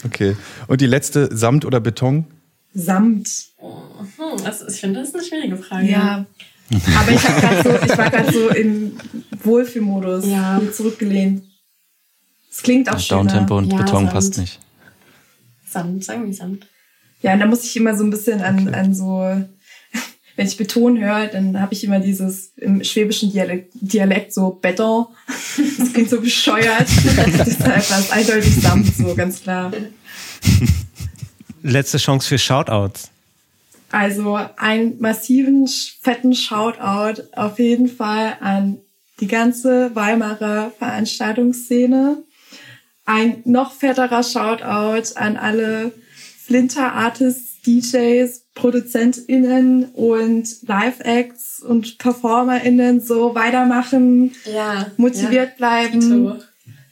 [0.05, 0.36] Okay.
[0.66, 2.27] Und die letzte, Samt oder Beton?
[2.74, 3.28] Samt.
[3.59, 5.89] Hm, also ich finde, das ist eine schwierige Frage.
[5.89, 6.27] Ja.
[6.98, 8.97] Aber ich, so, ich war gerade so im
[9.43, 10.61] Wohlfühlmodus, ja.
[10.73, 11.44] zurückgelehnt.
[12.51, 13.19] Es klingt auch schön.
[13.19, 14.12] Downtempo und ja, Beton Sand.
[14.12, 14.61] passt nicht.
[15.66, 16.66] Sand, sagen wir Sand.
[17.25, 18.77] Ja, und da muss ich immer so ein bisschen an, okay.
[18.77, 19.21] an so,
[20.37, 25.07] wenn ich Beton höre, dann habe ich immer dieses im schwäbischen Dialekt, Dialekt so Beton.
[25.79, 26.87] Das klingt so bescheuert.
[27.39, 29.73] Das ist einfach eindeutig Samt, so ganz klar.
[31.63, 33.11] Letzte Chance für Shoutouts.
[33.91, 35.67] Also einen massiven,
[36.03, 38.81] fetten Shoutout auf jeden Fall an
[39.21, 42.23] die ganze Weimarer Veranstaltungsszene.
[43.07, 45.93] Ein noch fetterer Shoutout an alle
[46.47, 56.43] Flinter Artists, DJs, ProduzentInnen und Live-Acts und PerformerInnen so weitermachen, ja, motiviert ja, bleiben.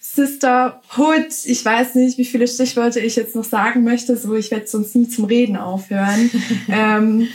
[0.01, 1.33] Sisterhood.
[1.45, 4.97] Ich weiß nicht, wie viele Stichworte ich jetzt noch sagen möchte, so ich werde sonst
[4.97, 6.31] nie zum Reden aufhören.
[6.69, 7.29] ähm,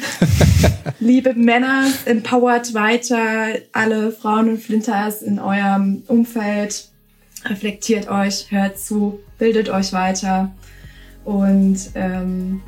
[1.00, 6.90] liebe Männer, empowert weiter alle Frauen und Flinters in eurem Umfeld.
[7.46, 10.52] Reflektiert euch, hört zu, bildet euch weiter
[11.28, 12.62] und ähm,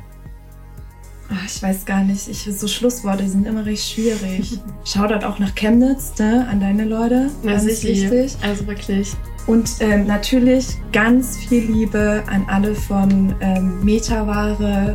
[1.30, 4.60] ach, ich weiß gar nicht, ich, so Schlussworte sind immer recht schwierig.
[4.84, 7.30] Shoutout auch nach Chemnitz, ne, an deine Leute.
[7.42, 8.36] Das ist wichtig.
[8.42, 9.14] Also wirklich.
[9.46, 14.94] Und ähm, natürlich ganz viel Liebe an alle von ähm, Metaware,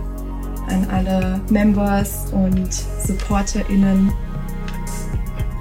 [0.69, 2.69] an alle Members und
[3.03, 4.11] SupporterInnen.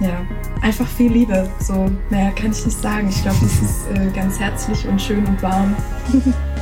[0.02, 0.20] Ja,
[0.60, 1.48] einfach viel Liebe.
[1.58, 3.08] So, naja, kann ich nicht sagen.
[3.08, 5.74] Ich glaube, es ist äh, ganz herzlich und schön und warm.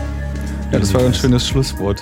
[0.72, 2.00] Ja, das war ein schönes Schlusswort.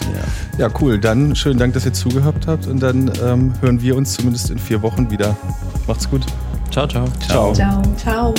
[0.56, 0.98] Ja, ja cool.
[0.98, 4.58] Dann schönen Dank, dass ihr zugehört habt und dann ähm, hören wir uns zumindest in
[4.58, 5.36] vier Wochen wieder.
[5.88, 6.24] Macht's gut.
[6.70, 7.06] Ciao, ciao.
[7.26, 7.52] Ciao.
[7.52, 7.82] Ciao.
[7.96, 8.34] ciao.